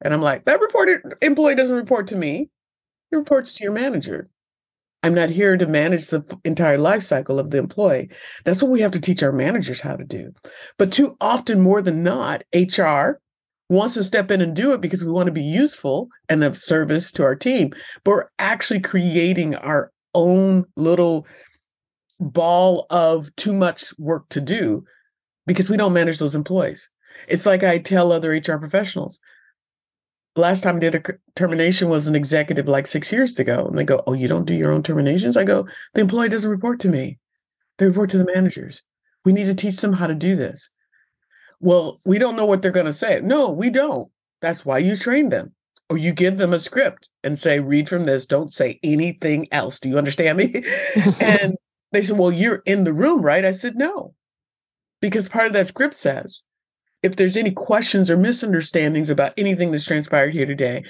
And 0.00 0.14
I'm 0.14 0.22
like, 0.22 0.44
that 0.44 0.60
reported 0.60 1.00
employee 1.22 1.56
doesn't 1.56 1.74
report 1.74 2.06
to 2.08 2.16
me. 2.16 2.50
It 3.10 3.16
reports 3.16 3.54
to 3.54 3.64
your 3.64 3.72
manager. 3.72 4.28
I'm 5.02 5.14
not 5.14 5.30
here 5.30 5.56
to 5.56 5.66
manage 5.66 6.08
the 6.08 6.24
entire 6.44 6.78
life 6.78 7.02
cycle 7.02 7.38
of 7.38 7.50
the 7.50 7.58
employee. 7.58 8.10
That's 8.44 8.62
what 8.62 8.72
we 8.72 8.80
have 8.80 8.90
to 8.92 9.00
teach 9.00 9.22
our 9.22 9.32
managers 9.32 9.80
how 9.80 9.96
to 9.96 10.04
do. 10.04 10.32
But 10.76 10.92
too 10.92 11.16
often, 11.20 11.60
more 11.60 11.82
than 11.82 12.02
not, 12.02 12.42
HR 12.52 13.20
wants 13.68 13.94
to 13.94 14.02
step 14.02 14.30
in 14.30 14.40
and 14.40 14.56
do 14.56 14.72
it 14.72 14.80
because 14.80 15.04
we 15.04 15.12
want 15.12 15.26
to 15.26 15.32
be 15.32 15.42
useful 15.42 16.08
and 16.28 16.42
of 16.42 16.56
service 16.56 17.12
to 17.12 17.22
our 17.22 17.36
team. 17.36 17.72
But 18.02 18.10
we're 18.10 18.28
actually 18.38 18.80
creating 18.80 19.54
our 19.54 19.92
own 20.14 20.64
little 20.76 21.26
ball 22.18 22.86
of 22.90 23.34
too 23.36 23.52
much 23.52 23.96
work 23.98 24.28
to 24.30 24.40
do 24.40 24.84
because 25.46 25.70
we 25.70 25.76
don't 25.76 25.92
manage 25.92 26.18
those 26.18 26.34
employees. 26.34 26.90
It's 27.28 27.46
like 27.46 27.62
I 27.62 27.78
tell 27.78 28.10
other 28.10 28.30
HR 28.32 28.58
professionals. 28.58 29.20
Last 30.38 30.62
time 30.62 30.76
I 30.76 30.78
did 30.78 30.94
a 30.94 31.02
termination 31.34 31.88
was 31.88 32.06
an 32.06 32.14
executive 32.14 32.68
like 32.68 32.86
six 32.86 33.12
years 33.12 33.38
ago. 33.38 33.66
And 33.66 33.76
they 33.76 33.84
go, 33.84 34.02
Oh, 34.06 34.12
you 34.12 34.28
don't 34.28 34.46
do 34.46 34.54
your 34.54 34.70
own 34.70 34.84
terminations? 34.84 35.36
I 35.36 35.44
go, 35.44 35.66
The 35.94 36.00
employee 36.00 36.28
doesn't 36.28 36.50
report 36.50 36.78
to 36.80 36.88
me. 36.88 37.18
They 37.78 37.86
report 37.86 38.10
to 38.10 38.18
the 38.18 38.32
managers. 38.32 38.82
We 39.24 39.32
need 39.32 39.46
to 39.46 39.54
teach 39.54 39.78
them 39.78 39.94
how 39.94 40.06
to 40.06 40.14
do 40.14 40.36
this. 40.36 40.70
Well, 41.60 42.00
we 42.04 42.18
don't 42.18 42.36
know 42.36 42.46
what 42.46 42.62
they're 42.62 42.70
going 42.70 42.86
to 42.86 42.92
say. 42.92 43.20
No, 43.20 43.50
we 43.50 43.68
don't. 43.68 44.10
That's 44.40 44.64
why 44.64 44.78
you 44.78 44.96
train 44.96 45.30
them. 45.30 45.54
Or 45.90 45.98
you 45.98 46.12
give 46.12 46.38
them 46.38 46.52
a 46.52 46.60
script 46.60 47.08
and 47.24 47.38
say, 47.38 47.58
read 47.58 47.88
from 47.88 48.04
this, 48.04 48.26
don't 48.26 48.52
say 48.52 48.78
anything 48.82 49.48
else. 49.50 49.80
Do 49.80 49.88
you 49.88 49.98
understand 49.98 50.38
me? 50.38 50.62
and 51.20 51.56
they 51.92 52.02
said, 52.02 52.16
Well, 52.16 52.30
you're 52.30 52.62
in 52.64 52.84
the 52.84 52.92
room, 52.92 53.22
right? 53.22 53.44
I 53.44 53.50
said, 53.50 53.74
No, 53.74 54.14
because 55.00 55.28
part 55.28 55.48
of 55.48 55.52
that 55.54 55.66
script 55.66 55.94
says, 55.94 56.42
if 57.02 57.16
there's 57.16 57.36
any 57.36 57.50
questions 57.50 58.10
or 58.10 58.16
misunderstandings 58.16 59.10
about 59.10 59.32
anything 59.36 59.70
that's 59.70 59.84
transpired 59.84 60.34
here 60.34 60.46
today, 60.46 60.84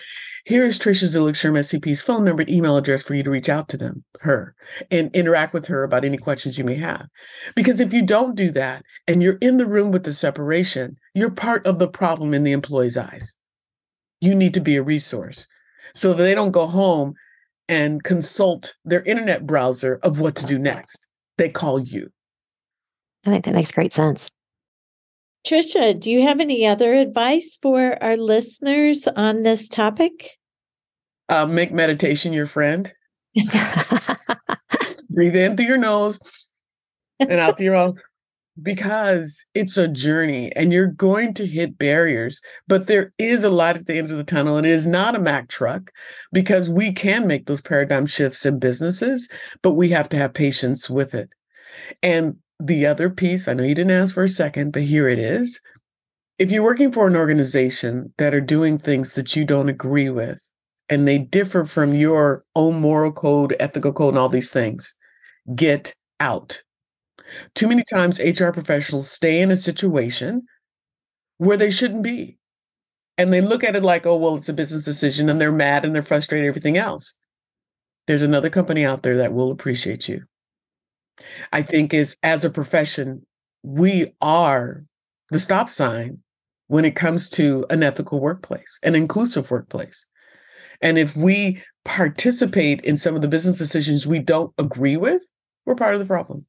here 0.44 0.64
is 0.64 0.78
Trisha 0.78 1.04
Zulic-Sherm 1.04 1.58
SCP's 1.58 2.02
phone 2.02 2.24
number 2.24 2.42
and 2.42 2.50
email 2.50 2.76
address 2.76 3.02
for 3.02 3.14
you 3.14 3.22
to 3.22 3.30
reach 3.30 3.50
out 3.50 3.68
to 3.68 3.76
them, 3.76 4.04
her, 4.20 4.54
and 4.90 5.14
interact 5.14 5.52
with 5.52 5.66
her 5.66 5.84
about 5.84 6.04
any 6.04 6.16
questions 6.16 6.56
you 6.56 6.64
may 6.64 6.76
have. 6.76 7.06
Because 7.54 7.80
if 7.80 7.92
you 7.92 8.06
don't 8.06 8.34
do 8.34 8.50
that 8.52 8.82
and 9.06 9.22
you're 9.22 9.36
in 9.42 9.58
the 9.58 9.66
room 9.66 9.90
with 9.90 10.04
the 10.04 10.12
separation, 10.12 10.96
you're 11.14 11.30
part 11.30 11.66
of 11.66 11.78
the 11.78 11.88
problem 11.88 12.32
in 12.32 12.44
the 12.44 12.52
employee's 12.52 12.96
eyes. 12.96 13.36
You 14.20 14.34
need 14.34 14.54
to 14.54 14.60
be 14.60 14.76
a 14.76 14.82
resource 14.82 15.46
so 15.94 16.14
that 16.14 16.22
they 16.22 16.34
don't 16.34 16.52
go 16.52 16.66
home 16.66 17.14
and 17.68 18.02
consult 18.02 18.74
their 18.84 19.02
internet 19.02 19.46
browser 19.46 20.00
of 20.02 20.18
what 20.20 20.34
to 20.36 20.46
do 20.46 20.58
next. 20.58 21.06
They 21.36 21.50
call 21.50 21.78
you. 21.78 22.10
I 23.26 23.30
think 23.30 23.44
that 23.44 23.54
makes 23.54 23.70
great 23.70 23.92
sense. 23.92 24.30
Trisha, 25.46 25.98
do 25.98 26.10
you 26.10 26.22
have 26.22 26.40
any 26.40 26.66
other 26.66 26.94
advice 26.94 27.56
for 27.60 28.02
our 28.02 28.16
listeners 28.16 29.06
on 29.16 29.42
this 29.42 29.68
topic? 29.68 30.38
Uh, 31.28 31.46
make 31.46 31.72
meditation 31.72 32.32
your 32.32 32.46
friend. 32.46 32.92
Breathe 35.10 35.36
in 35.36 35.56
through 35.56 35.66
your 35.66 35.78
nose 35.78 36.48
and 37.20 37.32
out 37.40 37.56
through 37.56 37.66
your 37.66 37.74
mouth 37.74 37.98
because 38.60 39.46
it's 39.54 39.76
a 39.76 39.88
journey 39.88 40.52
and 40.56 40.72
you're 40.72 40.86
going 40.88 41.32
to 41.34 41.46
hit 41.46 41.78
barriers, 41.78 42.40
but 42.66 42.86
there 42.86 43.12
is 43.18 43.44
a 43.44 43.50
light 43.50 43.76
at 43.76 43.86
the 43.86 43.96
end 43.96 44.10
of 44.10 44.16
the 44.16 44.24
tunnel 44.24 44.56
and 44.56 44.66
it 44.66 44.72
is 44.72 44.86
not 44.86 45.14
a 45.14 45.20
Mack 45.20 45.48
truck 45.48 45.90
because 46.32 46.68
we 46.68 46.92
can 46.92 47.26
make 47.26 47.46
those 47.46 47.60
paradigm 47.60 48.06
shifts 48.06 48.44
in 48.44 48.58
businesses, 48.58 49.28
but 49.62 49.72
we 49.72 49.90
have 49.90 50.08
to 50.08 50.16
have 50.16 50.34
patience 50.34 50.90
with 50.90 51.14
it. 51.14 51.30
And 52.02 52.36
the 52.60 52.86
other 52.86 53.10
piece, 53.10 53.48
I 53.48 53.54
know 53.54 53.62
you 53.62 53.74
didn't 53.74 53.92
ask 53.92 54.14
for 54.14 54.24
a 54.24 54.28
second, 54.28 54.72
but 54.72 54.82
here 54.82 55.08
it 55.08 55.18
is. 55.18 55.60
If 56.38 56.50
you're 56.50 56.62
working 56.62 56.92
for 56.92 57.06
an 57.06 57.16
organization 57.16 58.14
that 58.18 58.34
are 58.34 58.40
doing 58.40 58.78
things 58.78 59.14
that 59.14 59.34
you 59.34 59.44
don't 59.44 59.68
agree 59.68 60.08
with 60.08 60.40
and 60.88 61.06
they 61.06 61.18
differ 61.18 61.64
from 61.64 61.94
your 61.94 62.44
own 62.54 62.80
moral 62.80 63.12
code, 63.12 63.56
ethical 63.58 63.92
code, 63.92 64.14
and 64.14 64.18
all 64.18 64.28
these 64.28 64.52
things, 64.52 64.94
get 65.54 65.94
out 66.20 66.62
too 67.54 67.68
many 67.68 67.84
times, 67.84 68.20
HR 68.20 68.50
professionals 68.50 69.10
stay 69.10 69.40
in 69.40 69.50
a 69.50 69.56
situation 69.56 70.42
where 71.38 71.56
they 71.56 71.70
shouldn't 71.70 72.02
be. 72.02 72.38
And 73.16 73.32
they 73.32 73.40
look 73.40 73.64
at 73.64 73.76
it 73.76 73.82
like, 73.82 74.06
oh, 74.06 74.16
well, 74.16 74.36
it's 74.36 74.48
a 74.48 74.52
business 74.52 74.84
decision, 74.84 75.28
and 75.28 75.40
they're 75.40 75.52
mad 75.52 75.84
and 75.84 75.94
they're 75.94 76.02
frustrated, 76.02 76.46
everything 76.46 76.76
else. 76.76 77.14
There's 78.06 78.22
another 78.22 78.48
company 78.48 78.84
out 78.84 79.02
there 79.02 79.16
that 79.16 79.32
will 79.32 79.50
appreciate 79.50 80.08
you. 80.08 80.22
I 81.52 81.62
think 81.62 81.92
is 81.94 82.16
as 82.22 82.44
a 82.44 82.50
profession, 82.50 83.26
we 83.62 84.14
are 84.20 84.84
the 85.30 85.38
stop 85.38 85.68
sign 85.68 86.18
when 86.68 86.84
it 86.84 86.96
comes 86.96 87.28
to 87.30 87.66
an 87.70 87.82
ethical 87.82 88.20
workplace, 88.20 88.78
an 88.82 88.94
inclusive 88.94 89.50
workplace. 89.50 90.06
And 90.80 90.98
if 90.98 91.16
we 91.16 91.62
participate 91.84 92.80
in 92.82 92.96
some 92.96 93.16
of 93.16 93.22
the 93.22 93.28
business 93.28 93.58
decisions 93.58 94.06
we 94.06 94.18
don't 94.18 94.52
agree 94.58 94.96
with, 94.96 95.22
we're 95.66 95.74
part 95.74 95.94
of 95.94 96.00
the 96.00 96.06
problem. 96.06 96.46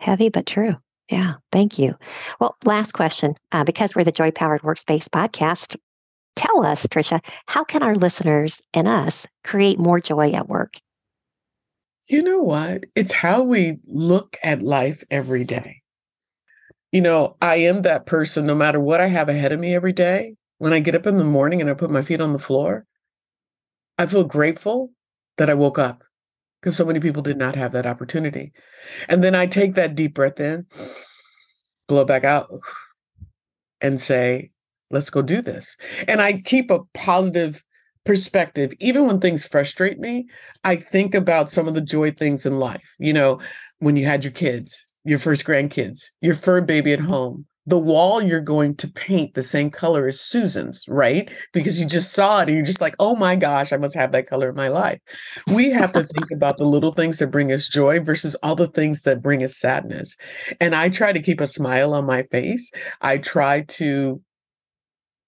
Heavy 0.00 0.28
but 0.28 0.46
true. 0.46 0.76
Yeah, 1.10 1.34
thank 1.52 1.78
you. 1.78 1.94
Well, 2.40 2.56
last 2.64 2.92
question. 2.92 3.34
Uh, 3.52 3.64
because 3.64 3.94
we're 3.94 4.04
the 4.04 4.12
Joy 4.12 4.30
Powered 4.30 4.62
Workspace 4.62 5.08
podcast, 5.08 5.76
tell 6.34 6.64
us, 6.64 6.86
Trisha, 6.86 7.20
how 7.46 7.64
can 7.64 7.82
our 7.82 7.94
listeners 7.94 8.62
and 8.72 8.88
us 8.88 9.26
create 9.42 9.78
more 9.78 10.00
joy 10.00 10.32
at 10.32 10.48
work? 10.48 10.76
You 12.06 12.22
know 12.22 12.40
what? 12.40 12.84
It's 12.94 13.12
how 13.12 13.42
we 13.42 13.78
look 13.86 14.36
at 14.42 14.62
life 14.62 15.02
every 15.10 15.44
day. 15.44 15.82
You 16.92 17.00
know, 17.00 17.36
I 17.40 17.56
am 17.56 17.82
that 17.82 18.06
person, 18.06 18.46
no 18.46 18.54
matter 18.54 18.78
what 18.78 19.00
I 19.00 19.06
have 19.06 19.28
ahead 19.28 19.52
of 19.52 19.60
me 19.60 19.74
every 19.74 19.92
day. 19.92 20.36
When 20.58 20.72
I 20.72 20.80
get 20.80 20.94
up 20.94 21.06
in 21.06 21.18
the 21.18 21.24
morning 21.24 21.60
and 21.60 21.68
I 21.68 21.74
put 21.74 21.90
my 21.90 22.02
feet 22.02 22.20
on 22.20 22.32
the 22.32 22.38
floor, 22.38 22.86
I 23.98 24.06
feel 24.06 24.24
grateful 24.24 24.92
that 25.38 25.50
I 25.50 25.54
woke 25.54 25.78
up 25.78 26.04
because 26.60 26.76
so 26.76 26.84
many 26.84 27.00
people 27.00 27.22
did 27.22 27.36
not 27.36 27.56
have 27.56 27.72
that 27.72 27.86
opportunity. 27.86 28.52
And 29.08 29.24
then 29.24 29.34
I 29.34 29.46
take 29.46 29.74
that 29.74 29.94
deep 29.94 30.14
breath 30.14 30.38
in, 30.40 30.66
blow 31.88 32.04
back 32.04 32.24
out, 32.24 32.48
and 33.80 34.00
say, 34.00 34.52
let's 34.90 35.10
go 35.10 35.22
do 35.22 35.42
this. 35.42 35.76
And 36.06 36.20
I 36.20 36.40
keep 36.40 36.70
a 36.70 36.80
positive 36.94 37.64
perspective. 38.04 38.72
Even 38.80 39.06
when 39.06 39.20
things 39.20 39.46
frustrate 39.46 39.98
me, 39.98 40.28
I 40.62 40.76
think 40.76 41.14
about 41.14 41.50
some 41.50 41.68
of 41.68 41.74
the 41.74 41.80
joy 41.80 42.12
things 42.12 42.46
in 42.46 42.58
life. 42.58 42.94
You 42.98 43.12
know, 43.12 43.40
when 43.78 43.96
you 43.96 44.06
had 44.06 44.24
your 44.24 44.32
kids, 44.32 44.84
your 45.04 45.18
first 45.18 45.44
grandkids, 45.44 46.10
your 46.20 46.34
fur 46.34 46.60
baby 46.60 46.92
at 46.92 47.00
mm-hmm. 47.00 47.08
home, 47.08 47.46
the 47.66 47.78
wall 47.78 48.22
you're 48.22 48.42
going 48.42 48.76
to 48.76 48.88
paint 48.88 49.34
the 49.34 49.42
same 49.42 49.70
color 49.70 50.06
as 50.06 50.20
Susan's, 50.20 50.84
right? 50.86 51.30
Because 51.52 51.80
you 51.80 51.86
just 51.86 52.12
saw 52.12 52.40
it 52.40 52.48
and 52.48 52.56
you're 52.56 52.64
just 52.64 52.80
like, 52.80 52.94
oh 52.98 53.16
my 53.16 53.36
gosh, 53.36 53.72
I 53.72 53.78
must 53.78 53.94
have 53.94 54.12
that 54.12 54.26
color 54.26 54.50
in 54.50 54.54
my 54.54 54.68
life. 54.68 55.00
We 55.46 55.70
have 55.70 55.92
to 55.92 56.02
think 56.02 56.30
about 56.30 56.58
the 56.58 56.66
little 56.66 56.92
things 56.92 57.18
that 57.18 57.30
bring 57.30 57.52
us 57.52 57.66
joy 57.66 58.00
versus 58.00 58.34
all 58.42 58.54
the 58.54 58.68
things 58.68 59.02
that 59.02 59.22
bring 59.22 59.42
us 59.42 59.56
sadness. 59.56 60.16
And 60.60 60.74
I 60.74 60.90
try 60.90 61.12
to 61.12 61.22
keep 61.22 61.40
a 61.40 61.46
smile 61.46 61.94
on 61.94 62.04
my 62.04 62.24
face. 62.24 62.70
I 63.00 63.18
try 63.18 63.62
to 63.62 64.20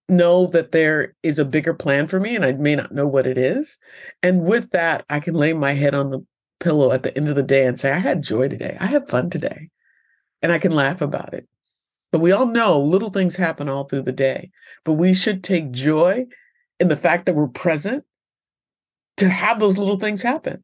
know 0.08 0.46
that 0.46 0.72
there 0.72 1.14
is 1.22 1.38
a 1.38 1.44
bigger 1.44 1.74
plan 1.74 2.06
for 2.06 2.20
me 2.20 2.36
and 2.36 2.44
I 2.44 2.52
may 2.52 2.76
not 2.76 2.92
know 2.92 3.06
what 3.06 3.26
it 3.26 3.38
is. 3.38 3.78
And 4.22 4.44
with 4.44 4.70
that, 4.70 5.04
I 5.10 5.20
can 5.20 5.34
lay 5.34 5.52
my 5.52 5.72
head 5.72 5.94
on 5.94 6.10
the 6.10 6.24
pillow 6.60 6.92
at 6.92 7.02
the 7.02 7.16
end 7.16 7.28
of 7.28 7.36
the 7.36 7.42
day 7.42 7.66
and 7.66 7.78
say, 7.78 7.92
I 7.92 7.98
had 7.98 8.22
joy 8.22 8.48
today. 8.48 8.76
I 8.80 8.86
had 8.86 9.08
fun 9.08 9.30
today. 9.30 9.70
And 10.42 10.52
I 10.52 10.58
can 10.58 10.72
laugh 10.72 11.00
about 11.00 11.34
it. 11.34 11.48
But 12.12 12.20
we 12.20 12.32
all 12.32 12.46
know 12.46 12.80
little 12.80 13.10
things 13.10 13.36
happen 13.36 13.68
all 13.68 13.84
through 13.84 14.02
the 14.02 14.12
day. 14.12 14.50
But 14.84 14.94
we 14.94 15.12
should 15.12 15.42
take 15.42 15.72
joy 15.72 16.26
in 16.78 16.88
the 16.88 16.96
fact 16.96 17.26
that 17.26 17.34
we're 17.34 17.48
present 17.48 18.04
to 19.16 19.28
have 19.28 19.58
those 19.58 19.78
little 19.78 19.98
things 19.98 20.22
happen. 20.22 20.62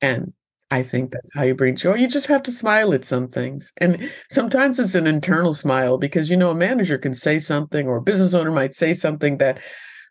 And 0.00 0.32
I 0.70 0.82
think 0.82 1.12
that's 1.12 1.34
how 1.34 1.42
you 1.42 1.54
bring 1.54 1.76
joy. 1.76 1.94
You 1.94 2.08
just 2.08 2.26
have 2.26 2.42
to 2.44 2.50
smile 2.50 2.92
at 2.94 3.04
some 3.04 3.28
things. 3.28 3.72
And 3.80 4.10
sometimes 4.30 4.80
it's 4.80 4.94
an 4.94 5.06
internal 5.06 5.54
smile 5.54 5.98
because, 5.98 6.30
you 6.30 6.36
know, 6.36 6.50
a 6.50 6.54
manager 6.54 6.98
can 6.98 7.14
say 7.14 7.38
something 7.38 7.86
or 7.86 7.96
a 7.96 8.02
business 8.02 8.34
owner 8.34 8.50
might 8.50 8.74
say 8.74 8.94
something 8.94 9.38
that 9.38 9.60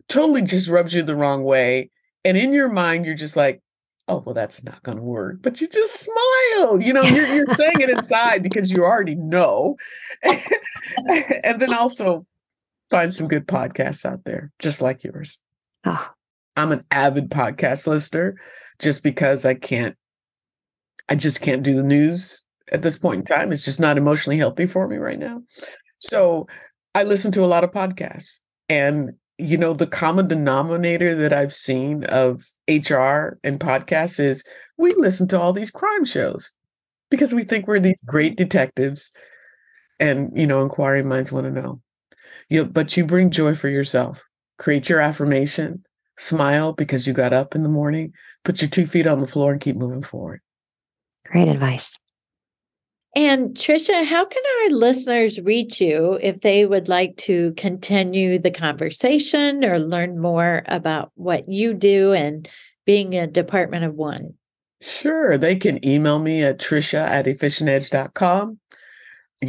totally 0.07 0.41
just 0.41 0.69
rubs 0.69 0.93
you 0.93 1.03
the 1.03 1.15
wrong 1.15 1.43
way. 1.43 1.89
And 2.23 2.37
in 2.37 2.53
your 2.53 2.69
mind, 2.69 3.05
you're 3.05 3.15
just 3.15 3.35
like, 3.35 3.61
oh 4.07 4.21
well 4.25 4.35
that's 4.35 4.63
not 4.63 4.83
going 4.83 4.97
to 4.97 5.03
work 5.03 5.37
but 5.41 5.61
you 5.61 5.67
just 5.67 5.99
smile. 6.01 6.81
you 6.81 6.93
know 6.93 7.03
you're, 7.03 7.27
you're 7.27 7.53
saying 7.53 7.79
it 7.79 7.89
inside 7.89 8.43
because 8.43 8.71
you 8.71 8.83
already 8.83 9.15
know 9.15 9.75
and 10.23 11.59
then 11.59 11.73
also 11.73 12.25
find 12.89 13.13
some 13.13 13.27
good 13.27 13.47
podcasts 13.47 14.05
out 14.05 14.23
there 14.25 14.51
just 14.59 14.81
like 14.81 15.03
yours 15.03 15.39
oh. 15.85 16.09
i'm 16.57 16.71
an 16.71 16.83
avid 16.91 17.29
podcast 17.29 17.87
listener 17.87 18.35
just 18.79 19.03
because 19.03 19.45
i 19.45 19.53
can't 19.53 19.95
i 21.09 21.15
just 21.15 21.41
can't 21.41 21.63
do 21.63 21.75
the 21.75 21.83
news 21.83 22.43
at 22.71 22.81
this 22.81 22.97
point 22.97 23.19
in 23.19 23.25
time. 23.25 23.51
It's 23.51 23.65
just 23.65 23.79
not 23.79 23.97
emotionally 23.97 24.37
healthy 24.37 24.65
for 24.65 24.87
me 24.87 24.97
right 24.97 25.19
now. 25.19 25.41
So 25.97 26.47
i 26.95 27.03
listen 27.03 27.31
to 27.31 27.43
a 27.43 27.47
lot 27.47 27.63
of 27.63 27.71
podcasts 27.71 28.39
and 28.69 29.13
you 29.39 29.57
know 29.57 29.73
the 29.73 29.87
common 29.87 30.27
denominator 30.27 31.15
that 31.15 31.33
i've 31.33 31.53
seen 31.53 32.03
of 32.03 32.45
HR 32.69 33.39
and 33.43 33.59
podcasts 33.59 34.19
is 34.19 34.43
we 34.77 34.93
listen 34.93 35.27
to 35.29 35.39
all 35.39 35.53
these 35.53 35.71
crime 35.71 36.05
shows 36.05 36.51
because 37.09 37.33
we 37.33 37.43
think 37.43 37.67
we're 37.67 37.79
these 37.79 38.01
great 38.05 38.37
detectives 38.37 39.11
and 39.99 40.31
you 40.35 40.45
know 40.45 40.61
inquiring 40.61 41.07
minds 41.07 41.31
want 41.31 41.45
to 41.45 41.61
know. 41.61 41.81
You 42.49 42.65
but 42.65 42.95
you 42.95 43.05
bring 43.05 43.31
joy 43.31 43.55
for 43.55 43.69
yourself. 43.69 44.23
Create 44.59 44.87
your 44.87 44.99
affirmation 44.99 45.83
smile 46.19 46.73
because 46.73 47.07
you 47.07 47.13
got 47.13 47.33
up 47.33 47.55
in 47.55 47.63
the 47.63 47.69
morning 47.69 48.13
put 48.45 48.61
your 48.61 48.69
two 48.69 48.85
feet 48.85 49.07
on 49.07 49.19
the 49.19 49.25
floor 49.25 49.51
and 49.51 49.59
keep 49.59 49.75
moving 49.75 50.03
forward 50.03 50.42
great 51.25 51.47
advice 51.47 51.97
and 53.15 53.51
Trisha, 53.51 54.03
how 54.05 54.25
can 54.25 54.41
our 54.61 54.69
listeners 54.71 55.39
reach 55.39 55.79
you 55.79 56.17
if 56.21 56.41
they 56.41 56.65
would 56.65 56.89
like 56.89 57.15
to 57.17 57.53
continue 57.57 58.39
the 58.39 58.49
conversation 58.49 59.63
or 59.63 59.77
learn 59.77 60.19
more 60.19 60.63
about 60.65 61.11
what 61.13 61.47
you 61.47 61.75
do 61.75 62.13
and 62.13 62.49
being 62.85 63.13
a 63.13 63.27
department 63.27 63.85
of 63.85 63.93
one? 63.93 64.33
Sure. 64.81 65.37
They 65.37 65.55
can 65.55 65.85
email 65.85 66.17
me 66.17 66.41
at 66.41 66.59
trisha 66.59 67.07
at 67.07 67.25
efficientedge.com 67.25 68.59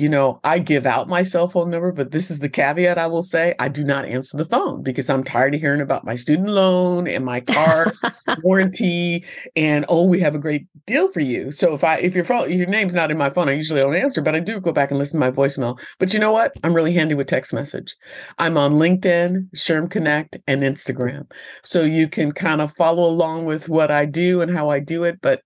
you 0.01 0.09
know, 0.09 0.40
I 0.45 0.59
give 0.59 0.86
out 0.86 1.09
my 1.09 1.22
cell 1.22 1.49
phone 1.49 1.70
number, 1.70 1.92
but 1.92 2.11
this 2.11 2.30
is 2.30 2.38
the 2.38 2.49
caveat 2.49 2.99
I 2.99 3.07
will 3.07 3.22
say 3.22 3.55
I 3.59 3.68
do 3.68 3.84
not 3.84 4.05
answer 4.05 4.36
the 4.36 4.45
phone 4.45 4.82
because 4.82 5.11
I'm 5.11 5.24
tired 5.24 5.55
of 5.55 5.61
hearing 5.61 5.80
about 5.80 6.05
my 6.05 6.14
student 6.14 6.49
loan 6.49 7.07
and 7.07 7.24
my 7.24 7.40
car 7.40 7.92
warranty 8.42 9.24
and 9.57 9.84
oh, 9.88 10.07
we 10.07 10.20
have 10.20 10.34
a 10.34 10.38
great 10.38 10.66
deal 10.86 11.11
for 11.12 11.20
you. 11.20 11.51
So 11.51 11.74
if 11.74 11.84
I 11.84 11.97
if 11.99 12.14
your 12.14 12.24
phone 12.24 12.51
your 12.53 12.66
name's 12.66 12.95
not 12.95 13.11
in 13.11 13.18
my 13.18 13.30
phone, 13.30 13.49
I 13.49 13.53
usually 13.53 13.80
don't 13.80 13.95
answer, 13.95 14.22
but 14.22 14.34
I 14.34 14.40
do 14.40 14.61
go 14.61 14.72
back 14.72 14.90
and 14.90 14.99
listen 14.99 15.20
to 15.20 15.26
my 15.26 15.34
voicemail. 15.34 15.78
But 15.99 16.12
you 16.12 16.18
know 16.18 16.32
what? 16.32 16.53
I'm 16.62 16.74
really 16.74 16.95
handy 16.95 17.14
with 17.14 17.26
text 17.26 17.53
message. 17.53 17.95
I'm 18.38 18.57
on 18.57 18.74
LinkedIn, 18.74 19.51
SHRM 19.55 19.90
Connect, 19.90 20.38
and 20.47 20.62
Instagram. 20.62 21.30
So 21.62 21.82
you 21.82 22.09
can 22.09 22.32
kind 22.32 22.61
of 22.61 22.72
follow 22.72 23.09
along 23.09 23.45
with 23.45 23.68
what 23.68 23.90
I 23.90 24.07
do 24.07 24.40
and 24.40 24.51
how 24.51 24.68
I 24.68 24.80
do 24.80 25.05
it, 25.05 25.20
but 25.20 25.42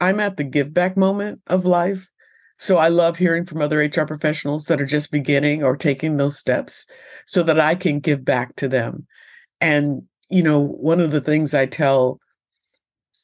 I'm 0.00 0.20
at 0.20 0.36
the 0.36 0.44
give 0.44 0.74
back 0.74 0.96
moment 0.96 1.40
of 1.46 1.64
life 1.64 2.10
so 2.58 2.78
I 2.78 2.88
love 2.88 3.16
hearing 3.16 3.44
from 3.44 3.60
other 3.60 3.80
HR 3.80 4.06
professionals 4.06 4.66
that 4.66 4.80
are 4.80 4.86
just 4.86 5.10
beginning 5.12 5.62
or 5.62 5.76
taking 5.76 6.16
those 6.16 6.38
steps 6.38 6.86
so 7.26 7.42
that 7.42 7.60
I 7.60 7.74
can 7.74 8.00
give 8.00 8.24
back 8.24 8.56
to 8.56 8.68
them. 8.68 9.06
And, 9.60 10.02
you 10.30 10.42
know, 10.42 10.60
one 10.60 11.00
of 11.00 11.10
the 11.10 11.20
things 11.20 11.54
I 11.54 11.66
tell 11.66 12.18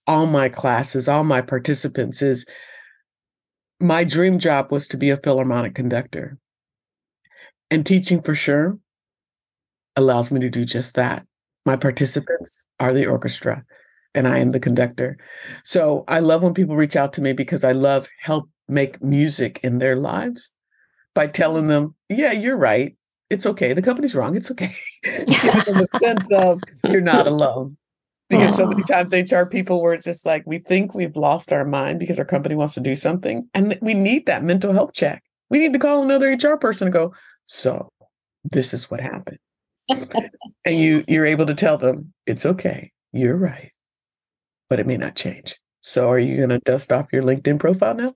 all 0.06 0.26
my 0.26 0.48
classes, 0.48 1.08
all 1.08 1.24
my 1.24 1.40
participants 1.40 2.20
is 2.20 2.46
my 3.80 4.04
dream 4.04 4.38
job 4.38 4.70
was 4.70 4.86
to 4.88 4.96
be 4.96 5.10
a 5.10 5.16
Philharmonic 5.16 5.74
conductor. 5.74 6.38
And 7.70 7.86
teaching 7.86 8.20
for 8.20 8.34
sure 8.34 8.78
allows 9.96 10.30
me 10.30 10.40
to 10.40 10.50
do 10.50 10.64
just 10.64 10.94
that. 10.96 11.26
My 11.64 11.76
participants 11.76 12.66
are 12.80 12.92
the 12.92 13.06
orchestra 13.06 13.64
and 14.14 14.28
I 14.28 14.38
am 14.38 14.50
the 14.50 14.60
conductor. 14.60 15.16
So 15.64 16.04
I 16.06 16.18
love 16.18 16.42
when 16.42 16.54
people 16.54 16.76
reach 16.76 16.96
out 16.96 17.14
to 17.14 17.22
me 17.22 17.32
because 17.32 17.64
I 17.64 17.72
love 17.72 18.08
help 18.20 18.48
make 18.68 19.02
music 19.02 19.60
in 19.62 19.78
their 19.78 19.96
lives 19.96 20.52
by 21.14 21.26
telling 21.26 21.66
them, 21.66 21.94
yeah, 22.08 22.32
you're 22.32 22.56
right. 22.56 22.96
It's 23.30 23.46
okay. 23.46 23.72
The 23.72 23.82
company's 23.82 24.14
wrong. 24.14 24.36
It's 24.36 24.50
okay. 24.50 24.74
Giving 25.02 25.64
them 25.64 25.84
a 25.92 25.98
sense 25.98 26.30
of 26.32 26.60
you're 26.84 27.00
not 27.00 27.26
alone. 27.26 27.76
Because 28.28 28.56
so 28.56 28.66
many 28.66 28.82
times 28.84 29.12
HR 29.12 29.44
people 29.44 29.82
where 29.82 29.92
it's 29.92 30.04
just 30.04 30.24
like 30.24 30.42
we 30.46 30.58
think 30.58 30.94
we've 30.94 31.16
lost 31.16 31.52
our 31.52 31.66
mind 31.66 31.98
because 31.98 32.18
our 32.18 32.24
company 32.24 32.54
wants 32.54 32.72
to 32.74 32.80
do 32.80 32.94
something. 32.94 33.46
And 33.52 33.78
we 33.82 33.92
need 33.92 34.24
that 34.24 34.42
mental 34.42 34.72
health 34.72 34.94
check. 34.94 35.22
We 35.50 35.58
need 35.58 35.74
to 35.74 35.78
call 35.78 36.02
another 36.02 36.32
HR 36.32 36.56
person 36.56 36.86
and 36.86 36.94
go, 36.94 37.14
so 37.44 37.90
this 38.44 38.72
is 38.72 38.90
what 38.90 39.00
happened. 39.00 39.38
and 40.64 40.76
you 40.76 41.04
you're 41.08 41.26
able 41.26 41.44
to 41.46 41.54
tell 41.54 41.76
them, 41.76 42.12
it's 42.26 42.46
okay. 42.46 42.92
You're 43.12 43.36
right. 43.36 43.72
But 44.70 44.80
it 44.80 44.86
may 44.86 44.96
not 44.96 45.14
change. 45.14 45.58
So 45.82 46.08
are 46.08 46.18
you 46.18 46.40
gonna 46.40 46.60
dust 46.60 46.92
off 46.92 47.12
your 47.12 47.22
LinkedIn 47.22 47.60
profile 47.60 47.94
now? 47.94 48.14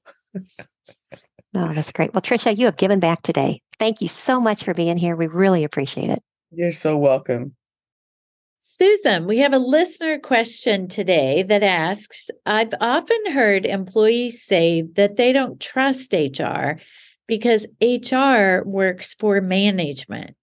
Oh, 1.55 1.73
that's 1.73 1.93
great. 1.93 2.15
Well, 2.15 2.23
Trisha, 2.23 2.57
you 2.57 2.67
have 2.67 2.77
given 2.77 3.01
back 3.01 3.23
today. 3.23 3.61
Thank 3.79 4.01
you 4.01 4.09
so 4.09 4.41
much 4.41 4.65
for 4.65 4.75
being 4.75 4.97
here. 4.97 5.17
We 5.17 5.27
really 5.27 5.65
appreciate 5.65 6.11
it. 6.11 6.23
You're 6.51 6.73
so 6.73 6.97
welcome. 6.97 7.55
Susan, 8.61 9.27
we 9.27 9.39
have 9.39 9.53
a 9.53 9.59
listener 9.59 10.19
question 10.19 10.89
today 10.89 11.45
that 11.45 11.63
asks 11.63 12.31
I've 12.47 12.75
often 12.81 13.31
heard 13.31 13.65
employees 13.65 14.43
say 14.43 14.83
that 14.95 15.17
they 15.17 15.33
don't 15.33 15.61
trust 15.61 16.13
HR 16.13 16.81
because 17.29 17.67
HR 17.81 18.69
works 18.69 19.15
for 19.15 19.41
management. 19.41 20.35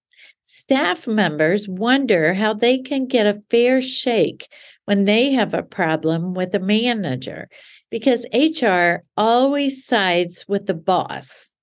Staff 0.43 1.07
members 1.07 1.67
wonder 1.67 2.33
how 2.33 2.53
they 2.53 2.79
can 2.79 3.07
get 3.07 3.25
a 3.25 3.41
fair 3.49 3.81
shake 3.81 4.47
when 4.85 5.05
they 5.05 5.31
have 5.31 5.53
a 5.53 5.63
problem 5.63 6.33
with 6.33 6.53
a 6.55 6.59
manager 6.59 7.47
because 7.89 8.25
HR 8.33 9.03
always 9.15 9.85
sides 9.85 10.45
with 10.47 10.65
the 10.65 10.73
boss. 10.73 11.53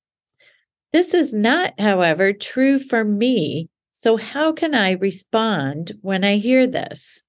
This 0.93 1.15
is 1.15 1.33
not, 1.33 1.79
however, 1.79 2.33
true 2.33 2.79
for 2.79 3.05
me. 3.05 3.69
So, 3.93 4.17
how 4.17 4.53
can 4.53 4.75
I 4.75 4.93
respond 4.93 5.93
when 6.01 6.25
I 6.25 6.39
hear 6.39 6.67
this? 6.67 7.23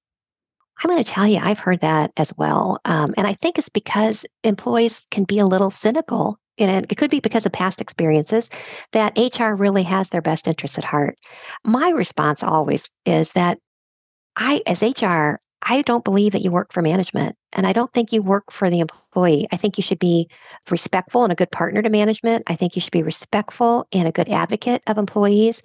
I'm 0.82 0.90
going 0.90 1.02
to 1.02 1.08
tell 1.08 1.26
you, 1.26 1.38
I've 1.38 1.58
heard 1.58 1.80
that 1.80 2.10
as 2.16 2.32
well. 2.36 2.80
Um, 2.84 3.14
and 3.16 3.26
I 3.26 3.34
think 3.34 3.58
it's 3.58 3.68
because 3.68 4.26
employees 4.42 5.06
can 5.10 5.24
be 5.24 5.38
a 5.38 5.46
little 5.46 5.70
cynical. 5.70 6.38
And 6.58 6.86
it 6.90 6.96
could 6.96 7.10
be 7.10 7.20
because 7.20 7.46
of 7.46 7.52
past 7.52 7.80
experiences 7.80 8.50
that 8.92 9.16
HR 9.16 9.54
really 9.54 9.84
has 9.84 10.08
their 10.08 10.22
best 10.22 10.46
interests 10.46 10.78
at 10.78 10.84
heart. 10.84 11.18
My 11.64 11.90
response 11.90 12.42
always 12.42 12.88
is 13.06 13.32
that 13.32 13.58
I, 14.36 14.60
as 14.66 14.82
HR, 14.82 15.40
I 15.62 15.82
don't 15.82 16.04
believe 16.04 16.32
that 16.32 16.42
you 16.42 16.50
work 16.50 16.72
for 16.72 16.82
management. 16.82 17.36
And 17.52 17.66
I 17.66 17.72
don't 17.72 17.92
think 17.92 18.12
you 18.12 18.22
work 18.22 18.50
for 18.50 18.70
the 18.70 18.80
employee. 18.80 19.46
I 19.52 19.56
think 19.56 19.76
you 19.76 19.82
should 19.82 19.98
be 19.98 20.28
respectful 20.70 21.22
and 21.22 21.32
a 21.32 21.36
good 21.36 21.50
partner 21.50 21.82
to 21.82 21.90
management. 21.90 22.44
I 22.46 22.54
think 22.54 22.74
you 22.74 22.80
should 22.80 22.92
be 22.92 23.02
respectful 23.02 23.86
and 23.92 24.08
a 24.08 24.12
good 24.12 24.28
advocate 24.28 24.82
of 24.86 24.96
employees. 24.96 25.62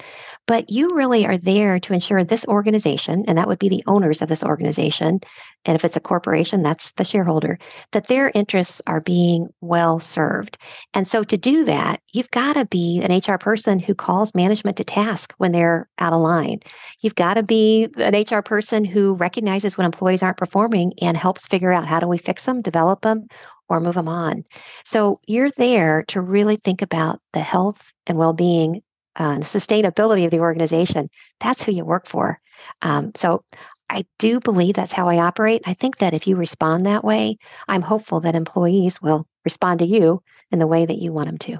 But 0.47 0.69
you 0.69 0.95
really 0.95 1.25
are 1.25 1.38
there 1.38 1.79
to 1.79 1.93
ensure 1.93 2.23
this 2.23 2.45
organization, 2.45 3.23
and 3.27 3.38
that 3.38 3.47
would 3.47 3.59
be 3.59 3.69
the 3.69 3.83
owners 3.88 4.21
of 4.21 4.27
this 4.27 4.43
organization. 4.43 5.21
And 5.65 5.75
if 5.75 5.85
it's 5.85 5.95
a 5.95 6.01
corporation, 6.01 6.61
that's 6.61 6.91
the 6.93 7.05
shareholder, 7.05 7.57
that 7.91 8.07
their 8.07 8.31
interests 8.33 8.81
are 8.88 9.01
being 9.01 9.47
well 9.61 9.99
served. 9.99 10.57
And 10.93 11.07
so 11.07 11.23
to 11.23 11.38
do 11.38 11.63
that, 11.65 12.01
you've 12.11 12.31
got 12.31 12.53
to 12.53 12.65
be 12.65 13.01
an 13.01 13.17
HR 13.17 13.38
person 13.38 13.79
who 13.79 13.95
calls 13.95 14.35
management 14.35 14.77
to 14.77 14.83
task 14.83 15.33
when 15.38 15.51
they're 15.51 15.89
out 15.99 16.13
of 16.13 16.19
line. 16.19 16.59
You've 17.01 17.15
got 17.15 17.35
to 17.35 17.43
be 17.43 17.88
an 17.97 18.13
HR 18.13 18.41
person 18.41 18.83
who 18.83 19.13
recognizes 19.13 19.77
when 19.77 19.85
employees 19.85 20.23
aren't 20.23 20.38
performing 20.38 20.93
and 21.01 21.15
helps 21.15 21.47
figure 21.47 21.71
out 21.71 21.76
out 21.78 21.88
how 21.88 21.99
do 21.99 22.07
we 22.07 22.17
fix 22.17 22.45
them, 22.45 22.61
develop 22.61 23.01
them, 23.01 23.28
or 23.69 23.80
move 23.80 23.95
them 23.95 24.07
on. 24.07 24.43
So 24.84 25.19
you're 25.28 25.51
there 25.51 26.03
to 26.09 26.21
really 26.21 26.57
think 26.57 26.82
about 26.82 27.21
the 27.34 27.39
health 27.39 27.93
and 28.07 28.17
well 28.17 28.34
being 28.34 28.82
uh, 29.19 29.32
and 29.36 29.43
sustainability 29.43 30.25
of 30.25 30.32
the 30.32 30.39
organization. 30.39 31.09
That's 31.39 31.63
who 31.63 31.71
you 31.71 31.86
work 31.86 32.07
for. 32.07 32.39
Um, 32.82 33.11
so 33.15 33.43
I 33.89 34.05
do 34.19 34.39
believe 34.39 34.75
that's 34.75 34.93
how 34.93 35.07
I 35.07 35.17
operate. 35.17 35.61
I 35.65 35.73
think 35.73 35.97
that 35.97 36.13
if 36.13 36.28
you 36.28 36.36
respond 36.36 36.86
that 36.86 37.03
way, 37.03 37.38
I'm 37.67 37.82
hopeful 37.82 38.19
that 38.21 38.36
employees 38.36 39.01
will 39.01 39.28
respond 39.45 39.80
to 39.80 39.86
you 39.86 40.21
in 40.51 40.59
the 40.59 40.67
way 40.67 40.86
that 40.86 40.97
you 40.97 41.13
want 41.13 41.28
them 41.28 41.38
to. 41.39 41.59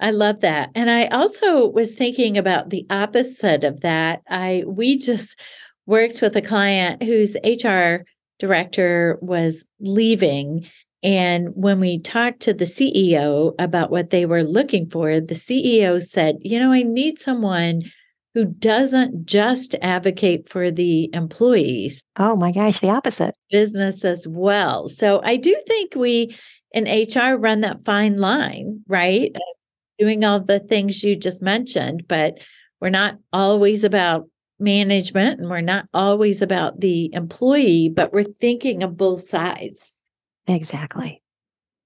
I 0.00 0.12
love 0.12 0.40
that. 0.40 0.70
And 0.74 0.88
I 0.88 1.06
also 1.06 1.68
was 1.68 1.94
thinking 1.94 2.38
about 2.38 2.70
the 2.70 2.86
opposite 2.88 3.64
of 3.64 3.80
that. 3.80 4.22
I 4.28 4.62
we 4.66 4.96
just 4.96 5.38
worked 5.86 6.22
with 6.22 6.36
a 6.36 6.42
client 6.42 7.02
whose 7.02 7.34
HR 7.44 8.04
director 8.38 9.18
was 9.20 9.64
leaving. 9.80 10.66
And 11.02 11.50
when 11.54 11.80
we 11.80 12.00
talked 12.00 12.40
to 12.40 12.54
the 12.54 12.64
CEO 12.64 13.54
about 13.58 13.90
what 13.90 14.10
they 14.10 14.26
were 14.26 14.42
looking 14.42 14.88
for, 14.88 15.20
the 15.20 15.34
CEO 15.34 16.02
said, 16.02 16.36
You 16.40 16.58
know, 16.58 16.72
I 16.72 16.82
need 16.82 17.18
someone 17.18 17.82
who 18.34 18.44
doesn't 18.44 19.26
just 19.26 19.74
advocate 19.80 20.48
for 20.48 20.70
the 20.70 21.10
employees. 21.12 22.02
Oh 22.16 22.36
my 22.36 22.52
gosh, 22.52 22.80
the 22.80 22.90
opposite. 22.90 23.34
Business 23.50 24.04
as 24.04 24.26
well. 24.28 24.86
So 24.88 25.20
I 25.24 25.36
do 25.36 25.56
think 25.66 25.94
we 25.94 26.36
in 26.72 26.84
HR 26.84 27.36
run 27.36 27.62
that 27.62 27.84
fine 27.84 28.16
line, 28.16 28.82
right? 28.86 29.34
Doing 29.98 30.24
all 30.24 30.40
the 30.40 30.60
things 30.60 31.02
you 31.02 31.16
just 31.16 31.42
mentioned, 31.42 32.04
but 32.06 32.38
we're 32.80 32.90
not 32.90 33.16
always 33.32 33.84
about 33.84 34.28
management 34.58 35.40
and 35.40 35.48
we're 35.48 35.60
not 35.60 35.86
always 35.92 36.42
about 36.42 36.80
the 36.80 37.12
employee, 37.14 37.88
but 37.88 38.12
we're 38.12 38.22
thinking 38.22 38.82
of 38.82 38.96
both 38.96 39.22
sides. 39.22 39.96
Exactly. 40.46 41.22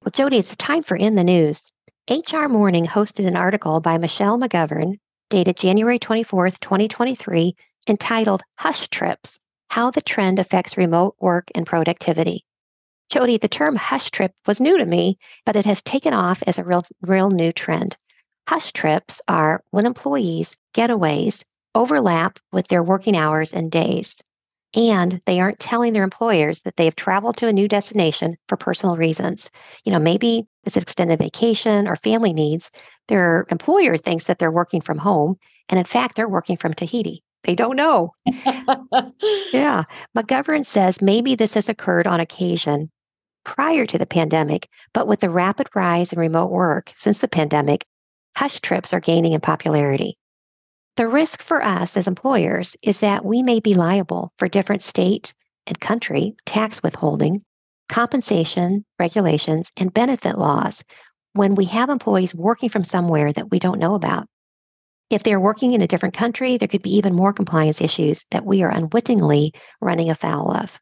Well, 0.04 0.12
JoDee, 0.12 0.38
it's 0.38 0.56
time 0.56 0.82
for 0.82 0.96
In 0.96 1.14
the 1.14 1.24
News. 1.24 1.70
HR 2.10 2.48
Morning 2.48 2.86
hosted 2.86 3.26
an 3.26 3.36
article 3.36 3.80
by 3.80 3.98
Michelle 3.98 4.38
McGovern 4.38 4.98
dated 5.30 5.56
January 5.56 5.98
24th, 5.98 6.60
2023, 6.60 7.54
entitled 7.88 8.42
Hush 8.58 8.88
Trips 8.88 9.38
How 9.68 9.90
the 9.90 10.02
Trend 10.02 10.38
Affects 10.38 10.76
Remote 10.76 11.16
Work 11.20 11.50
and 11.54 11.64
Productivity. 11.64 12.44
JoDee, 13.10 13.40
the 13.40 13.48
term 13.48 13.76
hush 13.76 14.10
trip 14.10 14.32
was 14.46 14.60
new 14.60 14.76
to 14.76 14.84
me, 14.84 15.18
but 15.46 15.56
it 15.56 15.64
has 15.64 15.80
taken 15.82 16.12
off 16.12 16.42
as 16.46 16.58
a 16.58 16.64
real, 16.64 16.82
real 17.02 17.30
new 17.30 17.52
trend. 17.52 17.96
Hush 18.48 18.72
trips 18.72 19.20
are 19.28 19.62
when 19.70 19.86
employees' 19.86 20.56
getaways 20.74 21.44
overlap 21.74 22.38
with 22.52 22.68
their 22.68 22.82
working 22.82 23.16
hours 23.16 23.52
and 23.52 23.70
days, 23.70 24.16
and 24.74 25.20
they 25.26 25.40
aren't 25.40 25.58
telling 25.58 25.92
their 25.92 26.04
employers 26.04 26.62
that 26.62 26.76
they 26.76 26.84
have 26.84 26.96
traveled 26.96 27.36
to 27.36 27.46
a 27.46 27.52
new 27.52 27.68
destination 27.68 28.36
for 28.48 28.56
personal 28.56 28.96
reasons. 28.96 29.50
You 29.84 29.92
know, 29.92 29.98
maybe 29.98 30.46
it's 30.64 30.76
an 30.76 30.82
extended 30.82 31.18
vacation 31.18 31.86
or 31.86 31.96
family 31.96 32.32
needs. 32.32 32.70
Their 33.08 33.46
employer 33.50 33.96
thinks 33.96 34.24
that 34.24 34.38
they're 34.38 34.50
working 34.50 34.80
from 34.80 34.98
home, 34.98 35.36
and 35.68 35.78
in 35.78 35.84
fact, 35.84 36.16
they're 36.16 36.28
working 36.28 36.56
from 36.56 36.74
Tahiti. 36.74 37.22
They 37.44 37.54
don't 37.54 37.76
know. 37.76 38.14
yeah. 38.24 39.84
McGovern 40.16 40.64
says 40.64 41.02
maybe 41.02 41.34
this 41.34 41.54
has 41.54 41.68
occurred 41.68 42.06
on 42.06 42.20
occasion 42.20 42.90
prior 43.44 43.84
to 43.86 43.98
the 43.98 44.06
pandemic, 44.06 44.68
but 44.94 45.08
with 45.08 45.20
the 45.20 45.30
rapid 45.30 45.68
rise 45.74 46.12
in 46.12 46.18
remote 46.18 46.50
work 46.50 46.92
since 46.96 47.18
the 47.18 47.28
pandemic, 47.28 47.84
hush 48.36 48.60
trips 48.60 48.92
are 48.92 49.00
gaining 49.00 49.32
in 49.32 49.40
popularity. 49.40 50.16
The 50.96 51.08
risk 51.08 51.42
for 51.42 51.62
us 51.62 51.96
as 51.96 52.06
employers 52.06 52.76
is 52.82 52.98
that 52.98 53.24
we 53.24 53.42
may 53.42 53.60
be 53.60 53.74
liable 53.74 54.32
for 54.38 54.46
different 54.46 54.82
state 54.82 55.32
and 55.66 55.80
country 55.80 56.34
tax 56.44 56.82
withholding, 56.82 57.44
compensation, 57.88 58.84
regulations, 58.98 59.72
and 59.76 59.94
benefit 59.94 60.36
laws 60.36 60.84
when 61.32 61.54
we 61.54 61.64
have 61.66 61.88
employees 61.88 62.34
working 62.34 62.68
from 62.68 62.84
somewhere 62.84 63.32
that 63.32 63.50
we 63.50 63.58
don't 63.58 63.78
know 63.78 63.94
about. 63.94 64.26
If 65.08 65.22
they're 65.22 65.40
working 65.40 65.72
in 65.72 65.80
a 65.80 65.86
different 65.86 66.14
country, 66.14 66.58
there 66.58 66.68
could 66.68 66.82
be 66.82 66.96
even 66.96 67.14
more 67.14 67.32
compliance 67.32 67.80
issues 67.80 68.24
that 68.30 68.44
we 68.44 68.62
are 68.62 68.70
unwittingly 68.70 69.52
running 69.80 70.10
afoul 70.10 70.50
of. 70.50 70.78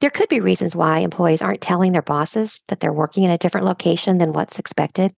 There 0.00 0.10
could 0.10 0.28
be 0.28 0.40
reasons 0.40 0.74
why 0.74 0.98
employees 0.98 1.42
aren't 1.42 1.60
telling 1.60 1.92
their 1.92 2.02
bosses 2.02 2.60
that 2.68 2.80
they're 2.80 2.92
working 2.92 3.22
in 3.22 3.30
a 3.30 3.38
different 3.38 3.66
location 3.66 4.18
than 4.18 4.32
what's 4.32 4.58
expected. 4.58 5.12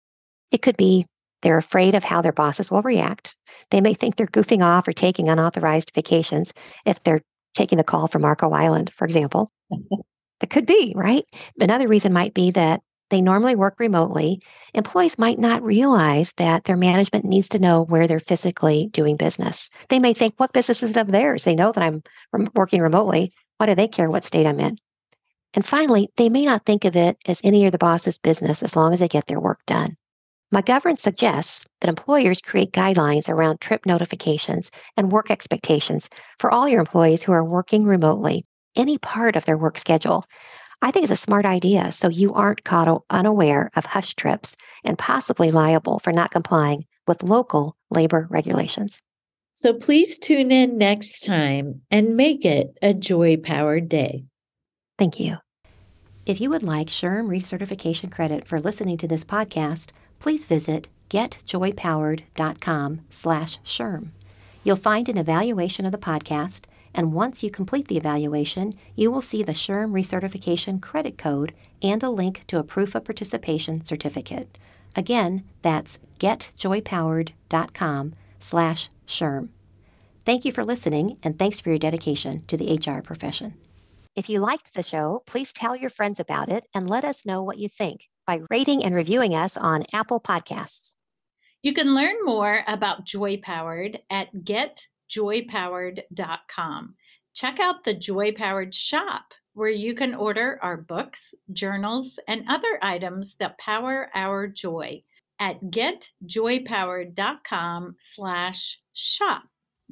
It 0.51 0.61
could 0.61 0.75
be 0.75 1.05
they're 1.43 1.57
afraid 1.57 1.93
of 1.93 2.03
how 2.03 2.21
their 2.21 2.31
bosses 2.31 2.71
will 2.71 2.81
react. 2.81 3.35
They 3.69 3.81
may 3.81 3.93
think 3.93 4.15
they're 4.15 4.27
goofing 4.27 4.63
off 4.63 4.87
or 4.87 4.93
taking 4.93 5.29
unauthorized 5.29 5.91
vacations 5.93 6.53
if 6.85 7.03
they're 7.03 7.21
taking 7.53 7.77
the 7.77 7.83
call 7.83 8.07
from 8.07 8.23
Marco 8.23 8.51
Island, 8.51 8.91
for 8.95 9.05
example. 9.05 9.51
it 10.41 10.49
could 10.49 10.65
be, 10.65 10.93
right? 10.95 11.25
Another 11.59 11.87
reason 11.87 12.13
might 12.13 12.33
be 12.33 12.51
that 12.51 12.81
they 13.09 13.21
normally 13.21 13.55
work 13.55 13.75
remotely. 13.77 14.41
Employees 14.73 15.19
might 15.19 15.37
not 15.37 15.61
realize 15.61 16.33
that 16.37 16.63
their 16.63 16.77
management 16.77 17.25
needs 17.25 17.49
to 17.49 17.59
know 17.59 17.83
where 17.83 18.07
they're 18.07 18.19
physically 18.19 18.89
doing 18.91 19.17
business. 19.17 19.69
They 19.89 19.99
may 19.99 20.13
think, 20.13 20.33
what 20.37 20.53
business 20.53 20.81
is 20.81 20.91
it 20.91 20.97
of 20.97 21.11
theirs? 21.11 21.43
They 21.43 21.53
know 21.53 21.71
that 21.71 21.83
I'm 21.83 22.01
working 22.55 22.81
remotely. 22.81 23.31
Why 23.57 23.67
do 23.67 23.75
they 23.75 23.87
care 23.87 24.09
what 24.09 24.25
state 24.25 24.47
I'm 24.47 24.59
in? 24.59 24.77
And 25.53 25.63
finally, 25.63 26.09
they 26.17 26.29
may 26.29 26.45
not 26.45 26.65
think 26.65 26.85
of 26.85 26.95
it 26.95 27.17
as 27.27 27.39
any 27.43 27.65
of 27.67 27.71
the 27.71 27.77
boss's 27.77 28.17
business 28.17 28.63
as 28.63 28.75
long 28.75 28.93
as 28.93 28.99
they 28.99 29.07
get 29.07 29.27
their 29.27 29.39
work 29.39 29.59
done. 29.67 29.95
McGovern 30.53 30.99
suggests 30.99 31.65
that 31.81 31.89
employers 31.89 32.39
create 32.39 32.73
guidelines 32.73 33.27
around 33.27 33.59
trip 33.59 33.87
notifications 33.87 34.69
and 34.95 35.11
work 35.11 35.31
expectations 35.31 36.09
for 36.37 36.51
all 36.51 36.69
your 36.69 36.79
employees 36.79 37.23
who 37.23 37.31
are 37.31 37.43
working 37.43 37.85
remotely, 37.85 38.45
any 38.75 38.99
part 38.99 39.35
of 39.35 39.45
their 39.45 39.57
work 39.57 39.79
schedule. 39.79 40.25
I 40.83 40.91
think 40.91 41.05
it's 41.05 41.11
a 41.11 41.15
smart 41.15 41.47
idea 41.47 41.91
so 41.91 42.07
you 42.07 42.35
aren't 42.35 42.63
caught 42.63 43.03
unaware 43.09 43.71
of 43.75 43.85
hush 43.85 44.13
trips 44.13 44.55
and 44.83 44.95
possibly 44.95 45.49
liable 45.49 45.97
for 45.97 46.13
not 46.13 46.29
complying 46.29 46.85
with 47.07 47.23
local 47.23 47.75
labor 47.89 48.27
regulations. 48.29 49.01
So 49.55 49.73
please 49.73 50.19
tune 50.19 50.51
in 50.51 50.77
next 50.77 51.25
time 51.25 51.81
and 51.89 52.15
make 52.15 52.45
it 52.45 52.77
a 52.79 52.93
joy 52.93 53.37
powered 53.37 53.89
day. 53.89 54.25
Thank 54.99 55.19
you. 55.19 55.37
If 56.27 56.39
you 56.39 56.51
would 56.51 56.63
like 56.63 56.87
SHRM 56.87 57.27
recertification 57.27 58.11
credit 58.11 58.47
for 58.47 58.59
listening 58.59 58.97
to 58.99 59.07
this 59.07 59.25
podcast, 59.25 59.91
please 60.23 60.45
visit 60.45 60.87
getjoypowered.com 61.09 63.01
slash. 63.09 63.59
You'll 64.63 64.77
find 64.77 65.09
an 65.09 65.17
evaluation 65.17 65.85
of 65.85 65.91
the 65.91 65.97
podcast, 65.97 66.65
and 66.95 67.11
once 67.11 67.43
you 67.43 67.51
complete 67.51 67.89
the 67.89 67.97
evaluation, 67.97 68.71
you 68.95 69.11
will 69.11 69.21
see 69.21 69.43
the 69.43 69.51
SHRM 69.51 69.91
recertification 69.91 70.81
credit 70.81 71.17
code 71.17 71.53
and 71.81 72.01
a 72.01 72.09
link 72.09 72.47
to 72.47 72.57
a 72.57 72.63
proof 72.63 72.95
of 72.95 73.03
participation 73.03 73.83
certificate. 73.83 74.57
Again, 74.95 75.43
that's 75.61 75.99
getjoypowered.com 76.19 78.13
slash. 78.39 78.89
Thank 80.25 80.45
you 80.45 80.53
for 80.53 80.63
listening, 80.63 81.17
and 81.21 81.37
thanks 81.37 81.59
for 81.59 81.69
your 81.69 81.77
dedication 81.77 82.45
to 82.47 82.55
the 82.55 82.73
HR 82.77 83.01
profession. 83.01 83.55
If 84.15 84.29
you 84.29 84.39
liked 84.39 84.73
the 84.73 84.83
show, 84.83 85.21
please 85.25 85.51
tell 85.51 85.75
your 85.75 85.89
friends 85.89 86.21
about 86.21 86.49
it 86.49 86.63
and 86.73 86.89
let 86.89 87.03
us 87.03 87.25
know 87.25 87.43
what 87.43 87.57
you 87.57 87.67
think 87.67 88.07
by 88.25 88.41
rating 88.49 88.83
and 88.83 88.95
reviewing 88.95 89.35
us 89.35 89.55
on 89.57 89.85
Apple 89.93 90.19
Podcasts. 90.19 90.93
You 91.61 91.73
can 91.73 91.93
learn 91.95 92.15
more 92.23 92.63
about 92.67 93.05
Joy 93.05 93.37
Powered 93.37 94.01
at 94.09 94.33
getjoypowered.com. 94.35 96.95
Check 97.33 97.59
out 97.59 97.83
the 97.83 97.93
Joy 97.93 98.31
Powered 98.33 98.73
shop 98.73 99.35
where 99.53 99.69
you 99.69 99.93
can 99.93 100.15
order 100.15 100.57
our 100.61 100.77
books, 100.77 101.35
journals, 101.51 102.17
and 102.27 102.45
other 102.47 102.79
items 102.81 103.35
that 103.35 103.59
power 103.59 104.09
our 104.13 104.47
joy 104.47 105.03
at 105.39 105.61
getjoypowered.com 105.61 107.95
slash 107.99 108.79
shop. 108.93 109.43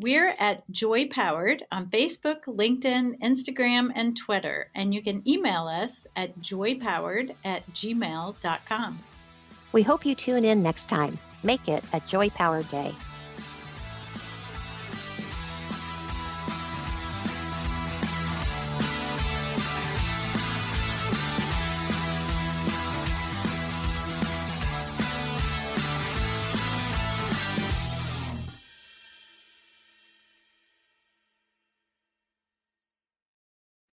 We're 0.01 0.33
at 0.39 0.63
Joy 0.71 1.09
Powered 1.09 1.63
on 1.71 1.85
Facebook, 1.91 2.45
LinkedIn, 2.45 3.19
Instagram, 3.19 3.91
and 3.93 4.17
Twitter, 4.17 4.71
and 4.73 4.95
you 4.95 5.03
can 5.03 5.21
email 5.29 5.67
us 5.67 6.07
at 6.15 6.39
joypowered 6.39 7.35
at 7.45 7.71
gmail.com. 7.71 8.99
We 9.73 9.83
hope 9.83 10.03
you 10.03 10.15
tune 10.15 10.43
in 10.43 10.63
next 10.63 10.87
time. 10.87 11.19
Make 11.43 11.67
it 11.67 11.83
a 11.93 11.99
joy 11.99 12.31
powered 12.31 12.67
day. 12.71 12.95